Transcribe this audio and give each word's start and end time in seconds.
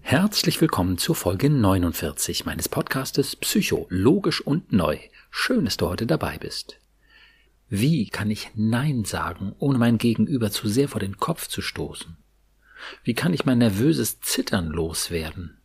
Herzlich 0.00 0.60
willkommen 0.60 0.98
zur 0.98 1.14
Folge 1.14 1.50
49 1.50 2.44
meines 2.44 2.68
Podcastes 2.68 3.36
Psycho, 3.36 3.86
logisch 3.90 4.40
und 4.40 4.72
neu. 4.72 4.98
Schön, 5.30 5.64
dass 5.64 5.76
du 5.76 5.88
heute 5.88 6.06
dabei 6.06 6.38
bist. 6.38 6.78
Wie 7.68 8.08
kann 8.08 8.30
ich 8.30 8.50
Nein 8.54 9.04
sagen, 9.04 9.54
ohne 9.58 9.78
mein 9.78 9.98
Gegenüber 9.98 10.50
zu 10.50 10.68
sehr 10.68 10.88
vor 10.88 11.00
den 11.00 11.18
Kopf 11.18 11.48
zu 11.48 11.62
stoßen? 11.62 12.16
Wie 13.04 13.14
kann 13.14 13.34
ich 13.34 13.44
mein 13.44 13.58
nervöses 13.58 14.20
Zittern 14.20 14.68
loswerden? 14.68 15.58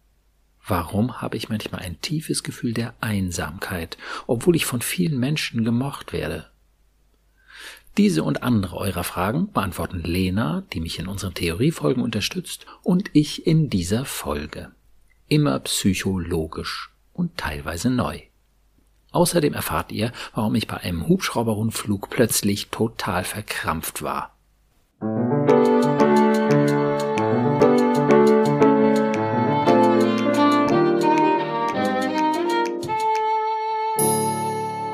Warum 0.68 1.22
habe 1.22 1.38
ich 1.38 1.50
manchmal 1.50 1.82
ein 1.82 2.00
tiefes 2.02 2.44
Gefühl 2.44 2.74
der 2.74 2.94
Einsamkeit, 3.02 3.98
obwohl 4.28 4.56
ich 4.56 4.66
von 4.66 4.82
vielen 4.82 5.20
Menschen 5.20 5.64
gemocht 5.64 6.14
werde? 6.14 6.50
Diese 7.98 8.23
und 8.23 8.42
andere 8.42 8.78
eurer 8.78 9.04
Fragen 9.04 9.52
beantworten 9.52 10.00
Lena, 10.00 10.64
die 10.71 10.80
mich 10.80 10.98
in 10.98 11.07
unseren 11.07 11.34
Theoriefolgen 11.34 12.02
unterstützt, 12.02 12.66
und 12.84 13.10
ich 13.14 13.46
in 13.46 13.70
dieser 13.70 14.06
Folge. 14.06 14.71
Immer 15.28 15.60
psychologisch 15.60 16.92
und 17.14 17.36
teilweise 17.38 17.89
neu. 17.89 18.21
Außerdem 19.12 19.54
erfahrt 19.54 19.92
ihr, 19.92 20.14
warum 20.34 20.56
ich 20.56 20.68
bei 20.68 20.78
einem 20.78 21.07
Hubschrauberrundflug 21.10 22.10
plötzlich 22.10 22.70
total 22.70 23.25
verkrampft 23.25 24.01
war. 24.01 24.37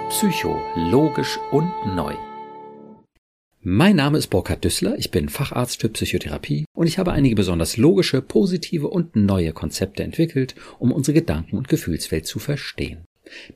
Psycho, 0.10 0.60
logisch 0.76 1.38
und 1.52 1.72
neu. 1.96 2.16
Mein 3.70 3.98
Name 3.98 4.18
ist 4.18 4.28
Burkhard 4.28 4.64
Düssler, 4.64 4.98
ich 4.98 5.12
bin 5.12 5.28
Facharzt 5.28 5.82
für 5.82 5.90
Psychotherapie 5.90 6.64
und 6.74 6.88
ich 6.88 7.00
habe 7.00 7.12
einige 7.12 7.36
besonders 7.36 7.76
logische, 7.76 8.22
positive 8.22 8.88
und 8.88 9.18
neue 9.18 9.52
Konzepte 9.52 10.04
entwickelt, 10.04 10.56
um 10.80 10.94
unsere 10.94 11.16
Gedanken- 11.16 11.58
und 11.58 11.68
Gefühlswelt 11.68 12.26
zu 12.26 12.40
verstehen. 12.40 13.00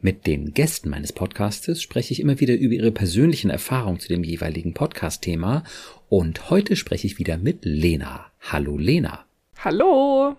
Mit 0.01 0.27
den 0.27 0.53
Gästen 0.53 0.89
meines 0.89 1.13
Podcastes 1.13 1.81
spreche 1.81 2.11
ich 2.11 2.19
immer 2.19 2.41
wieder 2.41 2.55
über 2.55 2.73
ihre 2.73 2.91
persönlichen 2.91 3.49
Erfahrungen 3.49 4.01
zu 4.01 4.09
dem 4.09 4.25
jeweiligen 4.25 4.73
Podcast-Thema 4.73 5.63
und 6.09 6.49
heute 6.49 6.75
spreche 6.75 7.07
ich 7.07 7.17
wieder 7.17 7.37
mit 7.37 7.59
Lena. 7.63 8.25
Hallo 8.41 8.77
Lena. 8.77 9.23
Hallo. 9.59 10.35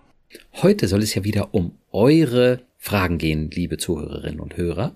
Heute 0.61 0.87
soll 0.87 1.01
es 1.01 1.15
ja 1.15 1.23
wieder 1.23 1.55
um 1.55 1.79
eure 1.91 2.61
Fragen 2.77 3.17
gehen, 3.17 3.49
liebe 3.49 3.77
Zuhörerinnen 3.77 4.39
und 4.39 4.55
Hörer. 4.55 4.95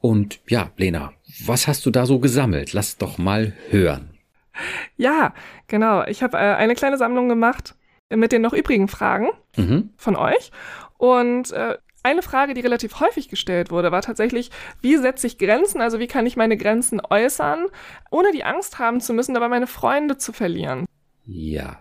Und 0.00 0.40
ja, 0.48 0.70
Lena, 0.76 1.12
was 1.44 1.68
hast 1.68 1.84
du 1.86 1.90
da 1.90 2.06
so 2.06 2.18
gesammelt? 2.18 2.72
Lass 2.72 2.96
doch 2.96 3.18
mal 3.18 3.52
hören. 3.68 4.18
Ja, 4.96 5.34
genau. 5.68 6.04
Ich 6.04 6.22
habe 6.22 6.36
äh, 6.36 6.40
eine 6.40 6.74
kleine 6.74 6.98
Sammlung 6.98 7.28
gemacht 7.28 7.74
mit 8.08 8.32
den 8.32 8.42
noch 8.42 8.52
übrigen 8.52 8.88
Fragen 8.88 9.28
mhm. 9.56 9.90
von 9.96 10.16
euch. 10.16 10.50
Und 10.98 11.52
äh, 11.52 11.78
eine 12.02 12.22
Frage, 12.22 12.54
die 12.54 12.60
relativ 12.60 13.00
häufig 13.00 13.28
gestellt 13.28 13.70
wurde, 13.70 13.92
war 13.92 14.02
tatsächlich, 14.02 14.50
wie 14.80 14.96
setze 14.96 15.26
ich 15.26 15.38
Grenzen? 15.38 15.80
Also 15.80 15.98
wie 15.98 16.06
kann 16.06 16.26
ich 16.26 16.36
meine 16.36 16.56
Grenzen 16.56 17.00
äußern, 17.00 17.66
ohne 18.10 18.32
die 18.32 18.44
Angst 18.44 18.78
haben 18.78 19.00
zu 19.00 19.12
müssen, 19.12 19.34
dabei 19.34 19.48
meine 19.48 19.66
Freunde 19.66 20.16
zu 20.16 20.32
verlieren? 20.32 20.86
Ja 21.26 21.78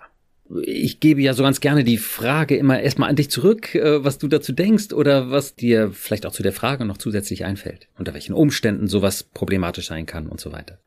ich 0.64 1.00
gebe 1.00 1.22
ja 1.22 1.34
so 1.34 1.44
ganz 1.44 1.60
gerne 1.60 1.84
die 1.84 1.98
Frage 1.98 2.58
immer 2.58 2.80
erstmal 2.80 3.10
an 3.10 3.16
dich 3.16 3.30
zurück, 3.30 3.76
äh, 3.76 4.04
was 4.04 4.18
du 4.18 4.28
dazu 4.28 4.52
denkst 4.52 4.94
oder 4.94 5.30
was 5.30 5.56
dir 5.56 5.92
vielleicht 5.92 6.26
auch 6.26 6.32
zu 6.32 6.44
der 6.44 6.54
Frage 6.54 6.86
noch 6.86 6.98
zusätzlich 6.98 7.46
einfällt, 7.46 7.88
unter 7.98 8.14
welchen 8.14 8.34
Umständen 8.34 8.88
sowas 8.88 9.24
problematisch 9.24 9.88
sein 9.88 10.06
kann 10.06 10.28
und 10.28 10.40
so 10.40 10.52
weiter. 10.52 10.80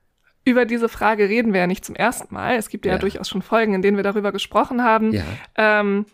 Über 0.45 0.65
diese 0.65 0.89
Frage 0.89 1.29
reden 1.29 1.53
wir 1.53 1.61
ja 1.61 1.67
nicht 1.69 1.85
zum 1.85 1.95
ersten 1.95 2.35
Mal. 2.35 2.57
Es 2.57 2.69
gibt 2.69 2.85
ja, 2.85 2.93
ja 2.93 2.99
durchaus 2.99 3.29
schon 3.29 3.43
Folgen, 3.43 3.75
in 3.75 3.83
denen 3.83 3.97
wir 3.97 4.03
darüber 4.03 4.33
gesprochen 4.33 4.83
haben. 4.83 5.13
Ja. 5.13 5.23
Ähm, 5.57 6.07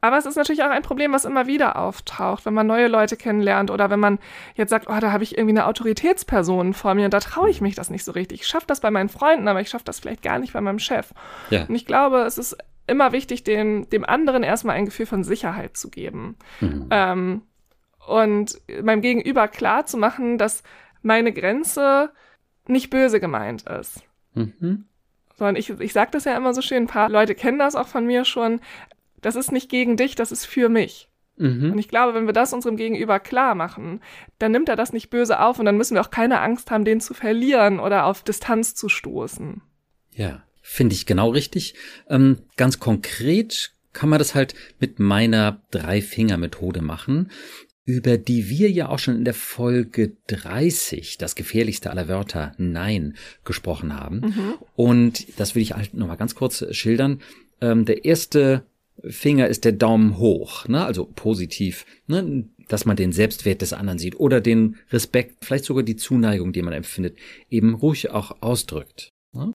aber 0.00 0.18
es 0.18 0.26
ist 0.26 0.36
natürlich 0.36 0.62
auch 0.62 0.70
ein 0.70 0.82
Problem, 0.82 1.12
was 1.12 1.24
immer 1.24 1.46
wieder 1.46 1.76
auftaucht, 1.76 2.46
wenn 2.46 2.52
man 2.54 2.66
neue 2.66 2.88
Leute 2.88 3.16
kennenlernt 3.16 3.70
oder 3.70 3.88
wenn 3.88 4.00
man 4.00 4.18
jetzt 4.54 4.70
sagt, 4.70 4.86
oh, 4.88 4.98
da 5.00 5.12
habe 5.12 5.24
ich 5.24 5.36
irgendwie 5.36 5.56
eine 5.58 5.66
Autoritätsperson 5.66 6.74
vor 6.74 6.94
mir 6.94 7.06
und 7.06 7.14
da 7.14 7.20
traue 7.20 7.48
ich 7.48 7.60
mich 7.60 7.74
das 7.74 7.88
nicht 7.88 8.04
so 8.04 8.12
richtig. 8.12 8.42
Ich 8.42 8.46
schaffe 8.46 8.66
das 8.66 8.80
bei 8.80 8.90
meinen 8.90 9.08
Freunden, 9.08 9.48
aber 9.48 9.60
ich 9.60 9.70
schaffe 9.70 9.84
das 9.84 10.00
vielleicht 10.00 10.22
gar 10.22 10.38
nicht 10.38 10.52
bei 10.52 10.60
meinem 10.60 10.78
Chef. 10.78 11.12
Ja. 11.50 11.64
Und 11.64 11.74
ich 11.74 11.86
glaube, 11.86 12.20
es 12.20 12.36
ist 12.36 12.56
immer 12.86 13.12
wichtig, 13.12 13.44
dem, 13.44 13.88
dem 13.90 14.04
anderen 14.04 14.42
erstmal 14.42 14.76
ein 14.76 14.84
Gefühl 14.84 15.06
von 15.06 15.24
Sicherheit 15.24 15.76
zu 15.76 15.90
geben. 15.90 16.36
Mhm. 16.60 16.88
Ähm, 16.90 17.42
und 18.06 18.60
meinem 18.82 19.00
Gegenüber 19.00 19.48
klar 19.48 19.86
zu 19.86 19.96
machen, 19.96 20.36
dass 20.36 20.62
meine 21.02 21.32
Grenze 21.32 22.10
nicht 22.66 22.90
böse 22.90 23.20
gemeint 23.20 23.62
ist. 23.62 24.02
Mhm. 24.34 24.84
Sondern 25.36 25.56
ich, 25.56 25.70
ich 25.70 25.92
sage 25.92 26.10
das 26.12 26.24
ja 26.24 26.36
immer 26.36 26.54
so 26.54 26.62
schön, 26.62 26.84
ein 26.84 26.88
paar 26.88 27.08
Leute 27.08 27.34
kennen 27.34 27.58
das 27.58 27.76
auch 27.76 27.88
von 27.88 28.06
mir 28.06 28.24
schon. 28.24 28.60
Das 29.20 29.36
ist 29.36 29.52
nicht 29.52 29.70
gegen 29.70 29.96
dich, 29.96 30.14
das 30.14 30.32
ist 30.32 30.44
für 30.44 30.68
mich. 30.68 31.08
Mhm. 31.36 31.72
Und 31.72 31.78
ich 31.78 31.88
glaube, 31.88 32.14
wenn 32.14 32.26
wir 32.26 32.32
das 32.32 32.52
unserem 32.52 32.76
Gegenüber 32.76 33.18
klar 33.18 33.54
machen, 33.54 34.00
dann 34.38 34.52
nimmt 34.52 34.68
er 34.68 34.76
das 34.76 34.92
nicht 34.92 35.10
böse 35.10 35.40
auf 35.40 35.58
und 35.58 35.64
dann 35.64 35.76
müssen 35.76 35.94
wir 35.94 36.02
auch 36.02 36.10
keine 36.10 36.40
Angst 36.40 36.70
haben, 36.70 36.84
den 36.84 37.00
zu 37.00 37.14
verlieren 37.14 37.80
oder 37.80 38.06
auf 38.06 38.22
Distanz 38.22 38.74
zu 38.74 38.88
stoßen. 38.88 39.62
Ja. 40.12 40.42
Finde 40.66 40.94
ich 40.94 41.04
genau 41.04 41.28
richtig. 41.28 41.74
Ähm, 42.08 42.38
ganz 42.56 42.80
konkret 42.80 43.72
kann 43.92 44.08
man 44.08 44.18
das 44.18 44.34
halt 44.34 44.54
mit 44.80 44.98
meiner 44.98 45.62
Drei-Finger-Methode 45.70 46.80
machen, 46.80 47.30
über 47.84 48.16
die 48.16 48.48
wir 48.48 48.70
ja 48.70 48.88
auch 48.88 48.98
schon 48.98 49.14
in 49.14 49.26
der 49.26 49.34
Folge 49.34 50.16
30, 50.28 51.18
das 51.18 51.34
gefährlichste 51.34 51.90
aller 51.90 52.08
Wörter, 52.08 52.54
Nein, 52.56 53.14
gesprochen 53.44 53.94
haben. 53.94 54.20
Mhm. 54.20 54.54
Und 54.74 55.38
das 55.38 55.54
will 55.54 55.62
ich 55.62 55.74
halt 55.74 55.92
nochmal 55.92 56.16
ganz 56.16 56.34
kurz 56.34 56.64
schildern. 56.74 57.20
Ähm, 57.60 57.84
der 57.84 58.06
erste 58.06 58.64
Finger 59.04 59.48
ist 59.48 59.66
der 59.66 59.72
Daumen 59.72 60.16
hoch, 60.16 60.66
ne? 60.66 60.82
also 60.82 61.04
positiv, 61.14 61.84
ne? 62.06 62.48
dass 62.68 62.86
man 62.86 62.96
den 62.96 63.12
Selbstwert 63.12 63.60
des 63.60 63.74
anderen 63.74 63.98
sieht 63.98 64.18
oder 64.18 64.40
den 64.40 64.76
Respekt, 64.90 65.44
vielleicht 65.44 65.66
sogar 65.66 65.82
die 65.82 65.96
Zuneigung, 65.96 66.54
die 66.54 66.62
man 66.62 66.72
empfindet, 66.72 67.18
eben 67.50 67.74
ruhig 67.74 68.10
auch 68.10 68.40
ausdrückt. 68.40 69.10
Ne? 69.34 69.52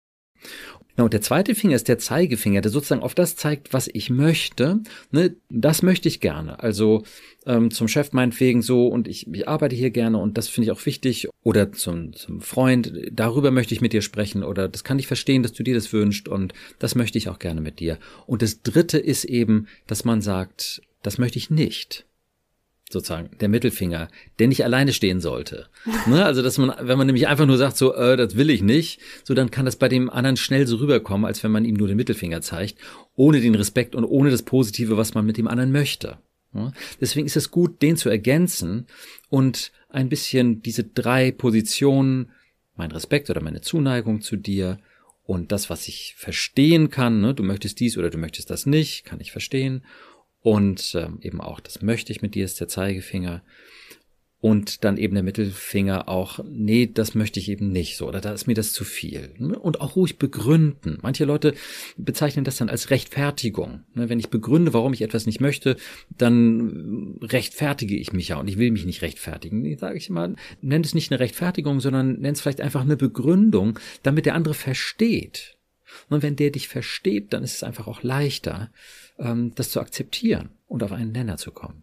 Ja, 0.98 1.04
und 1.04 1.12
der 1.12 1.20
zweite 1.20 1.54
Finger 1.54 1.76
ist 1.76 1.86
der 1.86 1.98
Zeigefinger, 1.98 2.60
der 2.60 2.72
sozusagen 2.72 3.04
auf 3.04 3.14
das 3.14 3.36
zeigt, 3.36 3.72
was 3.72 3.88
ich 3.92 4.10
möchte. 4.10 4.80
Ne, 5.12 5.36
das 5.48 5.82
möchte 5.82 6.08
ich 6.08 6.18
gerne. 6.18 6.60
Also 6.60 7.04
ähm, 7.46 7.70
zum 7.70 7.86
Chef 7.86 8.12
meinetwegen 8.12 8.62
so 8.62 8.88
und 8.88 9.06
ich, 9.06 9.32
ich 9.32 9.46
arbeite 9.46 9.76
hier 9.76 9.90
gerne 9.90 10.18
und 10.18 10.36
das 10.36 10.48
finde 10.48 10.64
ich 10.66 10.72
auch 10.72 10.84
wichtig. 10.84 11.28
Oder 11.44 11.70
zum, 11.70 12.14
zum 12.14 12.40
Freund, 12.40 12.92
darüber 13.12 13.52
möchte 13.52 13.74
ich 13.74 13.80
mit 13.80 13.92
dir 13.92 14.02
sprechen 14.02 14.42
oder 14.42 14.68
das 14.68 14.82
kann 14.82 14.98
ich 14.98 15.06
verstehen, 15.06 15.44
dass 15.44 15.52
du 15.52 15.62
dir 15.62 15.76
das 15.76 15.92
wünschst 15.92 16.28
und 16.28 16.52
das 16.80 16.96
möchte 16.96 17.16
ich 17.16 17.28
auch 17.28 17.38
gerne 17.38 17.60
mit 17.60 17.78
dir. 17.78 17.98
Und 18.26 18.42
das 18.42 18.62
dritte 18.62 18.98
ist 18.98 19.24
eben, 19.24 19.68
dass 19.86 20.04
man 20.04 20.20
sagt, 20.20 20.82
das 21.04 21.16
möchte 21.16 21.38
ich 21.38 21.48
nicht 21.48 22.07
sozusagen 22.90 23.30
der 23.40 23.48
Mittelfinger, 23.48 24.08
der 24.38 24.48
nicht 24.48 24.64
alleine 24.64 24.92
stehen 24.92 25.20
sollte. 25.20 25.66
ne? 26.06 26.24
Also 26.24 26.42
dass 26.42 26.58
man, 26.58 26.72
wenn 26.80 26.98
man 26.98 27.06
nämlich 27.06 27.28
einfach 27.28 27.46
nur 27.46 27.58
sagt, 27.58 27.76
so, 27.76 27.94
äh, 27.94 28.16
das 28.16 28.36
will 28.36 28.50
ich 28.50 28.62
nicht, 28.62 29.00
so 29.24 29.34
dann 29.34 29.50
kann 29.50 29.66
das 29.66 29.76
bei 29.76 29.88
dem 29.88 30.10
anderen 30.10 30.36
schnell 30.36 30.66
so 30.66 30.76
rüberkommen, 30.76 31.26
als 31.26 31.42
wenn 31.44 31.50
man 31.50 31.64
ihm 31.64 31.74
nur 31.74 31.88
den 31.88 31.96
Mittelfinger 31.96 32.40
zeigt, 32.40 32.78
ohne 33.14 33.40
den 33.40 33.54
Respekt 33.54 33.94
und 33.94 34.04
ohne 34.04 34.30
das 34.30 34.42
Positive, 34.42 34.96
was 34.96 35.14
man 35.14 35.26
mit 35.26 35.36
dem 35.36 35.48
anderen 35.48 35.72
möchte. 35.72 36.18
Ne? 36.52 36.72
Deswegen 37.00 37.26
ist 37.26 37.36
es 37.36 37.50
gut, 37.50 37.82
den 37.82 37.96
zu 37.96 38.08
ergänzen 38.08 38.86
und 39.28 39.72
ein 39.90 40.08
bisschen 40.08 40.62
diese 40.62 40.84
drei 40.84 41.30
Positionen, 41.30 42.30
mein 42.76 42.92
Respekt 42.92 43.28
oder 43.28 43.42
meine 43.42 43.60
Zuneigung 43.60 44.22
zu 44.22 44.36
dir 44.36 44.78
und 45.24 45.52
das, 45.52 45.68
was 45.68 45.88
ich 45.88 46.14
verstehen 46.16 46.88
kann, 46.90 47.20
ne? 47.20 47.34
du 47.34 47.42
möchtest 47.42 47.80
dies 47.80 47.98
oder 47.98 48.08
du 48.08 48.18
möchtest 48.18 48.50
das 48.50 48.64
nicht, 48.64 49.04
kann 49.04 49.20
ich 49.20 49.32
verstehen 49.32 49.82
und 50.42 50.94
ähm, 50.94 51.18
eben 51.20 51.40
auch, 51.40 51.60
das 51.60 51.82
möchte 51.82 52.12
ich 52.12 52.22
mit 52.22 52.34
dir, 52.34 52.44
ist 52.44 52.60
der 52.60 52.68
Zeigefinger. 52.68 53.42
Und 54.40 54.84
dann 54.84 54.98
eben 54.98 55.14
der 55.14 55.24
Mittelfinger 55.24 56.08
auch, 56.08 56.38
nee, 56.48 56.86
das 56.86 57.16
möchte 57.16 57.40
ich 57.40 57.48
eben 57.48 57.72
nicht 57.72 57.96
so, 57.96 58.06
oder 58.06 58.20
da 58.20 58.32
ist 58.32 58.46
mir 58.46 58.54
das 58.54 58.72
zu 58.72 58.84
viel. 58.84 59.34
Ne? 59.38 59.58
Und 59.58 59.80
auch 59.80 59.96
ruhig 59.96 60.16
begründen. 60.16 60.98
Manche 61.02 61.24
Leute 61.24 61.54
bezeichnen 61.96 62.44
das 62.44 62.56
dann 62.56 62.68
als 62.68 62.90
Rechtfertigung. 62.90 63.82
Ne? 63.94 64.08
Wenn 64.08 64.20
ich 64.20 64.28
begründe, 64.28 64.72
warum 64.74 64.92
ich 64.92 65.02
etwas 65.02 65.26
nicht 65.26 65.40
möchte, 65.40 65.76
dann 66.16 67.18
rechtfertige 67.20 67.96
ich 67.96 68.12
mich 68.12 68.28
ja 68.28 68.38
und 68.38 68.46
ich 68.46 68.58
will 68.58 68.70
mich 68.70 68.86
nicht 68.86 69.02
rechtfertigen. 69.02 69.60
Nee, 69.60 69.74
sage 69.74 69.98
ich 69.98 70.08
immer, 70.08 70.32
nenn 70.60 70.82
es 70.82 70.94
nicht 70.94 71.10
eine 71.10 71.18
Rechtfertigung, 71.18 71.80
sondern 71.80 72.20
nenn 72.20 72.34
es 72.34 72.40
vielleicht 72.40 72.60
einfach 72.60 72.82
eine 72.82 72.96
Begründung, 72.96 73.80
damit 74.04 74.24
der 74.24 74.36
andere 74.36 74.54
versteht. 74.54 75.56
Und 76.10 76.22
wenn 76.22 76.36
der 76.36 76.50
dich 76.50 76.68
versteht, 76.68 77.32
dann 77.32 77.42
ist 77.42 77.56
es 77.56 77.62
einfach 77.64 77.88
auch 77.88 78.04
leichter, 78.04 78.70
das 79.18 79.70
zu 79.70 79.80
akzeptieren 79.80 80.50
und 80.68 80.82
auf 80.82 80.92
einen 80.92 81.12
Nenner 81.12 81.36
zu 81.36 81.50
kommen. 81.50 81.82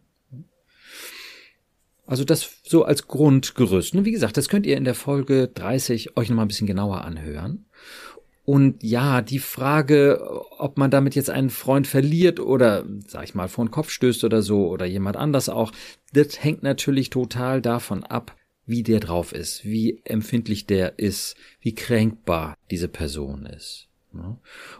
Also 2.07 2.23
das 2.23 2.61
so 2.63 2.85
als 2.85 3.07
Grundgerüst. 3.07 3.95
Und 3.95 4.05
wie 4.05 4.11
gesagt, 4.11 4.37
das 4.37 4.47
könnt 4.47 4.65
ihr 4.65 4.77
in 4.77 4.83
der 4.83 4.95
Folge 4.95 5.47
30 5.47 6.17
euch 6.17 6.29
nochmal 6.29 6.45
ein 6.45 6.49
bisschen 6.49 6.67
genauer 6.67 7.03
anhören. 7.03 7.65
Und 8.45 8.83
ja, 8.83 9.21
die 9.23 9.39
Frage, 9.39 10.21
ob 10.59 10.77
man 10.77 10.91
damit 10.91 11.15
jetzt 11.15 11.31
einen 11.31 11.49
Freund 11.49 11.87
verliert 11.87 12.39
oder, 12.39 12.85
sag 13.07 13.23
ich 13.23 13.33
mal, 13.33 13.47
vor 13.47 13.65
den 13.65 13.71
Kopf 13.71 13.89
stößt 13.89 14.23
oder 14.23 14.43
so 14.43 14.67
oder 14.67 14.85
jemand 14.85 15.17
anders 15.17 15.49
auch, 15.49 15.71
das 16.13 16.43
hängt 16.43 16.61
natürlich 16.61 17.09
total 17.09 17.59
davon 17.59 18.03
ab, 18.03 18.35
wie 18.67 18.83
der 18.83 18.99
drauf 18.99 19.33
ist, 19.33 19.65
wie 19.65 19.99
empfindlich 20.03 20.67
der 20.67 20.99
ist, 20.99 21.35
wie 21.59 21.73
kränkbar 21.73 22.55
diese 22.69 22.87
Person 22.87 23.47
ist. 23.47 23.87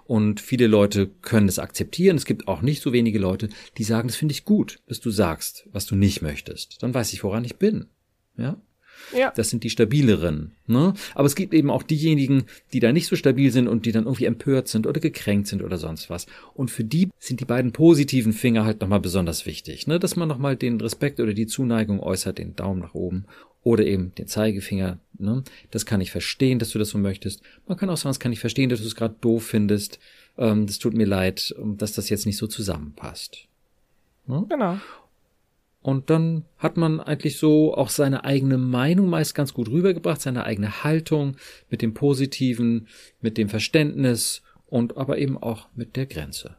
Und 0.06 0.40
viele 0.40 0.68
Leute 0.68 1.08
können 1.08 1.48
es 1.48 1.60
akzeptieren. 1.60 2.18
Es 2.18 2.26
gibt 2.26 2.48
auch 2.48 2.62
nicht 2.62 2.82
so 2.82 2.94
wenige 2.94 3.20
Leute, 3.20 3.50
die 3.78 3.84
sagen, 3.84 4.08
das 4.08 4.18
finde 4.18 4.34
ich 4.34 4.46
gut, 4.46 4.82
dass 4.88 5.00
du 5.00 5.12
sagst, 5.12 5.68
was 5.72 5.86
du 5.86 5.96
nicht 5.96 6.22
möchtest. 6.22 6.82
Dann 6.84 6.94
weiß 6.94 7.14
ich, 7.14 7.24
woran 7.24 7.46
ich 7.46 7.58
bin. 7.58 7.88
Ja. 8.38 8.62
Ja. 9.16 9.32
Das 9.36 9.50
sind 9.50 9.64
die 9.64 9.70
stabileren. 9.70 10.52
Ne? 10.68 10.94
Aber 11.14 11.26
es 11.26 11.36
gibt 11.36 11.54
eben 11.54 11.70
auch 11.70 11.84
diejenigen, 11.84 12.46
die 12.74 12.80
da 12.80 12.92
nicht 12.92 13.08
so 13.08 13.16
stabil 13.16 13.52
sind 13.52 13.68
und 13.68 13.86
die 13.86 13.92
dann 13.92 14.06
irgendwie 14.06 14.26
empört 14.26 14.68
sind 14.68 14.88
oder 14.88 15.00
gekränkt 15.00 15.48
sind 15.48 15.62
oder 15.62 15.78
sonst 15.78 16.10
was. 16.10 16.26
Und 16.54 16.72
für 16.72 16.84
die 16.84 17.10
sind 17.20 17.40
die 17.40 17.46
beiden 17.46 17.72
positiven 17.72 18.34
Finger 18.34 18.66
halt 18.66 18.82
nochmal 18.82 19.00
besonders 19.00 19.46
wichtig. 19.46 19.88
Ne? 19.88 20.00
Dass 20.00 20.16
man 20.16 20.28
nochmal 20.28 20.56
den 20.56 20.80
Respekt 20.82 21.20
oder 21.20 21.34
die 21.34 21.48
Zuneigung 21.48 22.00
äußert, 22.00 22.38
den 22.38 22.56
Daumen 22.56 22.82
nach 22.82 22.94
oben 22.94 23.26
oder 23.64 23.84
eben 23.86 24.14
den 24.16 24.28
Zeigefinger. 24.28 25.00
Ne? 25.18 25.44
Das 25.72 25.86
kann 25.86 26.00
ich 26.00 26.12
verstehen, 26.12 26.60
dass 26.60 26.70
du 26.70 26.80
das 26.80 26.90
so 26.90 26.98
möchtest. 26.98 27.42
Man 27.68 27.78
kann 27.78 27.90
auch 27.90 27.98
sagen, 27.98 28.12
das 28.12 28.20
kann 28.20 28.32
ich 28.32 28.40
verstehen, 28.40 28.70
dass 28.70 28.80
du 28.80 28.88
es 28.88 28.96
gerade 28.96 29.16
doof 29.22 29.46
findest. 29.46 30.00
Ähm, 30.38 30.68
das 30.68 30.80
tut 30.80 30.94
mir 30.94 31.08
leid, 31.08 31.56
dass 31.78 31.94
das 31.94 32.10
jetzt 32.10 32.26
nicht 32.26 32.38
so 32.38 32.48
zusammenpasst. 32.48 33.48
Ne? 34.28 34.46
Genau. 34.50 34.80
Und 35.86 36.10
dann 36.10 36.46
hat 36.58 36.78
man 36.78 37.00
eigentlich 37.00 37.38
so 37.38 37.76
auch 37.76 37.92
seine 37.92 38.24
eigene 38.24 38.58
Meinung 38.58 39.08
meist 39.08 39.36
ganz 39.36 39.54
gut 39.54 39.70
rübergebracht, 39.70 40.20
seine 40.20 40.44
eigene 40.44 40.84
Haltung 40.84 41.38
mit 41.70 41.84
dem 41.84 41.94
Positiven, 41.94 42.88
mit 43.22 43.38
dem 43.38 43.50
Verständnis 43.50 44.42
und 44.66 44.98
aber 44.98 45.20
eben 45.20 45.38
auch 45.38 45.68
mit 45.76 45.96
der 45.96 46.08
Grenze. 46.08 46.56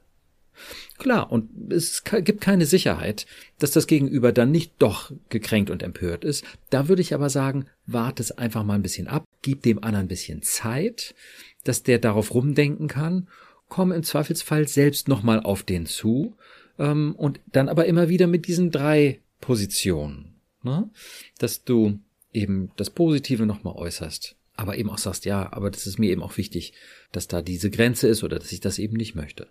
Klar, 0.98 1.32
und 1.32 1.72
es 1.72 2.04
gibt 2.04 2.40
keine 2.40 2.66
Sicherheit, 2.66 3.26
dass 3.58 3.72
das 3.72 3.88
Gegenüber 3.88 4.30
dann 4.30 4.52
nicht 4.52 4.74
doch 4.78 5.10
gekränkt 5.28 5.70
und 5.70 5.82
empört 5.82 6.22
ist. 6.22 6.44
Da 6.70 6.86
würde 6.86 7.02
ich 7.02 7.12
aber 7.12 7.28
sagen, 7.28 7.66
warte 7.84 8.22
es 8.22 8.30
einfach 8.30 8.62
mal 8.62 8.74
ein 8.74 8.82
bisschen 8.82 9.08
ab, 9.08 9.24
gib 9.42 9.60
dem 9.62 9.82
anderen 9.82 10.04
ein 10.04 10.08
bisschen 10.08 10.42
Zeit, 10.42 11.16
dass 11.64 11.82
der 11.82 11.98
darauf 11.98 12.32
rumdenken 12.32 12.86
kann, 12.86 13.26
komm 13.68 13.90
im 13.90 14.04
Zweifelsfall 14.04 14.68
selbst 14.68 15.08
nochmal 15.08 15.40
auf 15.40 15.64
den 15.64 15.86
zu 15.86 16.36
ähm, 16.78 17.14
und 17.16 17.40
dann 17.46 17.68
aber 17.68 17.86
immer 17.86 18.08
wieder 18.08 18.26
mit 18.26 18.46
diesen 18.46 18.70
drei 18.70 19.20
Positionen, 19.40 20.40
ne? 20.62 20.90
dass 21.38 21.64
du 21.64 21.98
eben 22.32 22.70
das 22.76 22.90
Positive 22.90 23.46
nochmal 23.46 23.74
äußerst, 23.74 24.36
aber 24.54 24.76
eben 24.76 24.90
auch 24.90 24.98
sagst, 24.98 25.24
ja, 25.24 25.52
aber 25.52 25.70
das 25.70 25.86
ist 25.86 25.98
mir 25.98 26.10
eben 26.10 26.22
auch 26.22 26.36
wichtig, 26.36 26.72
dass 27.12 27.28
da 27.28 27.42
diese 27.42 27.70
Grenze 27.70 28.08
ist 28.08 28.24
oder 28.24 28.38
dass 28.38 28.52
ich 28.52 28.60
das 28.60 28.78
eben 28.78 28.96
nicht 28.96 29.14
möchte. 29.14 29.48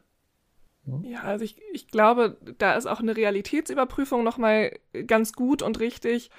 Ja, 1.04 1.24
also 1.24 1.44
ich, 1.44 1.60
ich 1.74 1.88
glaube, 1.88 2.38
da 2.60 2.76
ist 2.76 2.86
auch 2.86 3.00
eine 3.00 3.18
Realitätsüberprüfung 3.18 4.24
nochmal 4.24 4.78
ganz 5.08 5.34
gut 5.34 5.64
und 5.64 5.80
richtig. 5.80 6.30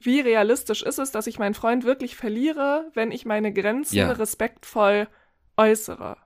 Wie 0.00 0.20
realistisch 0.20 0.82
ist 0.82 1.00
es, 1.00 1.10
dass 1.10 1.26
ich 1.26 1.40
meinen 1.40 1.54
Freund 1.54 1.84
wirklich 1.84 2.14
verliere, 2.14 2.90
wenn 2.94 3.10
ich 3.10 3.24
meine 3.24 3.52
Grenzen 3.52 3.96
ja. 3.96 4.12
respektvoll 4.12 5.08
äußere? 5.56 6.16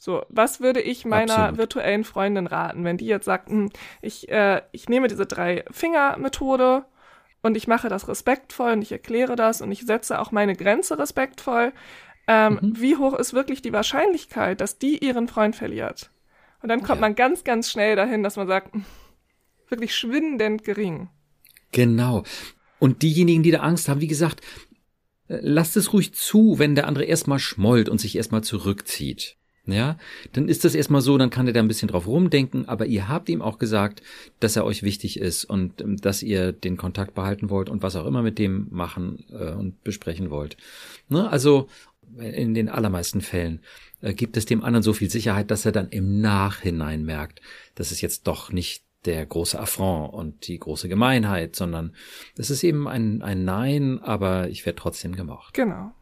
So, 0.00 0.24
was 0.28 0.60
würde 0.60 0.80
ich 0.80 1.04
meiner 1.04 1.38
Absolut. 1.38 1.58
virtuellen 1.58 2.04
Freundin 2.04 2.46
raten, 2.46 2.84
wenn 2.84 2.96
die 2.96 3.06
jetzt 3.06 3.24
sagt, 3.24 3.50
hm, 3.50 3.68
ich, 4.00 4.28
äh, 4.28 4.62
ich 4.70 4.88
nehme 4.88 5.08
diese 5.08 5.26
Drei-Finger-Methode 5.26 6.84
und 7.42 7.56
ich 7.56 7.66
mache 7.66 7.88
das 7.88 8.06
respektvoll 8.06 8.72
und 8.74 8.82
ich 8.82 8.92
erkläre 8.92 9.34
das 9.34 9.60
und 9.60 9.72
ich 9.72 9.84
setze 9.84 10.20
auch 10.20 10.30
meine 10.30 10.54
Grenze 10.54 11.00
respektvoll. 11.00 11.72
Ähm, 12.28 12.60
mhm. 12.62 12.80
Wie 12.80 12.96
hoch 12.96 13.14
ist 13.14 13.34
wirklich 13.34 13.60
die 13.60 13.72
Wahrscheinlichkeit, 13.72 14.60
dass 14.60 14.78
die 14.78 15.04
ihren 15.04 15.26
Freund 15.26 15.56
verliert? 15.56 16.12
Und 16.62 16.68
dann 16.68 16.82
kommt 16.82 17.00
ja. 17.00 17.08
man 17.08 17.16
ganz, 17.16 17.42
ganz 17.42 17.68
schnell 17.68 17.96
dahin, 17.96 18.22
dass 18.22 18.36
man 18.36 18.46
sagt, 18.46 18.74
hm, 18.74 18.84
wirklich 19.68 19.96
schwindend 19.96 20.62
gering. 20.62 21.08
Genau. 21.72 22.22
Und 22.78 23.02
diejenigen, 23.02 23.42
die 23.42 23.50
da 23.50 23.60
Angst 23.60 23.88
haben, 23.88 24.00
wie 24.00 24.06
gesagt, 24.06 24.42
äh, 25.26 25.40
lasst 25.40 25.76
es 25.76 25.92
ruhig 25.92 26.14
zu, 26.14 26.60
wenn 26.60 26.76
der 26.76 26.86
andere 26.86 27.04
erstmal 27.04 27.40
schmollt 27.40 27.88
und 27.88 28.00
sich 28.00 28.14
erstmal 28.14 28.44
zurückzieht 28.44 29.38
ja, 29.72 29.98
dann 30.32 30.48
ist 30.48 30.64
das 30.64 30.74
erstmal 30.74 31.00
so, 31.00 31.18
dann 31.18 31.30
kann 31.30 31.46
er 31.46 31.52
da 31.52 31.60
ein 31.60 31.68
bisschen 31.68 31.88
drauf 31.88 32.06
rumdenken, 32.06 32.68
aber 32.68 32.86
ihr 32.86 33.08
habt 33.08 33.28
ihm 33.28 33.42
auch 33.42 33.58
gesagt, 33.58 34.02
dass 34.40 34.56
er 34.56 34.64
euch 34.64 34.82
wichtig 34.82 35.20
ist 35.20 35.44
und 35.44 35.80
ähm, 35.80 35.96
dass 35.98 36.22
ihr 36.22 36.52
den 36.52 36.76
Kontakt 36.76 37.14
behalten 37.14 37.50
wollt 37.50 37.68
und 37.68 37.82
was 37.82 37.96
auch 37.96 38.06
immer 38.06 38.22
mit 38.22 38.38
dem 38.38 38.68
machen 38.70 39.24
äh, 39.30 39.52
und 39.52 39.82
besprechen 39.84 40.30
wollt. 40.30 40.56
Ne? 41.08 41.28
Also 41.30 41.68
in 42.18 42.54
den 42.54 42.68
allermeisten 42.68 43.20
Fällen 43.20 43.60
äh, 44.00 44.14
gibt 44.14 44.36
es 44.36 44.46
dem 44.46 44.64
anderen 44.64 44.82
so 44.82 44.92
viel 44.92 45.10
Sicherheit, 45.10 45.50
dass 45.50 45.66
er 45.66 45.72
dann 45.72 45.88
im 45.90 46.20
Nachhinein 46.20 47.04
merkt, 47.04 47.42
dass 47.74 47.90
es 47.90 48.00
jetzt 48.00 48.26
doch 48.26 48.50
nicht 48.50 48.84
der 49.04 49.24
große 49.24 49.58
Affront 49.58 50.12
und 50.12 50.48
die 50.48 50.58
große 50.58 50.88
Gemeinheit, 50.88 51.56
sondern 51.56 51.94
es 52.36 52.50
ist 52.50 52.64
eben 52.64 52.88
ein, 52.88 53.22
ein 53.22 53.44
Nein, 53.44 54.00
aber 54.02 54.48
ich 54.48 54.66
werde 54.66 54.78
trotzdem 54.78 55.14
gemocht. 55.14 55.54
Genau. 55.54 55.92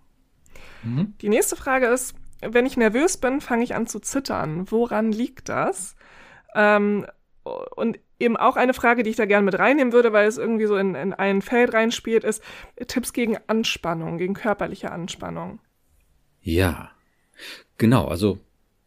Mhm. 0.82 1.14
Die 1.20 1.28
nächste 1.28 1.56
Frage 1.56 1.86
ist, 1.86 2.14
wenn 2.50 2.66
ich 2.66 2.76
nervös 2.76 3.16
bin, 3.16 3.40
fange 3.40 3.64
ich 3.64 3.74
an 3.74 3.86
zu 3.86 4.00
zittern. 4.00 4.70
Woran 4.70 5.12
liegt 5.12 5.48
das? 5.48 5.96
Ähm, 6.54 7.06
und 7.44 7.98
eben 8.18 8.36
auch 8.36 8.56
eine 8.56 8.74
Frage, 8.74 9.02
die 9.02 9.10
ich 9.10 9.16
da 9.16 9.26
gerne 9.26 9.44
mit 9.44 9.58
reinnehmen 9.58 9.92
würde, 9.92 10.12
weil 10.12 10.26
es 10.26 10.38
irgendwie 10.38 10.66
so 10.66 10.76
in, 10.76 10.94
in 10.94 11.12
ein 11.12 11.42
Feld 11.42 11.74
reinspielt, 11.74 12.24
ist 12.24 12.42
Tipps 12.86 13.12
gegen 13.12 13.36
Anspannung, 13.46 14.18
gegen 14.18 14.34
körperliche 14.34 14.90
Anspannung. 14.90 15.60
Ja, 16.40 16.90
genau. 17.78 18.06
Also, 18.06 18.38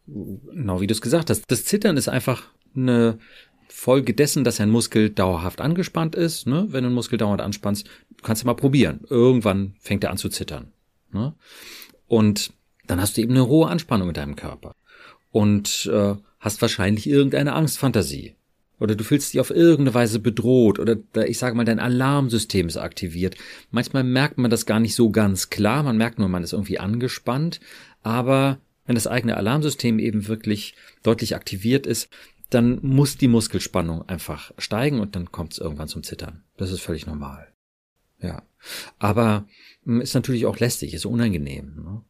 genau 0.06 0.80
wie 0.80 0.86
du 0.86 0.92
es 0.92 1.00
gesagt 1.00 1.30
hast, 1.30 1.50
das 1.50 1.64
Zittern 1.64 1.96
ist 1.96 2.08
einfach 2.08 2.48
eine 2.74 3.18
Folge 3.68 4.14
dessen, 4.14 4.44
dass 4.44 4.60
ein 4.60 4.70
Muskel 4.70 5.10
dauerhaft 5.10 5.60
angespannt 5.60 6.14
ist. 6.14 6.46
Ne? 6.46 6.66
Wenn 6.70 6.82
du 6.82 6.88
einen 6.88 6.94
Muskel 6.94 7.18
dauernd 7.18 7.40
anspannst, 7.40 7.88
kannst 8.22 8.42
du 8.42 8.46
mal 8.46 8.54
probieren. 8.54 9.00
Irgendwann 9.08 9.74
fängt 9.78 10.04
er 10.04 10.10
an 10.10 10.18
zu 10.18 10.28
zittern. 10.28 10.72
Ne? 11.12 11.34
Und 12.06 12.52
dann 12.90 13.00
hast 13.00 13.16
du 13.16 13.20
eben 13.20 13.32
eine 13.32 13.46
hohe 13.46 13.68
Anspannung 13.68 14.08
in 14.08 14.14
deinem 14.14 14.36
Körper 14.36 14.74
und 15.30 15.88
äh, 15.92 16.14
hast 16.40 16.60
wahrscheinlich 16.60 17.08
irgendeine 17.08 17.54
Angstfantasie. 17.54 18.34
Oder 18.80 18.96
du 18.96 19.04
fühlst 19.04 19.32
dich 19.32 19.40
auf 19.40 19.50
irgendeine 19.50 19.94
Weise 19.94 20.18
bedroht 20.18 20.78
oder 20.78 20.96
ich 21.26 21.38
sage 21.38 21.54
mal, 21.54 21.66
dein 21.66 21.78
Alarmsystem 21.78 22.66
ist 22.66 22.78
aktiviert. 22.78 23.36
Manchmal 23.70 24.04
merkt 24.04 24.38
man 24.38 24.50
das 24.50 24.64
gar 24.64 24.80
nicht 24.80 24.94
so 24.94 25.10
ganz 25.10 25.50
klar, 25.50 25.82
man 25.82 25.98
merkt 25.98 26.18
nur, 26.18 26.28
man 26.28 26.42
ist 26.42 26.54
irgendwie 26.54 26.78
angespannt, 26.78 27.60
aber 28.02 28.58
wenn 28.86 28.94
das 28.94 29.06
eigene 29.06 29.36
Alarmsystem 29.36 29.98
eben 29.98 30.26
wirklich 30.26 30.74
deutlich 31.02 31.36
aktiviert 31.36 31.86
ist, 31.86 32.08
dann 32.48 32.80
muss 32.82 33.16
die 33.18 33.28
Muskelspannung 33.28 34.08
einfach 34.08 34.50
steigen 34.58 34.98
und 34.98 35.14
dann 35.14 35.30
kommt 35.30 35.52
es 35.52 35.58
irgendwann 35.58 35.88
zum 35.88 36.02
Zittern. 36.02 36.42
Das 36.56 36.72
ist 36.72 36.80
völlig 36.80 37.06
normal. 37.06 37.52
Ja. 38.20 38.42
Aber 38.98 39.46
hm, 39.84 40.00
ist 40.00 40.14
natürlich 40.14 40.46
auch 40.46 40.58
lästig, 40.58 40.94
ist 40.94 41.06
unangenehm. 41.06 41.76
Ne? 41.76 42.02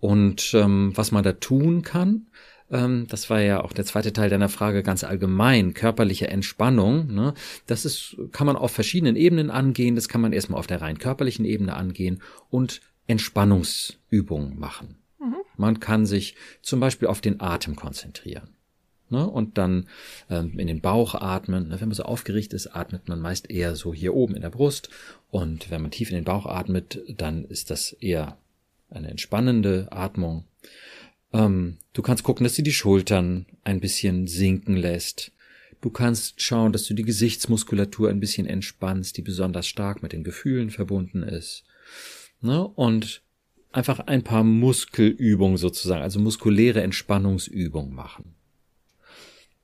Und 0.00 0.52
ähm, 0.54 0.92
was 0.94 1.12
man 1.12 1.24
da 1.24 1.32
tun 1.32 1.82
kann, 1.82 2.26
ähm, 2.70 3.06
das 3.08 3.30
war 3.30 3.40
ja 3.40 3.62
auch 3.62 3.72
der 3.72 3.84
zweite 3.84 4.12
Teil 4.12 4.30
deiner 4.30 4.48
Frage 4.48 4.82
ganz 4.82 5.04
allgemein, 5.04 5.74
körperliche 5.74 6.28
Entspannung. 6.28 7.12
Ne? 7.12 7.34
Das 7.66 7.84
ist, 7.84 8.16
kann 8.32 8.46
man 8.46 8.56
auf 8.56 8.72
verschiedenen 8.72 9.16
Ebenen 9.16 9.50
angehen. 9.50 9.94
Das 9.94 10.08
kann 10.08 10.20
man 10.20 10.32
erstmal 10.32 10.58
auf 10.58 10.66
der 10.66 10.80
rein 10.80 10.98
körperlichen 10.98 11.44
Ebene 11.44 11.74
angehen 11.74 12.22
und 12.50 12.80
Entspannungsübungen 13.06 14.58
machen. 14.58 14.98
Mhm. 15.18 15.36
Man 15.56 15.80
kann 15.80 16.06
sich 16.06 16.36
zum 16.62 16.80
Beispiel 16.80 17.08
auf 17.08 17.20
den 17.20 17.40
Atem 17.40 17.74
konzentrieren. 17.74 18.50
Ne? 19.10 19.26
Und 19.26 19.56
dann 19.56 19.86
ähm, 20.28 20.58
in 20.58 20.66
den 20.66 20.82
Bauch 20.82 21.14
atmen. 21.14 21.70
Wenn 21.70 21.88
man 21.88 21.94
so 21.94 22.02
aufgeregt 22.02 22.52
ist, 22.52 22.76
atmet 22.76 23.08
man 23.08 23.20
meist 23.20 23.50
eher 23.50 23.74
so 23.74 23.94
hier 23.94 24.14
oben 24.14 24.34
in 24.34 24.42
der 24.42 24.50
Brust. 24.50 24.90
Und 25.30 25.70
wenn 25.70 25.80
man 25.80 25.90
tief 25.90 26.10
in 26.10 26.16
den 26.16 26.24
Bauch 26.24 26.44
atmet, 26.44 27.00
dann 27.08 27.44
ist 27.44 27.70
das 27.70 27.92
eher 27.92 28.36
eine 28.90 29.08
entspannende 29.08 29.88
Atmung. 29.90 30.44
Ähm, 31.32 31.78
du 31.92 32.02
kannst 32.02 32.22
gucken, 32.22 32.44
dass 32.44 32.54
du 32.54 32.62
die 32.62 32.72
Schultern 32.72 33.46
ein 33.64 33.80
bisschen 33.80 34.26
sinken 34.26 34.76
lässt. 34.76 35.32
Du 35.80 35.90
kannst 35.90 36.40
schauen, 36.40 36.72
dass 36.72 36.84
du 36.84 36.94
die 36.94 37.04
Gesichtsmuskulatur 37.04 38.10
ein 38.10 38.20
bisschen 38.20 38.46
entspannst, 38.46 39.16
die 39.16 39.22
besonders 39.22 39.66
stark 39.66 40.02
mit 40.02 40.12
den 40.12 40.24
Gefühlen 40.24 40.70
verbunden 40.70 41.22
ist. 41.22 41.64
Ne? 42.40 42.66
Und 42.66 43.22
einfach 43.70 44.00
ein 44.00 44.24
paar 44.24 44.42
Muskelübungen 44.42 45.56
sozusagen, 45.56 46.02
also 46.02 46.18
muskuläre 46.18 46.82
Entspannungsübungen 46.82 47.94
machen. 47.94 48.34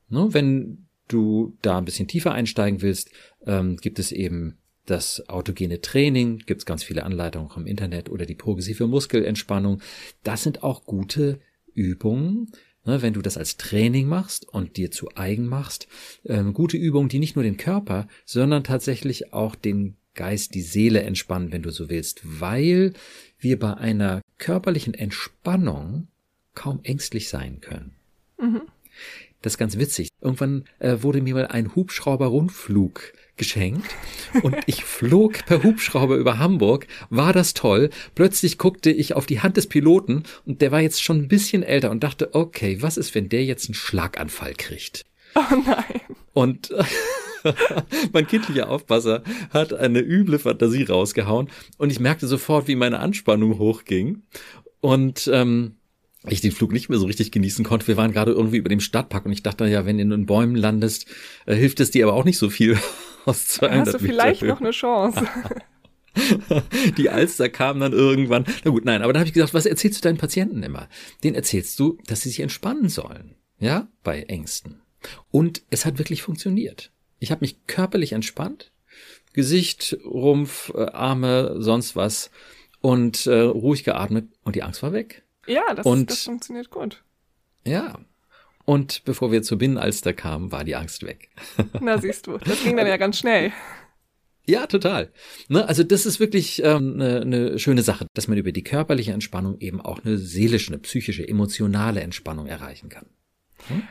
Ne? 0.09 0.29
Wenn 0.31 0.87
du 1.07 1.57
da 1.61 1.77
ein 1.77 1.85
bisschen 1.85 2.07
tiefer 2.07 2.31
einsteigen 2.31 2.81
willst, 2.81 3.09
ähm, 3.45 3.77
gibt 3.77 3.99
es 3.99 4.11
eben 4.11 4.57
das 4.85 5.27
autogene 5.29 5.81
Training, 5.81 6.39
gibt's 6.45 6.65
ganz 6.65 6.83
viele 6.83 7.03
Anleitungen 7.03 7.49
auch 7.49 7.57
im 7.57 7.67
Internet 7.67 8.09
oder 8.09 8.25
die 8.25 8.35
progressive 8.35 8.87
Muskelentspannung. 8.87 9.81
Das 10.23 10.43
sind 10.43 10.63
auch 10.63 10.85
gute 10.85 11.39
Übungen, 11.73 12.51
ne, 12.85 13.01
wenn 13.01 13.13
du 13.13 13.21
das 13.21 13.37
als 13.37 13.57
Training 13.57 14.07
machst 14.07 14.47
und 14.47 14.77
dir 14.77 14.91
zu 14.91 15.09
eigen 15.15 15.47
machst. 15.47 15.87
Ähm, 16.25 16.53
gute 16.53 16.77
Übungen, 16.77 17.09
die 17.09 17.19
nicht 17.19 17.35
nur 17.35 17.43
den 17.43 17.57
Körper, 17.57 18.07
sondern 18.25 18.63
tatsächlich 18.63 19.33
auch 19.33 19.55
den 19.55 19.95
Geist, 20.13 20.55
die 20.55 20.61
Seele 20.61 21.01
entspannen, 21.03 21.51
wenn 21.51 21.63
du 21.63 21.71
so 21.71 21.89
willst, 21.89 22.21
weil 22.23 22.93
wir 23.37 23.59
bei 23.59 23.73
einer 23.75 24.21
körperlichen 24.37 24.93
Entspannung 24.93 26.07
kaum 26.53 26.79
ängstlich 26.83 27.27
sein 27.27 27.59
können. 27.59 27.95
Mhm. 28.39 28.61
Das 29.45 29.53
ist 29.53 29.57
ganz 29.59 29.77
witzig. 29.77 30.09
Irgendwann 30.21 30.63
äh, 30.79 30.97
wurde 31.01 31.21
mir 31.21 31.35
mal 31.35 31.45
ein 31.45 31.75
Hubschrauber-Rundflug 31.75 33.13
geschenkt 33.37 33.91
und 34.41 34.55
ich 34.65 34.83
flog 34.83 35.45
per 35.45 35.61
Hubschrauber 35.61 36.15
über 36.15 36.39
Hamburg. 36.39 36.87
War 37.11 37.31
das 37.31 37.53
toll? 37.53 37.91
Plötzlich 38.15 38.57
guckte 38.57 38.89
ich 38.89 39.13
auf 39.13 39.27
die 39.27 39.41
Hand 39.41 39.57
des 39.57 39.67
Piloten 39.67 40.23
und 40.47 40.63
der 40.63 40.71
war 40.71 40.81
jetzt 40.81 41.03
schon 41.03 41.19
ein 41.19 41.27
bisschen 41.27 41.61
älter 41.61 41.91
und 41.91 42.03
dachte, 42.03 42.33
okay, 42.33 42.81
was 42.81 42.97
ist, 42.97 43.13
wenn 43.13 43.29
der 43.29 43.45
jetzt 43.45 43.67
einen 43.67 43.75
Schlaganfall 43.75 44.55
kriegt? 44.55 45.05
Oh 45.35 45.55
nein. 45.63 46.01
Und 46.33 46.73
mein 48.13 48.25
kindlicher 48.25 48.67
Aufpasser 48.67 49.21
hat 49.51 49.73
eine 49.73 49.99
üble 49.99 50.39
Fantasie 50.39 50.85
rausgehauen 50.85 51.49
und 51.77 51.91
ich 51.91 51.99
merkte 51.99 52.25
sofort, 52.25 52.67
wie 52.67 52.75
meine 52.75 52.97
Anspannung 52.97 53.59
hochging 53.59 54.23
und 54.81 55.29
ähm, 55.31 55.75
ich 56.33 56.41
den 56.41 56.51
Flug 56.51 56.71
nicht 56.71 56.89
mehr 56.89 56.99
so 56.99 57.05
richtig 57.05 57.31
genießen 57.31 57.65
konnte. 57.65 57.87
Wir 57.87 57.97
waren 57.97 58.11
gerade 58.11 58.31
irgendwie 58.31 58.57
über 58.57 58.69
dem 58.69 58.79
Stadtpark 58.79 59.25
und 59.25 59.31
ich 59.31 59.43
dachte, 59.43 59.65
ja, 59.67 59.85
wenn 59.85 59.97
du 59.97 60.15
in 60.15 60.25
Bäumen 60.25 60.55
landest, 60.55 61.07
äh, 61.45 61.55
hilft 61.55 61.79
es 61.79 61.91
dir 61.91 62.07
aber 62.07 62.15
auch 62.15 62.25
nicht 62.25 62.37
so 62.37 62.49
viel 62.49 62.77
aus 63.25 63.47
200 63.47 63.87
Hast 63.87 63.93
du 63.95 63.99
vielleicht 63.99 64.41
Meter 64.41 64.53
noch 64.53 64.61
eine 64.61 64.71
Chance. 64.71 65.27
Die 66.97 67.09
Alster 67.09 67.49
kam 67.49 67.79
dann 67.79 67.91
irgendwann. 67.91 68.45
Na 68.63 68.71
gut, 68.71 68.85
nein, 68.85 69.01
aber 69.01 69.13
da 69.13 69.19
habe 69.19 69.27
ich 69.27 69.33
gesagt, 69.33 69.53
was 69.53 69.65
erzählst 69.65 69.99
du 69.99 70.07
deinen 70.07 70.17
Patienten 70.17 70.63
immer? 70.63 70.87
Den 71.23 71.35
erzählst 71.35 71.77
du, 71.79 71.97
dass 72.07 72.21
sie 72.21 72.29
sich 72.29 72.39
entspannen 72.39 72.89
sollen. 72.89 73.35
Ja, 73.59 73.89
bei 74.03 74.23
Ängsten. 74.23 74.81
Und 75.29 75.63
es 75.69 75.85
hat 75.85 75.97
wirklich 75.97 76.21
funktioniert. 76.21 76.91
Ich 77.19 77.31
habe 77.31 77.41
mich 77.41 77.65
körperlich 77.67 78.13
entspannt. 78.13 78.71
Gesicht, 79.33 79.97
Rumpf, 80.05 80.71
äh, 80.73 80.85
Arme, 80.85 81.55
sonst 81.59 81.95
was. 81.95 82.31
Und 82.79 83.25
äh, 83.27 83.41
ruhig 83.41 83.83
geatmet 83.83 84.29
und 84.43 84.55
die 84.55 84.63
Angst 84.63 84.83
war 84.83 84.93
weg. 84.93 85.24
Ja, 85.47 85.73
das, 85.73 85.85
und, 85.85 86.09
das 86.09 86.23
funktioniert 86.23 86.69
gut. 86.69 87.03
Ja. 87.65 87.99
Und 88.65 89.03
bevor 89.05 89.31
wir 89.31 89.43
zur 89.43 89.59
Binnenalster 89.59 90.13
kamen, 90.13 90.51
war 90.51 90.63
die 90.63 90.75
Angst 90.75 91.03
weg. 91.03 91.29
Na, 91.79 91.99
siehst 91.99 92.27
du, 92.27 92.37
das 92.39 92.63
ging 92.63 92.75
dann 92.75 92.87
ja 92.87 92.97
ganz 92.97 93.19
schnell. 93.19 93.51
Ja, 94.47 94.67
total. 94.67 95.11
Ne, 95.47 95.67
also 95.67 95.83
das 95.83 96.05
ist 96.05 96.19
wirklich 96.19 96.63
ähm, 96.63 96.93
eine, 96.95 97.21
eine 97.21 97.59
schöne 97.59 97.81
Sache, 97.81 98.05
dass 98.13 98.27
man 98.27 98.37
über 98.37 98.51
die 98.51 98.63
körperliche 98.63 99.11
Entspannung 99.11 99.59
eben 99.59 99.81
auch 99.81 100.03
eine 100.03 100.17
seelische, 100.17 100.71
eine 100.71 100.79
psychische, 100.79 101.27
emotionale 101.27 102.01
Entspannung 102.01 102.45
erreichen 102.45 102.89
kann. 102.89 103.07
Hm? 103.67 103.83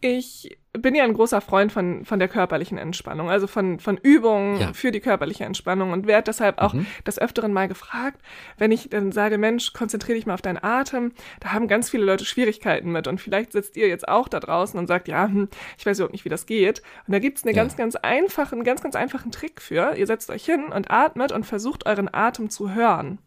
Ich 0.00 0.58
bin 0.72 0.94
ja 0.94 1.04
ein 1.04 1.14
großer 1.14 1.40
Freund 1.40 1.72
von, 1.72 2.04
von 2.04 2.18
der 2.18 2.28
körperlichen 2.28 2.76
Entspannung, 2.76 3.30
also 3.30 3.46
von, 3.46 3.80
von 3.80 3.96
Übungen 3.96 4.60
ja. 4.60 4.72
für 4.74 4.90
die 4.90 5.00
körperliche 5.00 5.44
Entspannung 5.44 5.92
und 5.92 6.06
werde 6.06 6.24
deshalb 6.24 6.58
auch 6.58 6.74
mhm. 6.74 6.86
des 7.06 7.18
Öfteren 7.18 7.52
mal 7.52 7.66
gefragt, 7.66 8.20
wenn 8.58 8.72
ich 8.72 8.90
dann 8.90 9.10
sage, 9.10 9.38
Mensch, 9.38 9.72
konzentriere 9.72 10.16
dich 10.16 10.26
mal 10.26 10.34
auf 10.34 10.42
deinen 10.42 10.62
Atem, 10.62 11.12
da 11.40 11.52
haben 11.54 11.66
ganz 11.66 11.88
viele 11.88 12.04
Leute 12.04 12.26
Schwierigkeiten 12.26 12.92
mit 12.92 13.08
und 13.08 13.22
vielleicht 13.22 13.52
sitzt 13.52 13.76
ihr 13.76 13.88
jetzt 13.88 14.06
auch 14.06 14.28
da 14.28 14.38
draußen 14.38 14.78
und 14.78 14.86
sagt, 14.86 15.08
ja, 15.08 15.26
hm, 15.26 15.48
ich 15.78 15.86
weiß 15.86 15.98
überhaupt 15.98 16.12
nicht, 16.12 16.26
wie 16.26 16.30
das 16.30 16.44
geht. 16.44 16.82
Und 17.06 17.12
da 17.12 17.18
gibt 17.18 17.38
es 17.38 17.44
einen 17.44 17.54
ja. 17.54 17.62
ganz, 17.62 17.76
ganz 17.76 17.96
einfachen, 17.96 18.64
ganz, 18.64 18.82
ganz 18.82 18.96
einfachen 18.96 19.32
Trick 19.32 19.62
für. 19.62 19.94
Ihr 19.96 20.06
setzt 20.06 20.30
euch 20.30 20.44
hin 20.44 20.66
und 20.66 20.90
atmet 20.90 21.32
und 21.32 21.46
versucht 21.46 21.86
euren 21.86 22.12
Atem 22.12 22.50
zu 22.50 22.74
hören. 22.74 23.18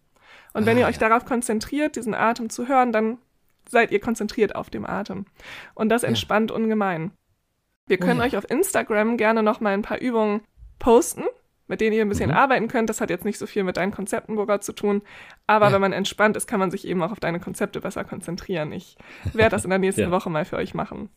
Und 0.54 0.66
wenn 0.66 0.78
ah, 0.78 0.82
ihr 0.82 0.88
euch 0.88 1.00
ja. 1.00 1.10
darauf 1.10 1.26
konzentriert, 1.26 1.96
diesen 1.96 2.14
Atem 2.14 2.50
zu 2.50 2.68
hören, 2.68 2.92
dann 2.92 3.18
seid 3.70 3.92
ihr 3.92 4.00
konzentriert 4.00 4.56
auf 4.56 4.70
dem 4.70 4.86
Atem. 4.86 5.26
Und 5.76 5.90
das 5.90 6.04
entspannt 6.04 6.52
ja. 6.52 6.58
ungemein. 6.58 7.12
Wir 7.88 7.98
oh 8.02 8.06
können 8.06 8.20
oh 8.20 8.24
ja. 8.24 8.28
euch 8.28 8.38
auf 8.38 8.50
Instagram 8.50 9.18
gerne 9.18 9.44
noch 9.44 9.60
mal 9.62 9.74
ein 9.74 9.82
paar 9.82 10.00
Übungen 10.00 10.42
posten, 10.78 11.24
mit 11.68 11.82
denen 11.82 11.96
ihr 11.96 12.02
ein 12.02 12.10
bisschen 12.10 12.30
mhm. 12.30 12.38
arbeiten 12.38 12.68
könnt. 12.68 12.90
Das 12.90 13.02
hat 13.02 13.10
jetzt 13.10 13.26
nicht 13.26 13.38
so 13.38 13.48
viel 13.48 13.64
mit 13.64 13.78
deinen 13.78 13.92
Konzepten, 13.92 14.36
Burger, 14.36 14.62
zu 14.62 14.74
tun. 14.74 15.02
Aber 15.48 15.68
ja. 15.68 15.74
wenn 15.74 15.82
man 15.82 15.94
entspannt 15.94 16.38
ist, 16.38 16.48
kann 16.48 16.60
man 16.60 16.72
sich 16.72 16.88
eben 16.88 17.02
auch 17.04 17.12
auf 17.12 17.20
deine 17.20 17.40
Konzepte 17.40 17.82
besser 17.82 18.04
konzentrieren. 18.04 18.72
Ich 18.72 18.98
werde 19.34 19.52
das 19.52 19.64
in 19.64 19.70
der 19.70 19.80
nächsten 19.80 20.12
Woche 20.12 20.30
mal 20.30 20.46
für 20.46 20.58
euch 20.58 20.74
machen. 20.74 21.10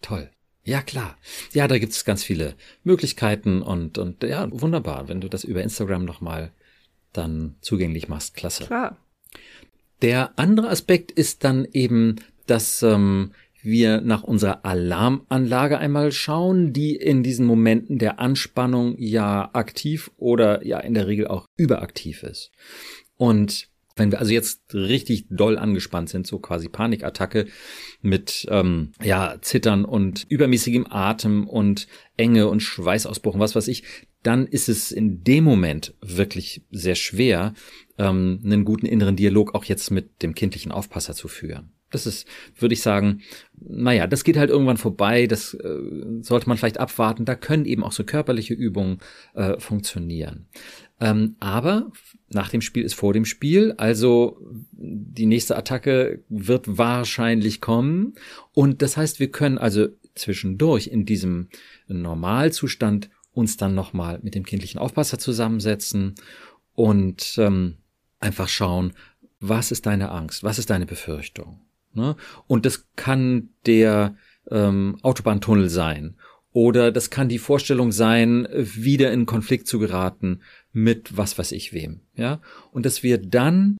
Toll. 0.00 0.30
Ja, 0.64 0.80
klar. 0.80 1.16
Ja, 1.52 1.66
da 1.66 1.78
gibt 1.78 1.92
es 1.92 2.04
ganz 2.04 2.22
viele 2.22 2.54
Möglichkeiten 2.84 3.62
und, 3.62 3.98
und 3.98 4.22
ja, 4.22 4.48
wunderbar, 4.52 5.08
wenn 5.08 5.20
du 5.20 5.28
das 5.28 5.42
über 5.42 5.62
Instagram 5.62 6.04
nochmal 6.04 6.52
dann 7.12 7.56
zugänglich 7.60 8.08
machst. 8.08 8.34
Klasse. 8.34 8.64
Klar. 8.64 8.96
Der 10.02 10.36
andere 10.36 10.68
Aspekt 10.68 11.12
ist 11.12 11.44
dann 11.44 11.66
eben, 11.72 12.16
dass 12.46 12.82
ähm, 12.82 13.32
wir 13.62 14.00
nach 14.00 14.24
unserer 14.24 14.64
Alarmanlage 14.64 15.78
einmal 15.78 16.10
schauen, 16.10 16.72
die 16.72 16.96
in 16.96 17.22
diesen 17.22 17.46
Momenten 17.46 17.98
der 17.98 18.18
Anspannung 18.18 18.96
ja 18.98 19.50
aktiv 19.52 20.10
oder 20.16 20.66
ja 20.66 20.80
in 20.80 20.94
der 20.94 21.06
Regel 21.06 21.28
auch 21.28 21.46
überaktiv 21.56 22.24
ist. 22.24 22.50
Und 23.16 23.68
wenn 23.94 24.10
wir 24.10 24.18
also 24.18 24.32
jetzt 24.32 24.74
richtig 24.74 25.26
doll 25.30 25.58
angespannt 25.58 26.08
sind, 26.08 26.26
so 26.26 26.38
quasi 26.38 26.68
Panikattacke 26.68 27.46
mit 28.00 28.46
ähm, 28.50 28.92
ja 29.02 29.36
Zittern 29.42 29.84
und 29.84 30.26
übermäßigem 30.28 30.86
Atem 30.90 31.46
und 31.46 31.86
Enge 32.16 32.48
und 32.48 32.60
Schweißausbruch 32.60 33.34
und 33.34 33.40
was 33.40 33.54
weiß 33.54 33.68
ich, 33.68 33.84
dann 34.22 34.46
ist 34.46 34.68
es 34.68 34.92
in 34.92 35.24
dem 35.24 35.44
Moment 35.44 35.94
wirklich 36.00 36.62
sehr 36.70 36.94
schwer, 36.94 37.54
ähm, 37.98 38.40
einen 38.44 38.64
guten 38.64 38.86
inneren 38.86 39.16
Dialog 39.16 39.54
auch 39.54 39.64
jetzt 39.64 39.90
mit 39.90 40.22
dem 40.22 40.34
kindlichen 40.34 40.72
Aufpasser 40.72 41.14
zu 41.14 41.28
führen. 41.28 41.72
Das 41.90 42.06
ist, 42.06 42.26
würde 42.58 42.72
ich 42.72 42.82
sagen, 42.82 43.20
naja, 43.60 44.06
das 44.06 44.24
geht 44.24 44.38
halt 44.38 44.50
irgendwann 44.50 44.78
vorbei, 44.78 45.26
das 45.26 45.54
äh, 45.54 45.78
sollte 46.22 46.48
man 46.48 46.56
vielleicht 46.56 46.80
abwarten. 46.80 47.24
Da 47.24 47.34
können 47.34 47.66
eben 47.66 47.84
auch 47.84 47.92
so 47.92 48.02
körperliche 48.02 48.54
Übungen 48.54 48.98
äh, 49.34 49.60
funktionieren. 49.60 50.46
Ähm, 51.00 51.36
aber 51.38 51.92
nach 52.30 52.48
dem 52.48 52.62
Spiel 52.62 52.82
ist 52.82 52.94
vor 52.94 53.12
dem 53.12 53.26
Spiel, 53.26 53.74
also 53.76 54.38
die 54.72 55.26
nächste 55.26 55.56
Attacke 55.56 56.22
wird 56.28 56.78
wahrscheinlich 56.78 57.60
kommen. 57.60 58.14
Und 58.52 58.82
das 58.82 58.96
heißt, 58.96 59.20
wir 59.20 59.30
können 59.30 59.58
also 59.58 59.88
zwischendurch 60.14 60.86
in 60.88 61.04
diesem 61.04 61.48
Normalzustand 61.88 63.10
uns 63.32 63.56
dann 63.56 63.74
nochmal 63.74 64.18
mit 64.22 64.34
dem 64.34 64.44
kindlichen 64.44 64.78
Aufpasser 64.78 65.18
zusammensetzen 65.18 66.14
und 66.74 67.34
ähm, 67.38 67.78
einfach 68.22 68.48
schauen, 68.48 68.92
was 69.40 69.72
ist 69.72 69.86
deine 69.86 70.10
Angst, 70.10 70.44
was 70.44 70.58
ist 70.58 70.70
deine 70.70 70.86
Befürchtung. 70.86 71.60
Ne? 71.94 72.16
Und 72.46 72.64
das 72.64 72.86
kann 72.96 73.50
der 73.66 74.16
ähm, 74.50 74.98
Autobahntunnel 75.02 75.68
sein 75.68 76.16
oder 76.52 76.92
das 76.92 77.10
kann 77.10 77.28
die 77.28 77.38
Vorstellung 77.38 77.92
sein, 77.92 78.46
wieder 78.52 79.12
in 79.12 79.26
Konflikt 79.26 79.66
zu 79.66 79.78
geraten 79.78 80.42
mit 80.72 81.16
was 81.16 81.38
weiß 81.38 81.52
ich 81.52 81.72
wem. 81.72 82.00
Ja, 82.14 82.40
und 82.72 82.86
dass 82.86 83.02
wir 83.02 83.18
dann 83.18 83.76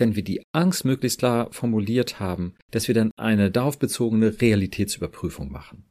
wenn 0.00 0.16
wir 0.16 0.24
die 0.24 0.42
Angst 0.52 0.84
möglichst 0.84 1.18
klar 1.18 1.52
formuliert 1.52 2.18
haben, 2.18 2.54
dass 2.70 2.88
wir 2.88 2.94
dann 2.94 3.12
eine 3.16 3.50
darauf 3.50 3.78
bezogene 3.78 4.40
Realitätsüberprüfung 4.40 5.52
machen. 5.52 5.84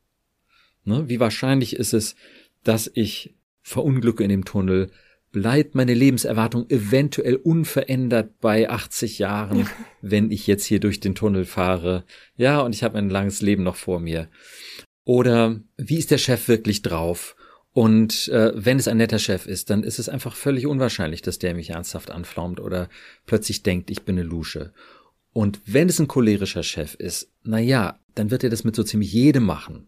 Ne? 0.84 1.08
Wie 1.08 1.20
wahrscheinlich 1.20 1.76
ist 1.76 1.94
es, 1.94 2.16
dass 2.64 2.92
ich 2.94 3.36
verunglücke 3.62 4.24
in 4.24 4.30
dem 4.30 4.46
Tunnel, 4.46 4.92
bleibt 5.32 5.76
meine 5.76 5.94
Lebenserwartung 5.94 6.70
eventuell 6.70 7.36
unverändert 7.36 8.40
bei 8.40 8.70
80 8.70 9.20
Jahren, 9.20 9.68
wenn 10.02 10.32
ich 10.32 10.48
jetzt 10.48 10.66
hier 10.66 10.80
durch 10.80 11.00
den 11.00 11.16
Tunnel 11.16 11.46
fahre. 11.46 12.04
Ja, 12.36 12.62
und 12.62 12.74
ich 12.74 12.84
habe 12.84 12.98
ein 12.98 13.10
langes 13.10 13.42
Leben 13.42 13.64
noch 13.64 13.76
vor 13.76 14.00
mir. 14.00 14.30
Oder 15.06 15.60
wie 15.78 15.98
ist 15.98 16.12
der 16.12 16.18
Chef 16.18 16.48
wirklich 16.48 16.82
drauf? 16.82 17.36
Und 17.72 18.28
äh, 18.30 18.52
wenn 18.56 18.80
es 18.80 18.88
ein 18.88 18.98
netter 18.98 19.20
Chef 19.20 19.46
ist, 19.46 19.70
dann 19.70 19.84
ist 19.84 20.00
es 20.00 20.10
einfach 20.10 20.36
völlig 20.36 20.66
unwahrscheinlich, 20.66 21.22
dass 21.22 21.40
der 21.40 21.54
mich 21.54 21.70
ernsthaft 21.70 22.12
anflaumt 22.12 22.60
oder 22.60 22.90
plötzlich 23.26 23.64
denkt, 23.64 23.92
ich 23.92 24.04
bin 24.04 24.18
eine 24.18 24.28
Lusche. 24.28 24.74
Und 25.32 25.62
wenn 25.66 25.88
es 25.88 26.00
ein 26.00 26.08
cholerischer 26.08 26.64
Chef 26.64 26.96
ist, 26.96 27.32
na 27.44 27.60
ja, 27.60 28.00
dann 28.16 28.32
wird 28.32 28.44
er 28.44 28.50
das 28.50 28.64
mit 28.64 28.76
so 28.76 28.84
ziemlich 28.84 29.14
jedem 29.14 29.44
machen 29.44 29.88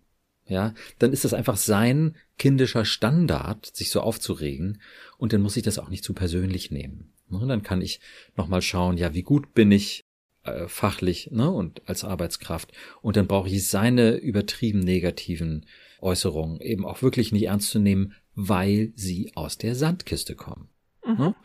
ja, 0.51 0.73
dann 0.99 1.13
ist 1.13 1.25
das 1.25 1.33
einfach 1.33 1.57
sein 1.57 2.15
kindischer 2.37 2.85
Standard, 2.85 3.65
sich 3.75 3.89
so 3.89 4.01
aufzuregen 4.01 4.81
und 5.17 5.33
dann 5.33 5.41
muss 5.41 5.57
ich 5.57 5.63
das 5.63 5.79
auch 5.79 5.89
nicht 5.89 6.03
zu 6.03 6.13
persönlich 6.13 6.71
nehmen. 6.71 7.13
Und 7.29 7.41
ne, 7.41 7.47
dann 7.47 7.63
kann 7.63 7.81
ich 7.81 7.99
nochmal 8.35 8.61
schauen, 8.61 8.97
ja, 8.97 9.13
wie 9.13 9.23
gut 9.23 9.53
bin 9.53 9.71
ich 9.71 10.03
äh, 10.43 10.67
fachlich 10.67 11.29
ne, 11.31 11.49
und 11.49 11.87
als 11.87 12.03
Arbeitskraft 12.03 12.71
und 13.01 13.15
dann 13.15 13.27
brauche 13.27 13.47
ich 13.49 13.67
seine 13.67 14.15
übertrieben 14.15 14.79
negativen 14.79 15.65
Äußerungen 16.01 16.59
eben 16.61 16.85
auch 16.85 17.01
wirklich 17.01 17.31
nicht 17.31 17.43
ernst 17.43 17.69
zu 17.69 17.79
nehmen, 17.79 18.13
weil 18.35 18.91
sie 18.95 19.31
aus 19.35 19.57
der 19.57 19.75
Sandkiste 19.75 20.35
kommen. 20.35 20.69
Mhm. 21.05 21.17
Ne? 21.17 21.35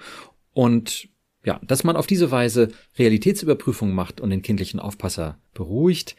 Und 0.53 1.09
ja, 1.45 1.61
dass 1.63 1.85
man 1.85 1.97
auf 1.97 2.09
diese 2.09 2.31
Weise 2.31 2.69
Realitätsüberprüfung 2.99 3.93
macht 3.93 4.21
und 4.21 4.31
den 4.31 4.43
kindlichen 4.43 4.81
Aufpasser 4.81 5.39
beruhigt, 5.55 6.17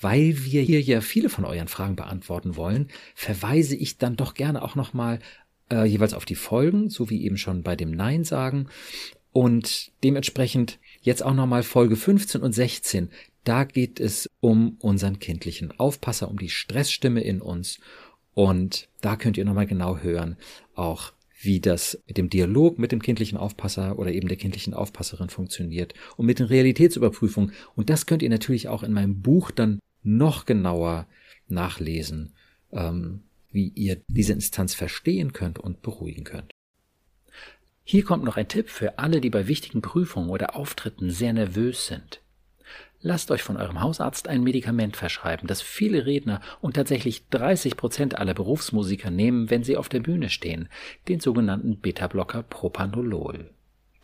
weil 0.00 0.44
wir 0.44 0.62
hier 0.62 0.80
ja 0.80 1.00
viele 1.00 1.28
von 1.28 1.44
euren 1.44 1.68
Fragen 1.68 1.96
beantworten 1.96 2.56
wollen, 2.56 2.88
verweise 3.14 3.76
ich 3.76 3.98
dann 3.98 4.16
doch 4.16 4.34
gerne 4.34 4.62
auch 4.62 4.74
nochmal 4.74 5.18
äh, 5.70 5.84
jeweils 5.84 6.14
auf 6.14 6.24
die 6.24 6.34
Folgen, 6.34 6.90
so 6.90 7.10
wie 7.10 7.22
eben 7.24 7.36
schon 7.36 7.62
bei 7.62 7.76
dem 7.76 7.90
Nein 7.90 8.24
sagen. 8.24 8.68
Und 9.32 9.92
dementsprechend 10.02 10.78
jetzt 11.02 11.22
auch 11.22 11.34
nochmal 11.34 11.62
Folge 11.62 11.96
15 11.96 12.40
und 12.40 12.52
16. 12.52 13.10
Da 13.44 13.64
geht 13.64 14.00
es 14.00 14.28
um 14.40 14.76
unseren 14.80 15.18
kindlichen 15.18 15.78
Aufpasser, 15.78 16.28
um 16.28 16.38
die 16.38 16.48
Stressstimme 16.48 17.20
in 17.20 17.40
uns. 17.40 17.78
Und 18.34 18.88
da 19.00 19.16
könnt 19.16 19.36
ihr 19.38 19.44
nochmal 19.44 19.66
genau 19.66 19.98
hören, 19.98 20.36
auch 20.74 21.12
wie 21.42 21.60
das 21.60 21.98
mit 22.06 22.18
dem 22.18 22.28
Dialog 22.28 22.78
mit 22.78 22.92
dem 22.92 23.00
kindlichen 23.00 23.38
Aufpasser 23.38 23.98
oder 23.98 24.12
eben 24.12 24.28
der 24.28 24.36
kindlichen 24.36 24.74
Aufpasserin 24.74 25.30
funktioniert 25.30 25.94
und 26.16 26.26
mit 26.26 26.38
den 26.38 26.46
Realitätsüberprüfungen. 26.46 27.52
Und 27.74 27.88
das 27.88 28.06
könnt 28.06 28.22
ihr 28.22 28.28
natürlich 28.28 28.68
auch 28.68 28.82
in 28.82 28.92
meinem 28.92 29.22
Buch 29.22 29.50
dann 29.50 29.78
noch 30.02 30.46
genauer 30.46 31.06
nachlesen, 31.48 32.34
ähm, 32.72 33.22
wie 33.50 33.68
ihr 33.68 34.00
diese 34.08 34.32
Instanz 34.32 34.74
verstehen 34.74 35.32
könnt 35.32 35.58
und 35.58 35.82
beruhigen 35.82 36.24
könnt. 36.24 36.52
Hier 37.82 38.04
kommt 38.04 38.24
noch 38.24 38.36
ein 38.36 38.48
Tipp 38.48 38.68
für 38.68 38.98
alle, 38.98 39.20
die 39.20 39.30
bei 39.30 39.48
wichtigen 39.48 39.82
Prüfungen 39.82 40.30
oder 40.30 40.54
Auftritten 40.54 41.10
sehr 41.10 41.32
nervös 41.32 41.86
sind. 41.86 42.20
Lasst 43.02 43.30
euch 43.30 43.42
von 43.42 43.56
eurem 43.56 43.80
Hausarzt 43.80 44.28
ein 44.28 44.44
Medikament 44.44 44.94
verschreiben, 44.94 45.46
das 45.46 45.62
viele 45.62 46.04
Redner 46.04 46.42
und 46.60 46.76
tatsächlich 46.76 47.26
30 47.30 47.76
Prozent 47.76 48.18
aller 48.18 48.34
Berufsmusiker 48.34 49.10
nehmen, 49.10 49.48
wenn 49.48 49.64
sie 49.64 49.78
auf 49.78 49.88
der 49.88 50.00
Bühne 50.00 50.28
stehen, 50.28 50.68
den 51.08 51.18
sogenannten 51.18 51.78
Beta-Blocker 51.78 52.42
Propanolol. 52.42 53.50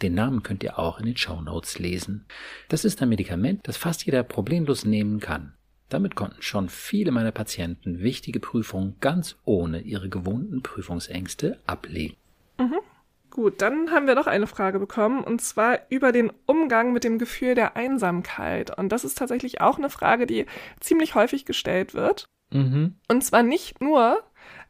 Den 0.01 0.15
Namen 0.15 0.43
könnt 0.43 0.65
ihr 0.65 0.79
auch 0.79 0.99
in 0.99 1.07
den 1.07 1.17
Show 1.17 1.41
Notes 1.41 1.79
lesen. 1.79 2.25
Das 2.69 2.85
ist 2.85 3.01
ein 3.03 3.09
Medikament, 3.11 3.69
das 3.69 3.77
fast 3.77 4.05
jeder 4.07 4.23
problemlos 4.23 4.85
nehmen 4.85 5.21
kann. 5.21 5.53
Damit 5.89 6.17
konnten 6.17 6.43
schon 6.43 6.69
viele 6.69 7.13
meiner 7.13 7.31
Patienten 7.31 8.01
wichtige 8.01 8.41
Prüfungen 8.41 8.97
ganz 9.01 9.37
ohne 9.45 9.81
ihre 9.81 10.09
gewohnten 10.09 10.63
Prüfungsängste 10.63 11.59
ablegen. 11.67 12.17
Mhm. 12.59 12.81
Gut, 13.31 13.61
dann 13.61 13.91
haben 13.91 14.07
wir 14.07 14.15
noch 14.15 14.27
eine 14.27 14.47
Frage 14.47 14.79
bekommen 14.79 15.23
und 15.23 15.43
zwar 15.43 15.81
über 15.91 16.11
den 16.11 16.33
Umgang 16.47 16.93
mit 16.93 17.05
dem 17.05 17.19
Gefühl 17.19 17.55
der 17.55 17.77
Einsamkeit. 17.77 18.77
Und 18.77 18.91
das 18.91 19.05
ist 19.05 19.19
tatsächlich 19.19 19.61
auch 19.61 19.77
eine 19.77 19.91
Frage, 19.91 20.27
die 20.27 20.47
ziemlich 20.81 21.15
häufig 21.15 21.45
gestellt 21.45 21.93
wird. 21.93 22.29
Mhm. 22.51 22.95
Und 23.09 23.23
zwar 23.23 23.43
nicht 23.43 23.81
nur 23.81 24.23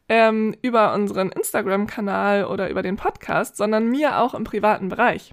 ähm, 0.08 0.54
über 0.62 0.94
unseren 0.94 1.30
Instagram-Kanal 1.30 2.44
oder 2.46 2.68
über 2.68 2.82
den 2.82 2.96
Podcast, 2.96 3.56
sondern 3.56 3.88
mir 3.88 4.18
auch 4.18 4.34
im 4.34 4.44
privaten 4.44 4.88
Bereich. 4.88 5.32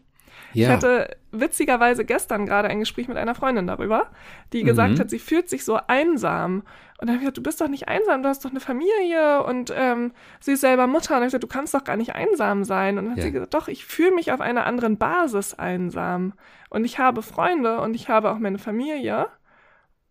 Ja. 0.54 0.68
Ich 0.68 0.74
hatte 0.74 1.18
witzigerweise 1.32 2.06
gestern 2.06 2.46
gerade 2.46 2.68
ein 2.68 2.80
Gespräch 2.80 3.08
mit 3.08 3.18
einer 3.18 3.36
Freundin 3.36 3.68
darüber, 3.68 4.12
die 4.54 4.64
gesagt 4.64 4.96
mhm. 4.96 5.00
hat, 5.00 5.10
sie 5.10 5.20
fühlt 5.20 5.50
sich 5.50 5.66
so 5.66 5.80
einsam. 5.88 6.64
Und 7.00 7.08
dann 7.08 7.10
habe 7.10 7.18
ich 7.18 7.22
gesagt, 7.22 7.38
du 7.38 7.44
bist 7.44 7.60
doch 7.60 7.68
nicht 7.68 7.88
einsam, 7.88 8.24
du 8.24 8.30
hast 8.30 8.46
doch 8.46 8.52
eine 8.52 8.60
Familie 8.60 9.44
und 9.44 9.74
ähm, 9.76 10.14
sie 10.40 10.54
ist 10.54 10.62
selber 10.62 10.88
Mutter. 10.88 11.18
Und 11.18 11.24
ich 11.24 11.28
gesagt, 11.28 11.44
du 11.44 11.48
kannst 11.48 11.74
doch 11.74 11.84
gar 11.84 11.98
nicht 11.98 12.16
einsam 12.16 12.64
sein. 12.64 12.98
Und 12.98 13.06
dann 13.06 13.12
hat 13.12 13.18
ja. 13.18 13.24
sie 13.26 13.32
gesagt, 13.32 13.54
doch, 13.54 13.68
ich 13.68 13.86
fühle 13.86 14.16
mich 14.16 14.32
auf 14.32 14.42
einer 14.42 14.66
anderen 14.66 14.98
Basis 14.98 15.54
einsam. 15.54 16.34
Und 16.70 16.86
ich 16.86 17.00
habe 17.00 17.22
Freunde 17.22 17.82
und 17.82 17.96
ich 17.96 18.10
habe 18.10 18.32
auch 18.32 18.40
meine 18.40 18.60
Familie. 18.60 19.28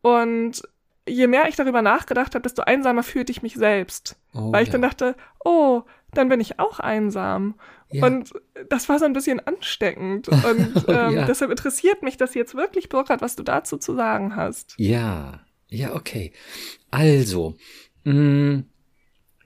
Und 0.02 0.62
je 1.09 1.26
mehr 1.26 1.49
ich 1.49 1.57
darüber 1.57 1.83
nachgedacht 1.83 2.35
habe, 2.35 2.43
desto 2.43 2.62
einsamer 2.62 3.02
fühlte 3.02 3.33
ich 3.33 3.43
mich 3.43 3.55
selbst. 3.55 4.17
Oh, 4.35 4.52
weil 4.52 4.62
ich 4.62 4.69
ja. 4.69 4.73
dann 4.73 4.83
dachte, 4.83 5.17
oh, 5.45 5.83
dann 6.12 6.29
bin 6.29 6.41
ich 6.41 6.59
auch 6.59 6.79
einsam. 6.79 7.55
Ja. 7.93 8.07
Und 8.07 8.33
das 8.69 8.89
war 8.89 8.99
so 8.99 9.05
ein 9.05 9.13
bisschen 9.13 9.41
ansteckend. 9.41 10.29
Und 10.29 10.85
ähm, 10.89 11.15
ja. 11.15 11.27
deshalb 11.27 11.51
interessiert 11.51 12.03
mich 12.03 12.17
das 12.17 12.35
jetzt 12.35 12.55
wirklich, 12.55 12.89
Burkhard, 12.89 13.23
was 13.23 13.37
du 13.37 13.43
dazu 13.43 13.77
zu 13.77 13.95
sagen 13.95 14.37
hast. 14.37 14.75
Ja, 14.79 15.41
ja, 15.69 15.95
okay. 15.95 16.33
Also, 16.91 17.57
mh, 18.05 18.13
mm, 18.15 18.65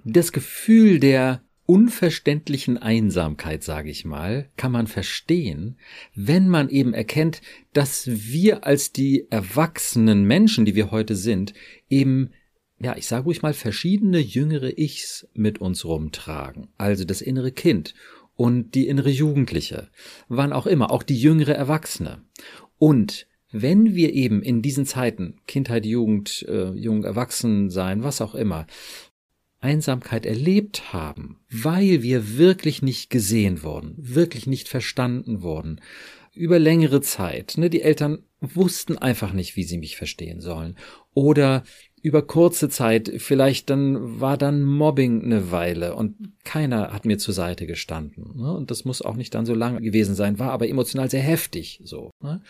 das 0.05 0.33
Gefühl 0.33 1.00
der 1.00 1.43
unverständlichen 1.67 2.79
Einsamkeit, 2.79 3.65
sage 3.65 3.91
ich 3.91 4.05
mal, 4.05 4.49
kann 4.57 4.71
man 4.71 4.87
verstehen, 4.87 5.76
wenn 6.15 6.49
man 6.49 6.69
eben 6.69 6.95
erkennt, 6.95 7.43
dass 7.73 8.07
wir 8.07 8.65
als 8.65 8.93
die 8.93 9.26
erwachsenen 9.31 10.25
Menschen, 10.25 10.65
die 10.65 10.76
wir 10.76 10.93
heute 10.93 11.17
sind, 11.17 11.55
eben 11.91 12.31
ja, 12.79 12.95
ich 12.97 13.07
sage 13.07 13.25
ruhig 13.25 13.43
mal, 13.43 13.55
verschiedene 13.55 14.19
jüngere 14.19 14.79
Ichs 14.79 15.26
mit 15.33 15.61
uns 15.61 15.85
rumtragen. 15.85 16.69
Also 16.76 17.05
das 17.05 17.23
innere 17.23 17.50
Kind 17.50 17.95
und 18.37 18.75
die 18.75 18.87
innere 18.87 19.11
Jugendliche, 19.11 19.88
wann 20.28 20.52
auch 20.52 20.66
immer, 20.66 20.90
auch 20.90 21.02
die 21.02 21.19
jüngere 21.19 21.55
Erwachsene. 21.55 22.23
Und 22.78 23.26
wenn 23.50 23.95
wir 23.95 24.12
eben 24.12 24.43
in 24.43 24.62
diesen 24.62 24.87
Zeiten, 24.87 25.37
Kindheit, 25.47 25.87
Jugend, 25.87 26.45
äh, 26.49 26.71
jung, 26.73 27.05
Erwachsen 27.05 27.71
sein, 27.71 28.02
was 28.02 28.21
auch 28.21 28.35
immer, 28.35 28.66
Einsamkeit 29.61 30.26
erlebt 30.26 30.93
haben, 30.93 31.40
weil 31.50 32.02
wir 32.02 32.37
wirklich 32.37 32.83
nicht 32.83 33.09
gesehen 33.09 33.62
wurden, 33.62 33.95
wirklich 33.97 34.47
nicht 34.47 34.69
verstanden 34.69 35.43
wurden, 35.43 35.81
über 36.35 36.59
längere 36.59 37.00
Zeit, 37.00 37.55
ne, 37.57 37.71
die 37.71 37.81
Eltern 37.81 38.23
wussten 38.40 38.99
einfach 38.99 39.33
nicht, 39.33 39.57
wie 39.57 39.64
sie 39.64 39.78
mich 39.78 39.97
verstehen 39.97 40.40
sollen, 40.40 40.76
oder 41.14 41.64
über 42.03 42.23
kurze 42.23 42.69
Zeit, 42.69 43.12
vielleicht 43.19 43.71
dann 43.71 44.21
war 44.21 44.37
dann 44.37 44.62
Mobbing 44.62 45.25
eine 45.25 45.50
Weile 45.50 45.95
und 45.95 46.15
keiner 46.45 46.93
hat 46.93 47.05
mir 47.05 47.19
zur 47.19 47.35
Seite 47.35 47.67
gestanden. 47.67 48.37
Ne? 48.37 48.53
Und 48.53 48.70
das 48.70 48.85
muss 48.85 49.03
auch 49.03 49.16
nicht 49.16 49.35
dann 49.35 49.47
so 49.47 49.55
lange 49.55 49.81
gewesen 49.81 50.14
sein, 50.14 50.38
war 50.38 50.53
aber 50.53 50.68
emotional 50.68 51.11
sehr 51.11 51.23
heftig 51.23 51.81
so. 51.85 52.11
Ne? 52.23 52.42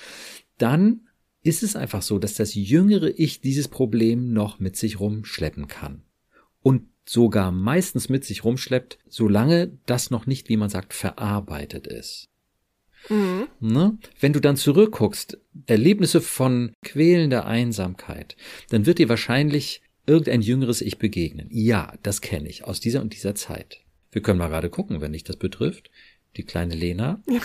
Dann 0.59 1.07
ist 1.43 1.63
es 1.63 1.77
einfach 1.77 2.03
so, 2.03 2.19
dass 2.19 2.35
das 2.35 2.55
jüngere 2.55 3.09
Ich 3.19 3.41
dieses 3.41 3.69
Problem 3.69 4.33
noch 4.33 4.59
mit 4.59 4.77
sich 4.77 4.99
rumschleppen 4.99 5.69
kann. 5.69 6.03
Und 6.63 6.83
sogar 7.09 7.53
meistens 7.53 8.09
mit 8.09 8.25
sich 8.25 8.45
rumschleppt, 8.45 8.99
solange 9.09 9.79
das 9.87 10.11
noch 10.11 10.27
nicht, 10.27 10.49
wie 10.49 10.57
man 10.57 10.71
sagt, 10.71 10.93
verarbeitet 10.93 11.87
ist. 11.87 12.29
Mhm. 13.09 13.49
Ne? 13.61 13.99
Wenn 14.21 14.33
du 14.33 14.41
dann 14.41 14.57
zurückguckst, 14.57 15.39
Erlebnisse 15.67 16.21
von 16.21 16.73
quälender 16.83 17.47
Einsamkeit, 17.47 18.37
dann 18.71 18.87
wird 18.87 18.99
dir 18.99 19.09
wahrscheinlich 19.09 19.83
irgendein 20.07 20.43
jüngeres 20.43 20.81
Ich 20.81 20.99
begegnen. 20.99 21.49
Ja, 21.51 21.93
das 22.03 22.21
kenne 22.21 22.49
ich 22.49 22.65
aus 22.65 22.81
dieser 22.81 23.01
und 23.01 23.13
dieser 23.13 23.35
Zeit. 23.35 23.81
Wir 24.13 24.23
können 24.23 24.39
mal 24.39 24.49
gerade 24.49 24.71
gucken, 24.71 25.01
wenn 25.01 25.13
dich 25.13 25.25
das 25.25 25.37
betrifft. 25.37 25.91
Die 26.37 26.45
kleine 26.45 26.75
Lena. 26.75 27.23
Ja. 27.29 27.41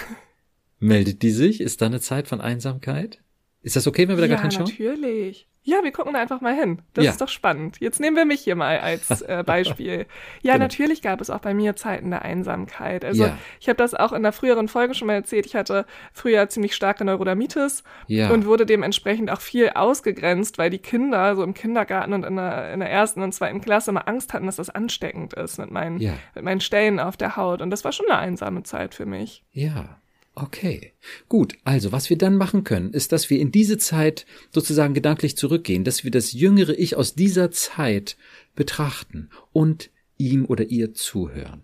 Meldet 0.79 1.21
die 1.21 1.31
sich? 1.31 1.61
Ist 1.61 1.81
da 1.81 1.87
eine 1.87 2.01
Zeit 2.01 2.27
von 2.27 2.41
Einsamkeit? 2.41 3.21
Ist 3.61 3.75
das 3.75 3.87
okay, 3.87 4.07
wenn 4.07 4.17
wir 4.17 4.21
da 4.21 4.27
ja, 4.27 4.35
gerade 4.35 4.43
hinschauen? 4.43 4.69
Natürlich. 4.69 5.47
Ja, 5.63 5.83
wir 5.83 5.91
gucken 5.91 6.13
da 6.13 6.19
einfach 6.19 6.41
mal 6.41 6.55
hin. 6.55 6.81
Das 6.93 7.05
ja. 7.05 7.11
ist 7.11 7.21
doch 7.21 7.27
spannend. 7.27 7.77
Jetzt 7.79 7.99
nehmen 7.99 8.17
wir 8.17 8.25
mich 8.25 8.41
hier 8.41 8.55
mal 8.55 8.79
als 8.79 9.21
äh, 9.21 9.43
Beispiel. 9.45 10.07
Ja, 10.41 10.53
genau. 10.53 10.63
natürlich 10.63 11.03
gab 11.03 11.21
es 11.21 11.29
auch 11.29 11.39
bei 11.39 11.53
mir 11.53 11.75
Zeiten 11.75 12.09
der 12.09 12.23
Einsamkeit. 12.23 13.05
Also 13.05 13.25
ja. 13.25 13.37
ich 13.59 13.67
habe 13.69 13.77
das 13.77 13.93
auch 13.93 14.11
in 14.11 14.23
der 14.23 14.31
früheren 14.31 14.67
Folge 14.67 14.95
schon 14.95 15.05
mal 15.05 15.13
erzählt. 15.13 15.45
Ich 15.45 15.55
hatte 15.55 15.85
früher 16.13 16.49
ziemlich 16.49 16.73
starke 16.73 17.05
Neurodermitis 17.05 17.83
ja. 18.07 18.31
und 18.31 18.47
wurde 18.47 18.65
dementsprechend 18.65 19.29
auch 19.29 19.41
viel 19.41 19.69
ausgegrenzt, 19.69 20.57
weil 20.57 20.71
die 20.71 20.79
Kinder 20.79 21.35
so 21.35 21.43
im 21.43 21.53
Kindergarten 21.53 22.13
und 22.13 22.25
in 22.25 22.37
der, 22.37 22.73
in 22.73 22.79
der 22.79 22.89
ersten 22.89 23.21
und 23.21 23.31
zweiten 23.33 23.61
Klasse 23.61 23.91
immer 23.91 24.07
Angst 24.07 24.33
hatten, 24.33 24.47
dass 24.47 24.55
das 24.55 24.71
ansteckend 24.71 25.33
ist 25.33 25.59
mit 25.59 25.69
meinen, 25.69 25.97
mit 26.33 26.43
meinen 26.43 26.61
Stellen 26.61 26.99
auf 26.99 27.17
der 27.17 27.35
Haut. 27.35 27.61
Und 27.61 27.69
das 27.69 27.85
war 27.85 27.91
schon 27.91 28.07
eine 28.09 28.17
einsame 28.17 28.63
Zeit 28.63 28.95
für 28.95 29.05
mich. 29.05 29.43
Ja. 29.51 30.00
Okay, 30.33 30.93
gut. 31.27 31.55
Also, 31.65 31.91
was 31.91 32.09
wir 32.09 32.17
dann 32.17 32.37
machen 32.37 32.63
können, 32.63 32.93
ist, 32.93 33.11
dass 33.11 33.29
wir 33.29 33.39
in 33.39 33.51
diese 33.51 33.77
Zeit 33.77 34.25
sozusagen 34.51 34.93
gedanklich 34.93 35.35
zurückgehen, 35.35 35.83
dass 35.83 36.03
wir 36.03 36.11
das 36.11 36.31
jüngere 36.31 36.77
Ich 36.77 36.95
aus 36.95 37.15
dieser 37.15 37.51
Zeit 37.51 38.15
betrachten 38.55 39.29
und 39.51 39.89
ihm 40.17 40.45
oder 40.45 40.65
ihr 40.65 40.93
zuhören. 40.93 41.63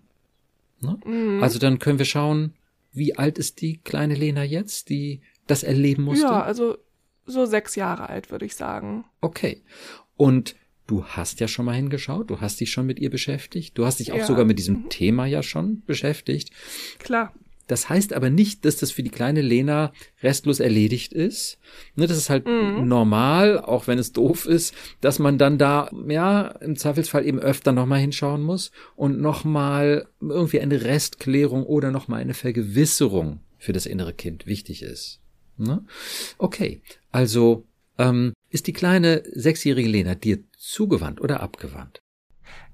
Ne? 0.80 0.98
Mhm. 1.04 1.42
Also 1.42 1.58
dann 1.58 1.78
können 1.78 1.98
wir 1.98 2.06
schauen, 2.06 2.54
wie 2.92 3.16
alt 3.16 3.38
ist 3.38 3.60
die 3.60 3.78
kleine 3.78 4.14
Lena 4.14 4.42
jetzt, 4.42 4.88
die 4.88 5.20
das 5.46 5.62
erleben 5.62 6.02
musste? 6.02 6.26
Ja, 6.26 6.42
also 6.42 6.78
so 7.26 7.46
sechs 7.46 7.74
Jahre 7.74 8.08
alt, 8.08 8.30
würde 8.30 8.46
ich 8.46 8.54
sagen. 8.54 9.04
Okay. 9.20 9.62
Und 10.16 10.56
du 10.86 11.04
hast 11.04 11.40
ja 11.40 11.48
schon 11.48 11.66
mal 11.66 11.74
hingeschaut, 11.74 12.30
du 12.30 12.40
hast 12.40 12.60
dich 12.60 12.70
schon 12.70 12.86
mit 12.86 12.98
ihr 12.98 13.10
beschäftigt, 13.10 13.76
du 13.78 13.84
hast 13.84 14.00
dich 14.00 14.12
auch 14.12 14.18
ja. 14.18 14.26
sogar 14.26 14.44
mit 14.44 14.58
diesem 14.58 14.82
mhm. 14.82 14.88
Thema 14.88 15.26
ja 15.26 15.42
schon 15.42 15.82
beschäftigt. 15.86 16.50
Klar. 16.98 17.32
Das 17.68 17.88
heißt 17.88 18.12
aber 18.14 18.30
nicht, 18.30 18.64
dass 18.64 18.76
das 18.76 18.90
für 18.90 19.04
die 19.04 19.10
kleine 19.10 19.42
Lena 19.42 19.92
restlos 20.22 20.58
erledigt 20.58 21.12
ist. 21.12 21.58
Ne, 21.94 22.06
das 22.06 22.16
ist 22.16 22.30
halt 22.30 22.46
mhm. 22.46 22.88
normal, 22.88 23.60
auch 23.60 23.86
wenn 23.86 23.98
es 23.98 24.12
doof 24.12 24.46
ist, 24.46 24.74
dass 25.00 25.20
man 25.20 25.38
dann 25.38 25.58
da, 25.58 25.90
ja, 26.08 26.48
im 26.60 26.76
Zweifelsfall 26.76 27.24
eben 27.24 27.38
öfter 27.38 27.72
nochmal 27.72 28.00
hinschauen 28.00 28.42
muss 28.42 28.72
und 28.96 29.20
nochmal 29.20 30.08
irgendwie 30.20 30.60
eine 30.60 30.82
Restklärung 30.82 31.64
oder 31.64 31.92
nochmal 31.92 32.20
eine 32.20 32.34
Vergewisserung 32.34 33.40
für 33.58 33.72
das 33.72 33.86
innere 33.86 34.14
Kind 34.14 34.46
wichtig 34.46 34.82
ist. 34.82 35.20
Ne? 35.58 35.84
Okay, 36.38 36.80
also 37.12 37.66
ähm, 37.98 38.32
ist 38.48 38.66
die 38.66 38.72
kleine 38.72 39.22
sechsjährige 39.32 39.88
Lena 39.88 40.14
dir 40.14 40.38
zugewandt 40.56 41.20
oder 41.20 41.40
abgewandt? 41.40 42.00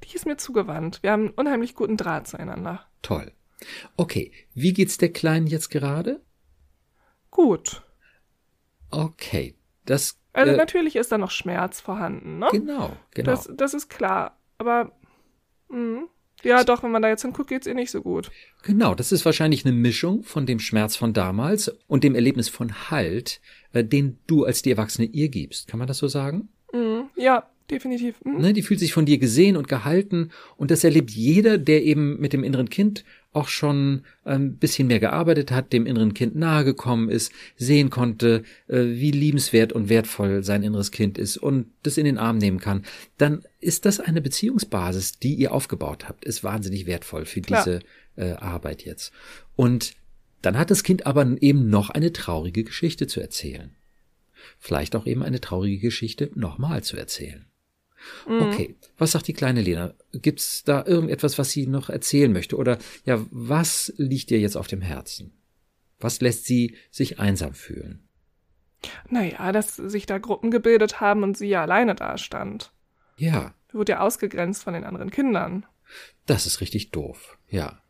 Die 0.04 0.14
ist 0.14 0.26
mir 0.26 0.36
zugewandt. 0.36 1.02
Wir 1.02 1.12
haben 1.12 1.26
einen 1.26 1.34
unheimlich 1.34 1.74
guten 1.74 1.96
Draht 1.96 2.28
zueinander. 2.28 2.86
Toll. 3.02 3.32
Okay, 3.96 4.32
wie 4.54 4.72
geht's 4.72 4.98
der 4.98 5.12
Kleinen 5.12 5.46
jetzt 5.46 5.70
gerade? 5.70 6.20
Gut. 7.30 7.82
Okay, 8.90 9.54
das. 9.84 10.18
Also 10.32 10.52
äh, 10.52 10.56
natürlich 10.56 10.96
ist 10.96 11.12
da 11.12 11.18
noch 11.18 11.30
Schmerz 11.30 11.80
vorhanden, 11.80 12.38
ne? 12.38 12.48
Genau, 12.52 12.96
genau. 13.12 13.30
Das, 13.30 13.50
das 13.54 13.74
ist 13.74 13.88
klar. 13.88 14.38
Aber 14.58 14.92
mh, 15.68 15.76
hm, 15.76 16.08
ja, 16.44 16.62
doch, 16.62 16.82
wenn 16.82 16.90
man 16.90 17.02
da 17.02 17.08
jetzt 17.08 17.22
hinguckt, 17.22 17.48
geht's 17.48 17.66
ihr 17.66 17.74
nicht 17.74 17.90
so 17.90 18.02
gut. 18.02 18.30
Genau, 18.62 18.94
das 18.94 19.12
ist 19.12 19.24
wahrscheinlich 19.24 19.64
eine 19.64 19.74
Mischung 19.74 20.22
von 20.22 20.46
dem 20.46 20.60
Schmerz 20.60 20.94
von 20.94 21.12
damals 21.12 21.74
und 21.86 22.04
dem 22.04 22.14
Erlebnis 22.14 22.48
von 22.48 22.90
Halt, 22.90 23.40
äh, 23.72 23.82
den 23.82 24.18
du 24.26 24.44
als 24.44 24.62
die 24.62 24.70
Erwachsene 24.70 25.08
ihr 25.08 25.28
gibst. 25.28 25.68
Kann 25.68 25.78
man 25.78 25.88
das 25.88 25.98
so 25.98 26.06
sagen? 26.06 26.48
Mhm, 26.72 27.08
ja, 27.16 27.48
definitiv. 27.70 28.16
Mhm. 28.24 28.40
Ne, 28.40 28.52
die 28.52 28.62
fühlt 28.62 28.80
sich 28.80 28.92
von 28.92 29.06
dir 29.06 29.18
gesehen 29.18 29.56
und 29.56 29.68
gehalten 29.68 30.30
und 30.56 30.70
das 30.70 30.84
erlebt 30.84 31.10
jeder, 31.10 31.56
der 31.56 31.82
eben 31.82 32.20
mit 32.20 32.32
dem 32.34 32.44
inneren 32.44 32.68
Kind 32.68 33.04
auch 33.34 33.48
schon 33.48 34.02
ein 34.24 34.56
bisschen 34.56 34.86
mehr 34.86 35.00
gearbeitet 35.00 35.50
hat, 35.50 35.72
dem 35.72 35.86
inneren 35.86 36.14
Kind 36.14 36.36
nahegekommen 36.36 37.08
ist, 37.08 37.32
sehen 37.56 37.90
konnte, 37.90 38.44
äh, 38.68 38.82
wie 38.84 39.10
liebenswert 39.10 39.72
und 39.72 39.88
wertvoll 39.88 40.42
sein 40.42 40.62
inneres 40.62 40.90
Kind 40.90 41.18
ist 41.18 41.36
und 41.36 41.66
das 41.82 41.98
in 41.98 42.04
den 42.04 42.18
Arm 42.18 42.38
nehmen 42.38 42.60
kann, 42.60 42.84
dann 43.18 43.44
ist 43.60 43.84
das 43.86 44.00
eine 44.00 44.22
Beziehungsbasis, 44.22 45.18
die 45.18 45.34
ihr 45.34 45.52
aufgebaut 45.52 46.08
habt, 46.08 46.24
ist 46.24 46.44
wahnsinnig 46.44 46.86
wertvoll 46.86 47.24
für 47.24 47.40
Klar. 47.40 47.64
diese 47.64 47.80
äh, 48.16 48.32
Arbeit 48.34 48.84
jetzt. 48.84 49.12
Und 49.56 49.94
dann 50.42 50.58
hat 50.58 50.70
das 50.70 50.82
Kind 50.84 51.06
aber 51.06 51.26
eben 51.40 51.68
noch 51.68 51.90
eine 51.90 52.12
traurige 52.12 52.64
Geschichte 52.64 53.06
zu 53.06 53.20
erzählen. 53.20 53.74
Vielleicht 54.58 54.94
auch 54.94 55.06
eben 55.06 55.22
eine 55.22 55.40
traurige 55.40 55.78
Geschichte 55.78 56.30
nochmal 56.34 56.84
zu 56.84 56.96
erzählen. 56.96 57.46
Mhm. 58.26 58.42
Okay, 58.42 58.76
was 58.98 59.12
sagt 59.12 59.28
die 59.28 59.32
kleine 59.32 59.62
Lena? 59.62 59.94
Gibt's 60.12 60.64
da 60.64 60.84
irgendetwas, 60.84 61.38
was 61.38 61.50
sie 61.50 61.66
noch 61.66 61.90
erzählen 61.90 62.32
möchte? 62.32 62.56
Oder 62.56 62.78
ja, 63.04 63.24
was 63.30 63.92
liegt 63.96 64.30
ihr 64.30 64.40
jetzt 64.40 64.56
auf 64.56 64.66
dem 64.66 64.80
Herzen? 64.80 65.32
Was 65.98 66.20
lässt 66.20 66.44
sie 66.44 66.76
sich 66.90 67.18
einsam 67.18 67.54
fühlen? 67.54 68.08
Naja, 69.08 69.52
dass 69.52 69.76
sich 69.76 70.06
da 70.06 70.18
Gruppen 70.18 70.50
gebildet 70.50 71.00
haben 71.00 71.22
und 71.22 71.36
sie 71.36 71.48
ja 71.48 71.62
alleine 71.62 71.94
da 71.94 72.18
stand. 72.18 72.72
Ja. 73.16 73.54
Wurde 73.72 73.92
ja 73.92 74.00
ausgegrenzt 74.00 74.62
von 74.62 74.74
den 74.74 74.84
anderen 74.84 75.10
Kindern. 75.10 75.66
Das 76.26 76.46
ist 76.46 76.60
richtig 76.60 76.90
doof, 76.90 77.38
ja. 77.48 77.80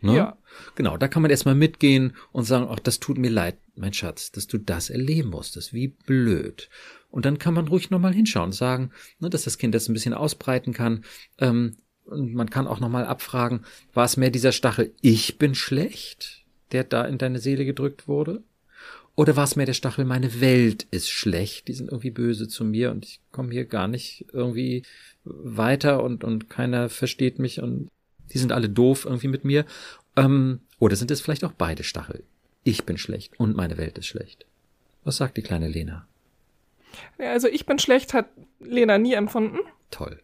Ne? 0.00 0.16
Ja. 0.16 0.38
Genau, 0.74 0.96
da 0.96 1.06
kann 1.06 1.22
man 1.22 1.30
erstmal 1.30 1.54
mitgehen 1.54 2.16
und 2.32 2.44
sagen, 2.44 2.66
ach, 2.68 2.80
das 2.80 2.98
tut 2.98 3.18
mir 3.18 3.30
leid, 3.30 3.58
mein 3.76 3.92
Schatz, 3.92 4.32
dass 4.32 4.48
du 4.48 4.58
das 4.58 4.90
erleben 4.90 5.30
musstest. 5.30 5.72
Wie 5.72 5.88
blöd. 5.88 6.68
Und 7.12 7.26
dann 7.26 7.38
kann 7.38 7.54
man 7.54 7.68
ruhig 7.68 7.90
nochmal 7.90 8.14
hinschauen 8.14 8.46
und 8.46 8.52
sagen, 8.52 8.90
ne, 9.20 9.30
dass 9.30 9.44
das 9.44 9.58
Kind 9.58 9.74
das 9.74 9.88
ein 9.88 9.92
bisschen 9.92 10.14
ausbreiten 10.14 10.72
kann. 10.72 11.04
Ähm, 11.38 11.76
und 12.04 12.34
man 12.34 12.50
kann 12.50 12.66
auch 12.66 12.80
nochmal 12.80 13.04
abfragen, 13.04 13.60
war 13.92 14.06
es 14.06 14.16
mehr 14.16 14.30
dieser 14.30 14.50
Stachel, 14.50 14.92
ich 15.02 15.38
bin 15.38 15.54
schlecht, 15.54 16.44
der 16.72 16.84
da 16.84 17.04
in 17.04 17.18
deine 17.18 17.38
Seele 17.38 17.64
gedrückt 17.64 18.08
wurde? 18.08 18.42
Oder 19.14 19.36
war 19.36 19.44
es 19.44 19.56
mehr 19.56 19.66
der 19.66 19.74
Stachel, 19.74 20.06
meine 20.06 20.40
Welt 20.40 20.86
ist 20.90 21.10
schlecht, 21.10 21.68
die 21.68 21.74
sind 21.74 21.90
irgendwie 21.90 22.10
böse 22.10 22.48
zu 22.48 22.64
mir 22.64 22.90
und 22.90 23.04
ich 23.04 23.20
komme 23.30 23.52
hier 23.52 23.66
gar 23.66 23.88
nicht 23.88 24.24
irgendwie 24.32 24.82
weiter 25.24 26.02
und, 26.02 26.24
und 26.24 26.48
keiner 26.48 26.88
versteht 26.88 27.38
mich 27.38 27.60
und 27.60 27.90
die 28.32 28.38
sind 28.38 28.52
alle 28.52 28.70
doof 28.70 29.04
irgendwie 29.04 29.28
mit 29.28 29.44
mir. 29.44 29.66
Ähm, 30.16 30.60
oder 30.78 30.96
sind 30.96 31.10
es 31.10 31.20
vielleicht 31.20 31.44
auch 31.44 31.52
beide 31.52 31.84
Stachel? 31.84 32.24
Ich 32.64 32.84
bin 32.84 32.96
schlecht 32.96 33.38
und 33.38 33.54
meine 33.54 33.76
Welt 33.76 33.98
ist 33.98 34.06
schlecht. 34.06 34.46
Was 35.04 35.18
sagt 35.18 35.36
die 35.36 35.42
kleine 35.42 35.68
Lena? 35.68 36.06
Also 37.18 37.48
ich 37.48 37.66
bin 37.66 37.78
schlecht 37.78 38.14
hat 38.14 38.26
Lena 38.60 38.98
nie 38.98 39.14
empfunden. 39.14 39.58
Toll. 39.90 40.20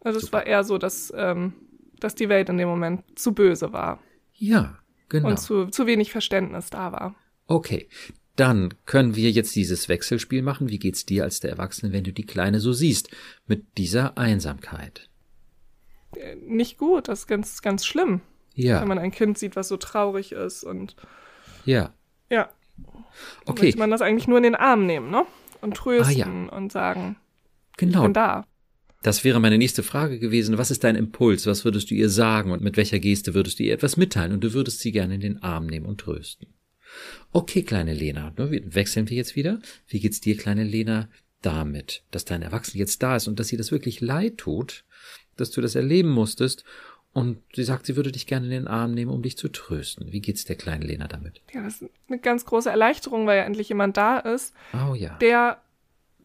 Also 0.00 0.18
Super. 0.18 0.26
es 0.26 0.32
war 0.32 0.46
eher 0.46 0.64
so, 0.64 0.78
dass, 0.78 1.12
ähm, 1.16 1.54
dass 2.00 2.14
die 2.14 2.28
Welt 2.28 2.48
in 2.48 2.58
dem 2.58 2.68
Moment 2.68 3.18
zu 3.18 3.32
böse 3.32 3.72
war. 3.72 4.00
Ja, 4.34 4.78
genau. 5.08 5.28
Und 5.28 5.38
zu, 5.38 5.66
zu 5.66 5.86
wenig 5.86 6.10
Verständnis 6.10 6.70
da 6.70 6.92
war. 6.92 7.14
Okay. 7.46 7.88
Dann 8.34 8.72
können 8.86 9.14
wir 9.14 9.30
jetzt 9.30 9.54
dieses 9.54 9.88
Wechselspiel 9.88 10.40
machen. 10.42 10.70
Wie 10.70 10.78
geht's 10.78 11.04
dir 11.04 11.24
als 11.24 11.40
der 11.40 11.50
Erwachsene, 11.50 11.92
wenn 11.92 12.04
du 12.04 12.12
die 12.12 12.24
Kleine 12.24 12.60
so 12.60 12.72
siehst? 12.72 13.10
Mit 13.46 13.76
dieser 13.76 14.16
Einsamkeit. 14.16 15.10
Äh, 16.16 16.36
nicht 16.36 16.78
gut, 16.78 17.08
das 17.08 17.20
ist 17.20 17.26
ganz, 17.26 17.60
ganz 17.62 17.84
schlimm. 17.84 18.22
Ja. 18.54 18.80
Wenn 18.80 18.88
man 18.88 18.98
ein 18.98 19.10
Kind 19.10 19.38
sieht, 19.38 19.54
was 19.54 19.68
so 19.68 19.76
traurig 19.76 20.32
ist 20.32 20.64
und. 20.64 20.96
Ja. 21.64 21.92
Ja. 22.30 22.50
Okay. 23.44 23.66
Möchte 23.66 23.78
man 23.78 23.90
das 23.90 24.00
eigentlich 24.00 24.28
nur 24.28 24.38
in 24.38 24.44
den 24.44 24.54
Arm 24.54 24.86
nehmen, 24.86 25.10
ne? 25.10 25.26
Und 25.62 25.76
trösten 25.76 26.16
ah, 26.16 26.50
ja. 26.50 26.56
und 26.56 26.70
sagen. 26.70 27.16
Genau. 27.78 28.00
Ich 28.00 28.04
bin 28.04 28.12
da. 28.12 28.44
Das 29.02 29.24
wäre 29.24 29.40
meine 29.40 29.58
nächste 29.58 29.82
Frage 29.82 30.18
gewesen. 30.18 30.58
Was 30.58 30.70
ist 30.70 30.84
dein 30.84 30.94
Impuls? 30.94 31.46
Was 31.46 31.64
würdest 31.64 31.90
du 31.90 31.94
ihr 31.94 32.08
sagen 32.08 32.52
und 32.52 32.62
mit 32.62 32.76
welcher 32.76 33.00
Geste 33.00 33.34
würdest 33.34 33.58
du 33.58 33.64
ihr 33.64 33.74
etwas 33.74 33.96
mitteilen? 33.96 34.32
Und 34.32 34.44
du 34.44 34.52
würdest 34.52 34.80
sie 34.80 34.92
gerne 34.92 35.14
in 35.14 35.20
den 35.20 35.42
Arm 35.42 35.66
nehmen 35.66 35.86
und 35.86 36.00
trösten. 36.00 36.48
Okay, 37.32 37.62
kleine 37.62 37.94
Lena, 37.94 38.32
wechseln 38.36 39.08
wir 39.08 39.16
jetzt 39.16 39.34
wieder. 39.34 39.60
Wie 39.88 39.98
geht's 39.98 40.20
dir, 40.20 40.36
kleine 40.36 40.64
Lena, 40.64 41.08
damit, 41.40 42.02
dass 42.10 42.24
dein 42.24 42.42
Erwachsener 42.42 42.80
jetzt 42.80 43.02
da 43.02 43.16
ist 43.16 43.26
und 43.26 43.40
dass 43.40 43.48
sie 43.48 43.56
das 43.56 43.72
wirklich 43.72 44.00
leid 44.00 44.38
tut, 44.38 44.84
dass 45.36 45.50
du 45.50 45.60
das 45.60 45.74
erleben 45.74 46.10
musstest 46.10 46.64
und 47.12 47.38
sie 47.54 47.64
sagt, 47.64 47.86
sie 47.86 47.96
würde 47.96 48.10
dich 48.10 48.26
gerne 48.26 48.46
in 48.46 48.52
den 48.52 48.68
Arm 48.68 48.92
nehmen, 48.92 49.10
um 49.10 49.22
dich 49.22 49.36
zu 49.36 49.48
trösten. 49.48 50.12
Wie 50.12 50.20
geht's 50.20 50.44
der 50.44 50.56
kleinen 50.56 50.82
Lena 50.82 51.08
damit? 51.08 51.42
Ja, 51.52 51.62
das 51.62 51.82
ist 51.82 51.90
eine 52.08 52.18
ganz 52.18 52.46
große 52.46 52.70
Erleichterung, 52.70 53.26
weil 53.26 53.38
ja 53.38 53.44
endlich 53.44 53.68
jemand 53.68 53.96
da 53.96 54.18
ist, 54.18 54.54
oh, 54.72 54.94
ja. 54.94 55.16
der 55.18 55.60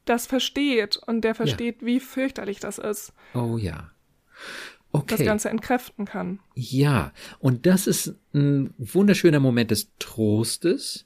das 0.06 0.26
versteht 0.26 0.98
und 0.98 1.22
der 1.22 1.36
versteht, 1.36 1.82
ja. 1.82 1.88
wie 1.88 2.00
fürchterlich 2.00 2.60
das 2.60 2.78
ist. 2.78 3.14
Oh 3.34 3.58
ja. 3.58 3.92
Okay. 4.94 5.18
Das 5.18 5.26
Ganze 5.26 5.50
entkräften 5.50 6.06
kann. 6.06 6.40
Ja, 6.56 7.12
und 7.40 7.66
das 7.66 7.88
ist 7.88 8.16
ein 8.34 8.74
wunderschöner 8.78 9.42
Moment 9.42 9.72
des 9.72 9.92
Trostes, 10.00 11.06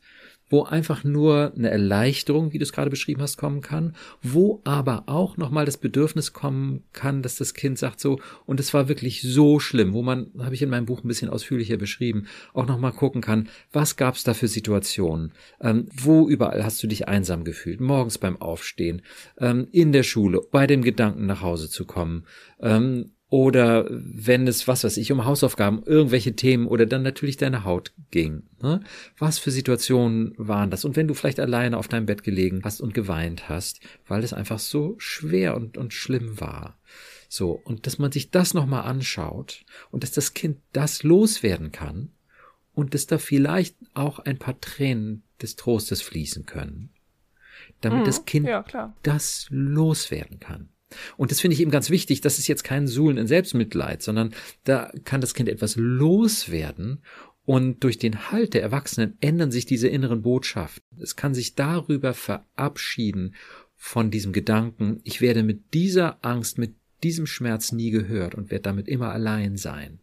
wo 0.52 0.64
einfach 0.64 1.04
nur 1.04 1.54
eine 1.56 1.70
Erleichterung, 1.70 2.54
wie 2.54 2.60
du 2.60 2.64
es 2.64 2.74
gerade 2.74 2.90
beschrieben 2.90 3.22
hast, 3.22 3.38
kommen 3.38 3.62
kann, 3.62 3.96
wo 4.22 4.62
aber 4.64 5.04
auch 5.08 5.38
nochmal 5.38 5.66
das 5.66 5.78
Bedürfnis 5.78 6.34
kommen 6.34 6.84
kann, 6.94 7.22
dass 7.22 7.38
das 7.38 7.54
Kind 7.54 7.80
sagt 7.80 8.00
so, 8.00 8.20
und 8.46 8.60
es 8.60 8.74
war 8.74 8.88
wirklich 8.88 9.22
so 9.22 9.60
schlimm, 9.60 9.94
wo 9.94 10.02
man, 10.02 10.32
habe 10.40 10.54
ich 10.54 10.62
in 10.62 10.70
meinem 10.70 10.86
Buch 10.86 11.04
ein 11.04 11.08
bisschen 11.08 11.30
ausführlicher 11.30 11.78
beschrieben, 11.78 12.28
auch 12.54 12.68
nochmal 12.68 12.92
gucken 12.92 13.22
kann, 13.22 13.50
was 13.72 13.96
gab 13.96 14.16
es 14.16 14.24
da 14.24 14.34
für 14.34 14.48
Situationen, 14.48 15.32
ähm, 15.62 15.88
wo 15.92 16.28
überall 16.28 16.64
hast 16.64 16.84
du 16.84 16.88
dich 16.88 17.08
einsam 17.08 17.44
gefühlt, 17.44 17.80
morgens 17.80 18.18
beim 18.18 18.42
Aufstehen, 18.42 19.02
ähm, 19.40 19.68
in 19.72 19.92
der 19.92 20.04
Schule, 20.04 20.42
bei 20.52 20.68
dem 20.68 20.82
Gedanken 20.82 21.26
nach 21.26 21.42
Hause 21.42 21.70
zu 21.70 21.86
kommen, 21.86 22.26
ähm, 22.60 23.12
oder 23.32 23.88
wenn 23.89 24.46
es, 24.46 24.67
was 24.67 24.84
weiß 24.84 24.98
ich, 24.98 25.10
um 25.13 25.24
Hausaufgaben, 25.24 25.84
irgendwelche 25.86 26.36
Themen 26.36 26.67
oder 26.67 26.86
dann 26.86 27.02
natürlich 27.02 27.38
deine 27.38 27.63
Haut 27.63 27.94
ging. 28.12 28.44
Ne? 28.62 28.82
Was 29.17 29.39
für 29.39 29.52
Situationen 29.52 30.34
waren 30.38 30.70
das? 30.70 30.84
Und 30.84 30.98
wenn 30.98 31.08
du 31.08 31.13
vielleicht 31.13 31.39
alleine 31.39 31.78
auf 31.78 31.88
deinem 31.88 32.08
Bett 32.08 32.24
gelegen 32.24 32.60
hast 32.65 32.82
und 32.82 32.94
geweint 32.94 33.48
hast, 33.48 33.80
weil 34.06 34.26
es 34.26 34.34
einfach 34.34 34.60
so 34.60 34.96
schwer 34.98 35.56
und, 35.56 35.78
und 35.78 35.94
schlimm 35.94 36.41
war. 36.41 36.78
So, 37.30 37.54
und 37.63 37.88
dass 37.88 38.00
man 38.00 38.12
sich 38.12 38.32
das 38.32 38.54
nochmal 38.54 38.84
anschaut 38.84 39.63
und 39.91 40.04
dass 40.04 40.12
das 40.12 40.34
Kind 40.34 40.58
das 40.74 41.04
loswerden 41.04 41.72
kann 41.72 42.10
und 42.74 42.94
dass 42.94 43.08
da 43.08 43.17
vielleicht 43.17 43.78
auch 43.94 44.20
ein 44.20 44.39
paar 44.39 44.60
Tränen 44.60 45.24
des 45.41 45.56
Trostes 45.56 46.02
fließen 46.02 46.46
können, 46.46 46.89
damit 47.80 48.00
mhm, 48.00 48.04
das 48.04 48.26
Kind 48.26 48.46
ja, 48.46 48.94
das 49.04 49.48
loswerden 49.50 50.41
kann. 50.41 50.67
Und 51.17 51.32
das 51.32 51.39
finde 51.39 51.56
ich 51.56 51.62
eben 51.62 51.71
ganz 51.71 51.89
wichtig. 51.89 52.21
Das 52.21 52.39
ist 52.39 52.47
jetzt 52.47 52.63
kein 52.63 52.88
Suhlen 52.88 53.17
in 53.17 53.27
Selbstmitleid, 53.27 54.01
sondern 54.01 54.34
da 54.63 54.91
kann 55.04 55.21
das 55.21 55.34
Kind 55.34 55.49
etwas 55.49 55.75
loswerden 55.75 57.01
und 57.45 57.84
durch 57.84 57.97
den 57.97 58.32
Halt 58.32 58.54
der 58.54 58.62
Erwachsenen 58.62 59.17
ändern 59.19 59.51
sich 59.51 59.65
diese 59.65 59.88
inneren 59.88 60.21
Botschaften. 60.21 61.01
Es 61.01 61.15
kann 61.15 61.34
sich 61.34 61.56
darüber 61.56 62.13
verabschieden 62.13 63.36
von 63.75 64.12
diesem 64.12 64.32
Gedanken, 64.32 65.01
ich 65.04 65.21
werde 65.21 65.43
mit 65.43 65.73
dieser 65.73 66.23
Angst, 66.23 66.58
mit 66.58 66.75
diesem 67.04 67.25
Schmerz 67.25 67.71
nie 67.71 67.89
gehört 67.89 68.36
und 68.36 68.51
werde 68.51 68.63
damit 68.63 68.88
immer 68.88 69.12
allein 69.12 69.58
sein. 69.58 69.99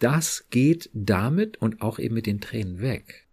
Das 0.00 0.46
geht 0.50 0.90
damit 0.92 1.56
und 1.58 1.80
auch 1.80 1.98
eben 1.98 2.14
mit 2.14 2.26
den 2.26 2.40
Tränen 2.40 2.80
weg. 2.80 3.23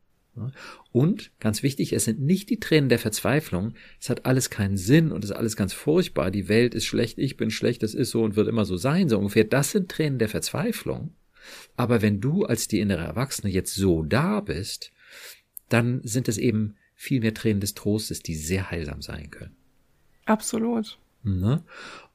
Und 0.92 1.32
ganz 1.40 1.62
wichtig, 1.62 1.94
es 1.94 2.06
sind 2.06 2.22
nicht 2.22 2.50
die 2.50 2.60
Tränen 2.60 2.90
der 2.90 3.00
Verzweiflung. 3.00 3.74
Es 4.00 4.10
hat 4.10 4.26
alles 4.26 4.50
keinen 4.50 4.78
Sinn 4.78 5.12
und 5.12 5.24
es 5.24 5.32
ist 5.32 5.36
alles 5.36 5.56
ganz 5.56 5.74
furchtbar. 5.74 6.32
Die 6.32 6.48
Welt 6.48 6.74
ist 6.74 6.86
schlecht, 6.86 7.18
ich 7.18 7.38
bin 7.38 7.52
schlecht, 7.52 7.84
das 7.84 7.94
ist 7.94 8.12
so 8.12 8.24
und 8.24 8.36
wird 8.36 8.48
immer 8.48 8.66
so 8.66 8.78
sein, 8.78 9.10
so 9.10 9.18
ungefähr. 9.18 9.44
Das 9.44 9.72
sind 9.72 9.90
Tränen 9.90 10.20
der 10.20 10.30
Verzweiflung. 10.30 11.14
Aber 11.76 12.02
wenn 12.02 12.22
du 12.22 12.46
als 12.46 12.68
die 12.68 12.80
innere 12.80 13.04
Erwachsene 13.04 13.52
jetzt 13.52 13.76
so 13.76 14.04
da 14.04 14.40
bist, 14.40 14.92
dann 15.70 16.02
sind 16.04 16.28
es 16.28 16.38
eben 16.38 16.76
viel 16.96 17.20
mehr 17.20 17.34
Tränen 17.34 17.62
des 17.62 17.74
Trostes, 17.74 18.22
die 18.22 18.36
sehr 18.36 18.70
heilsam 18.70 19.02
sein 19.02 19.32
können. 19.32 19.56
Absolut. 20.26 21.00
Ne? 21.24 21.64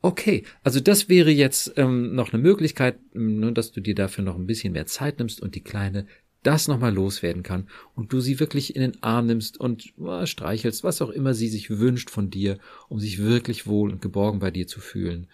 Okay, 0.01 0.45
also 0.63 0.81
das 0.81 1.09
wäre 1.09 1.31
jetzt 1.31 1.75
ähm, 1.77 2.15
noch 2.15 2.33
eine 2.33 2.43
Möglichkeit, 2.43 2.99
nur 3.15 3.53
dass 3.53 3.73
du 3.73 3.81
dir 3.81 3.95
dafür 3.95 4.25
noch 4.25 4.37
ein 4.37 4.47
bisschen 4.47 4.73
mehr 4.73 4.87
Zeit 4.87 5.19
nimmst 5.19 5.41
und 5.41 5.55
die 5.55 5.63
Kleine 5.63 6.07
das 6.47 6.69
nochmal 6.69 6.95
loswerden 6.95 7.43
kann 7.43 7.69
und 7.95 8.13
du 8.13 8.21
sie 8.21 8.39
wirklich 8.39 8.77
in 8.77 8.83
den 8.83 9.03
Arm 9.03 9.27
nimmst 9.27 9.59
und 9.59 9.93
oh, 9.99 10.25
streichelst, 10.25 10.85
was 10.85 11.03
auch 11.03 11.11
immer 11.11 11.35
sie 11.35 11.49
sich 11.49 11.71
wünscht 11.71 12.11
von 12.11 12.31
dir, 12.31 12.59
um 12.89 13.01
sich 13.01 13.19
wirklich 13.19 13.67
wohl 13.67 13.91
und 13.91 14.01
geborgen 14.01 14.39
bei 14.39 14.51
dir 14.51 14.67
zu 14.67 14.81
fühlen 14.81 15.27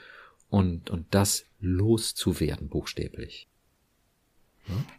und, 0.49 0.91
und 0.91 1.07
das 1.11 1.47
loszuwerden, 1.61 2.69
buchstäblich. 2.69 3.49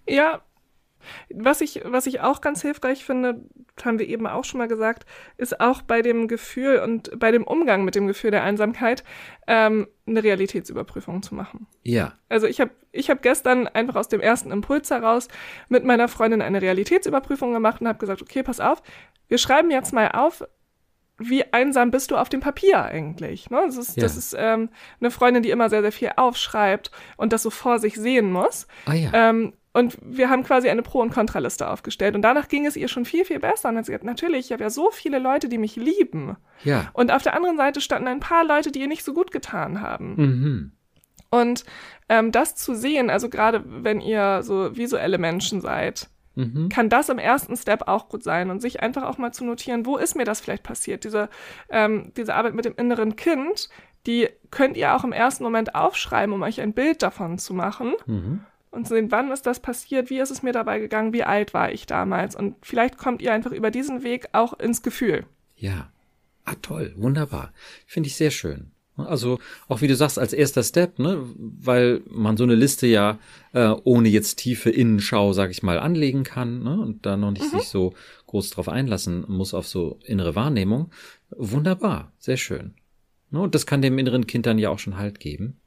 Ja 0.07 0.43
was 1.33 1.61
ich, 1.61 1.81
was 1.85 2.05
ich 2.07 2.21
auch 2.21 2.41
ganz 2.41 2.61
hilfreich 2.61 3.05
finde, 3.05 3.41
haben 3.83 3.99
wir 3.99 4.07
eben 4.07 4.27
auch 4.27 4.43
schon 4.43 4.59
mal 4.59 4.67
gesagt, 4.67 5.05
ist 5.37 5.59
auch 5.59 5.81
bei 5.81 6.01
dem 6.01 6.27
Gefühl 6.27 6.79
und 6.79 7.17
bei 7.19 7.31
dem 7.31 7.43
Umgang 7.43 7.83
mit 7.85 7.95
dem 7.95 8.07
Gefühl 8.07 8.31
der 8.31 8.43
Einsamkeit 8.43 9.03
ähm, 9.47 9.87
eine 10.05 10.23
Realitätsüberprüfung 10.23 11.23
zu 11.23 11.35
machen. 11.35 11.67
Ja. 11.81 12.13
Also 12.29 12.47
ich 12.47 12.59
habe 12.61 12.71
ich 12.91 13.09
hab 13.09 13.21
gestern 13.21 13.67
einfach 13.67 13.95
aus 13.95 14.07
dem 14.07 14.21
ersten 14.21 14.51
Impuls 14.51 14.91
heraus 14.91 15.27
mit 15.69 15.83
meiner 15.83 16.07
Freundin 16.07 16.41
eine 16.41 16.61
Realitätsüberprüfung 16.61 17.53
gemacht 17.53 17.81
und 17.81 17.87
habe 17.87 17.99
gesagt, 17.99 18.21
okay, 18.21 18.43
pass 18.43 18.59
auf, 18.59 18.83
wir 19.27 19.37
schreiben 19.37 19.71
jetzt 19.71 19.93
mal 19.93 20.11
auf, 20.11 20.43
wie 21.17 21.43
einsam 21.53 21.91
bist 21.91 22.11
du 22.11 22.17
auf 22.17 22.29
dem 22.29 22.39
Papier 22.39 22.83
eigentlich? 22.83 23.49
Ne? 23.49 23.63
Das 23.65 23.77
ist, 23.77 23.97
ja. 23.97 24.03
das 24.03 24.17
ist 24.17 24.35
ähm, 24.37 24.69
eine 24.99 25.11
Freundin, 25.11 25.43
die 25.43 25.51
immer 25.51 25.69
sehr, 25.69 25.81
sehr 25.81 25.91
viel 25.91 26.11
aufschreibt 26.15 26.91
und 27.17 27.33
das 27.33 27.43
so 27.43 27.49
vor 27.49 27.79
sich 27.79 27.95
sehen 27.95 28.31
muss. 28.31 28.67
Ah, 28.85 28.93
ja. 28.93 29.09
ähm, 29.13 29.53
Und 29.73 29.97
wir 30.03 30.29
haben 30.29 30.43
quasi 30.43 30.69
eine 30.69 30.83
Pro- 30.83 31.01
und 31.01 31.11
Kontraliste 31.11 31.67
aufgestellt. 31.67 32.15
Und 32.15 32.21
danach 32.21 32.47
ging 32.47 32.67
es 32.67 32.75
ihr 32.75 32.87
schon 32.87 33.05
viel, 33.05 33.25
viel 33.25 33.39
besser. 33.39 33.69
Und 33.69 33.75
dann 33.75 33.79
hat 33.79 33.85
sie 33.87 33.91
gesagt, 33.91 34.05
natürlich, 34.05 34.45
ich 34.45 34.51
habe 34.51 34.63
ja 34.63 34.69
so 34.69 34.91
viele 34.91 35.17
Leute, 35.17 35.49
die 35.49 35.57
mich 35.57 35.75
lieben. 35.75 36.37
Ja. 36.63 36.91
Und 36.93 37.11
auf 37.11 37.23
der 37.23 37.35
anderen 37.35 37.57
Seite 37.57 37.81
standen 37.81 38.07
ein 38.07 38.19
paar 38.19 38.45
Leute, 38.45 38.71
die 38.71 38.81
ihr 38.81 38.87
nicht 38.87 39.03
so 39.03 39.13
gut 39.13 39.31
getan 39.31 39.81
haben. 39.81 40.15
Mhm. 40.15 40.71
Und 41.31 41.65
ähm, 42.07 42.31
das 42.31 42.53
zu 42.53 42.75
sehen, 42.75 43.09
also 43.09 43.29
gerade 43.29 43.63
wenn 43.65 43.99
ihr 43.99 44.43
so 44.43 44.77
visuelle 44.77 45.17
Menschen 45.17 45.61
seid, 45.61 46.07
mhm. 46.35 46.69
kann 46.69 46.89
das 46.89 47.09
im 47.09 47.17
ersten 47.17 47.57
Step 47.57 47.87
auch 47.87 48.09
gut 48.09 48.21
sein 48.21 48.51
und 48.51 48.61
sich 48.61 48.83
einfach 48.83 49.01
auch 49.01 49.17
mal 49.17 49.31
zu 49.31 49.43
notieren, 49.43 49.87
wo 49.87 49.97
ist 49.97 50.15
mir 50.15 50.25
das 50.25 50.39
vielleicht 50.39 50.61
passiert? 50.61 51.03
Diese, 51.03 51.29
ähm, 51.69 52.11
diese 52.15 52.35
Arbeit 52.35 52.53
mit 52.53 52.65
dem 52.65 52.75
inneren 52.75 53.15
Kind, 53.15 53.69
die 54.05 54.29
könnt 54.51 54.77
ihr 54.77 54.95
auch 54.95 55.03
im 55.03 55.13
ersten 55.13 55.43
Moment 55.43 55.73
aufschreiben, 55.73 56.35
um 56.35 56.43
euch 56.43 56.61
ein 56.61 56.73
Bild 56.73 57.01
davon 57.01 57.39
zu 57.39 57.55
machen. 57.55 57.93
Mhm 58.05 58.41
und 58.73 58.87
sehen, 58.87 59.11
wann 59.11 59.31
ist 59.31 59.45
das 59.45 59.59
passiert, 59.59 60.09
wie 60.09 60.19
ist 60.19 60.31
es 60.31 60.43
mir 60.43 60.51
dabei 60.51 60.79
gegangen, 60.79 61.13
wie 61.13 61.23
alt 61.23 61.53
war 61.53 61.71
ich 61.71 61.85
damals. 61.85 62.35
Und 62.35 62.55
vielleicht 62.61 62.97
kommt 62.97 63.21
ihr 63.21 63.33
einfach 63.33 63.51
über 63.51 63.71
diesen 63.71 64.03
Weg 64.03 64.27
auch 64.33 64.59
ins 64.59 64.81
Gefühl. 64.81 65.25
Ja. 65.55 65.89
Ah, 66.45 66.55
toll, 66.61 66.93
wunderbar. 66.97 67.53
Finde 67.85 68.07
ich 68.07 68.15
sehr 68.15 68.31
schön. 68.31 68.71
Also 68.95 69.39
auch 69.67 69.81
wie 69.81 69.87
du 69.87 69.95
sagst, 69.95 70.19
als 70.19 70.33
erster 70.33 70.61
Step, 70.61 70.99
ne, 70.99 71.23
weil 71.37 72.01
man 72.09 72.37
so 72.37 72.43
eine 72.43 72.53
Liste 72.53 72.85
ja 72.85 73.17
äh, 73.53 73.73
ohne 73.83 74.09
jetzt 74.09 74.35
tiefe 74.35 74.69
Innenschau, 74.69 75.33
sag 75.33 75.49
ich 75.49 75.63
mal, 75.63 75.79
anlegen 75.79 76.23
kann 76.23 76.63
ne, 76.63 76.79
und 76.79 77.05
da 77.05 77.17
noch 77.17 77.31
nicht 77.31 77.51
mhm. 77.51 77.59
sich 77.59 77.69
so 77.69 77.93
groß 78.27 78.51
drauf 78.51 78.69
einlassen 78.69 79.25
muss 79.27 79.53
auf 79.53 79.67
so 79.67 79.99
innere 80.05 80.35
Wahrnehmung. 80.35 80.91
Wunderbar, 81.31 82.11
sehr 82.19 82.37
schön. 82.37 82.75
Ne, 83.31 83.41
und 83.41 83.55
das 83.55 83.65
kann 83.65 83.81
dem 83.81 83.97
inneren 83.97 84.27
Kind 84.27 84.45
dann 84.45 84.59
ja 84.59 84.69
auch 84.69 84.79
schon 84.79 84.97
Halt 84.97 85.19
geben. 85.19 85.59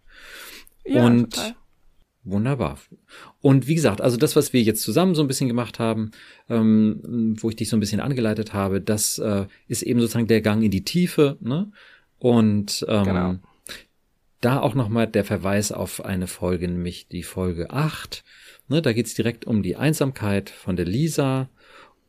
Ja, 0.85 1.05
und 1.05 1.35
total. 1.35 1.57
Wunderbar. 2.29 2.77
Und 3.41 3.69
wie 3.69 3.77
gesagt, 3.77 4.01
also 4.01 4.17
das, 4.17 4.35
was 4.35 4.53
wir 4.53 4.61
jetzt 4.61 4.83
zusammen 4.83 5.15
so 5.15 5.23
ein 5.23 5.29
bisschen 5.29 5.47
gemacht 5.47 5.79
haben, 5.79 6.11
ähm, 6.51 7.37
wo 7.41 7.49
ich 7.51 7.55
dich 7.55 7.69
so 7.69 7.77
ein 7.77 7.81
bisschen 7.81 8.01
angeleitet 8.01 8.53
habe, 8.53 8.81
das 8.81 9.19
äh, 9.19 9.47
ist 9.69 9.83
eben 9.83 10.01
sozusagen 10.01 10.27
der 10.27 10.41
Gang 10.41 10.65
in 10.65 10.73
die 10.73 10.83
Tiefe. 10.83 11.37
Ne? 11.41 11.71
Und 12.19 12.85
ähm, 12.89 13.05
genau. 13.05 13.35
da 14.41 14.59
auch 14.59 14.75
nochmal 14.75 15.07
der 15.07 15.25
Verweis 15.25 15.71
auf 15.71 16.05
eine 16.05 16.27
Folge, 16.27 16.67
nämlich 16.67 17.07
die 17.07 17.23
Folge 17.23 17.71
8. 17.71 18.25
Ne? 18.67 18.83
Da 18.83 18.93
geht's 18.93 19.15
direkt 19.15 19.45
um 19.45 19.63
die 19.63 19.77
Einsamkeit 19.77 20.51
von 20.51 20.75
der 20.75 20.87
Lisa. 20.87 21.49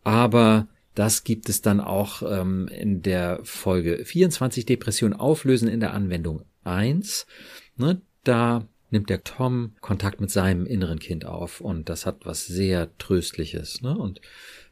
Aber 0.03 0.67
das 0.95 1.25
gibt 1.25 1.47
es 1.47 1.61
dann 1.61 1.79
auch 1.79 2.23
ähm, 2.23 2.67
in 2.69 3.03
der 3.03 3.39
Folge 3.43 4.03
24 4.03 4.65
Depression 4.65 5.13
auflösen 5.13 5.67
in 5.67 5.79
der 5.79 5.93
Anwendung 5.93 6.41
1. 6.63 7.27
Ne? 7.75 8.01
Da 8.23 8.67
nimmt 8.89 9.09
der 9.09 9.23
Tom 9.23 9.73
Kontakt 9.81 10.21
mit 10.21 10.31
seinem 10.31 10.65
inneren 10.65 10.99
Kind 10.99 11.25
auf 11.25 11.61
und 11.61 11.89
das 11.89 12.05
hat 12.05 12.25
was 12.25 12.45
sehr 12.45 12.95
Tröstliches. 12.97 13.81
Ne? 13.81 13.97
Und 13.97 14.21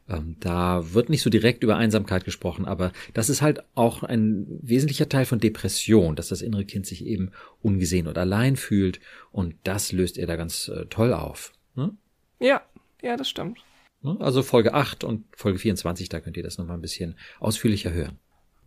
ähm, 0.08 0.36
da 0.40 0.94
wird 0.94 1.10
nicht 1.10 1.22
so 1.22 1.30
direkt 1.30 1.64
über 1.64 1.78
Einsamkeit 1.78 2.26
gesprochen, 2.26 2.66
aber 2.66 2.92
das 3.14 3.30
ist 3.30 3.42
halt 3.42 3.64
auch 3.74 4.04
ein 4.04 4.46
wesentlicher 4.62 5.10
Teil 5.10 5.26
von 5.26 5.40
Depression, 5.40 6.16
dass 6.16 6.30
das 6.30 6.42
innere 6.42 6.66
Kind 6.66 6.86
sich 6.86 7.06
eben 7.06 7.32
ungesehen 7.62 8.08
und 8.08 8.18
allein 8.18 8.56
fühlt 8.56 9.00
und 9.32 9.56
das 9.64 9.92
löst 9.92 10.18
er 10.18 10.28
da 10.28 10.36
ganz 10.36 10.68
äh, 10.68 10.86
toll 10.86 11.14
auf. 11.14 11.54
Ne? 11.76 11.96
Ja, 12.40 12.62
ja, 13.02 13.18
das 13.18 13.30
stimmt. 13.30 13.60
Ne? 14.02 14.16
Also 14.20 14.44
Folge 14.44 14.74
8 14.74 15.04
und 15.04 15.26
Folge 15.36 15.60
24, 15.60 16.10
da 16.10 16.20
könnt 16.20 16.38
ihr 16.38 16.44
das 16.44 16.58
nochmal 16.58 16.78
ein 16.78 16.82
bisschen 16.82 17.16
ausführlicher 17.40 17.92
hören 17.92 18.20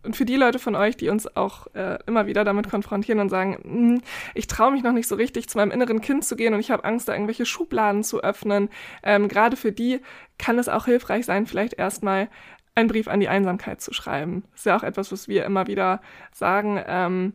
und 0.03 0.15
für 0.15 0.25
die 0.25 0.37
Leute 0.37 0.59
von 0.59 0.75
euch, 0.75 0.95
die 0.95 1.09
uns 1.09 1.35
auch 1.35 1.67
äh, 1.73 1.99
immer 2.05 2.25
wieder 2.25 2.43
damit 2.43 2.69
konfrontieren 2.69 3.19
und 3.19 3.29
sagen, 3.29 3.57
hm, 3.63 4.01
ich 4.33 4.47
traue 4.47 4.71
mich 4.71 4.83
noch 4.83 4.93
nicht 4.93 5.07
so 5.07 5.15
richtig 5.15 5.49
zu 5.49 5.57
meinem 5.57 5.71
inneren 5.71 6.01
Kind 6.01 6.23
zu 6.23 6.35
gehen 6.35 6.53
und 6.53 6.59
ich 6.59 6.71
habe 6.71 6.85
Angst, 6.85 7.09
da 7.09 7.13
irgendwelche 7.13 7.45
Schubladen 7.45 8.03
zu 8.03 8.23
öffnen, 8.23 8.69
ähm, 9.03 9.27
gerade 9.27 9.57
für 9.57 9.71
die 9.71 9.99
kann 10.37 10.57
es 10.57 10.69
auch 10.69 10.85
hilfreich 10.85 11.25
sein, 11.25 11.47
vielleicht 11.47 11.73
erstmal 11.73 12.29
einen 12.75 12.87
Brief 12.87 13.07
an 13.07 13.19
die 13.19 13.27
Einsamkeit 13.27 13.81
zu 13.81 13.93
schreiben. 13.93 14.43
Das 14.51 14.61
ist 14.61 14.65
ja 14.65 14.77
auch 14.77 14.83
etwas, 14.83 15.11
was 15.11 15.27
wir 15.27 15.43
immer 15.43 15.67
wieder 15.67 16.01
sagen. 16.31 16.81
Ähm, 16.87 17.33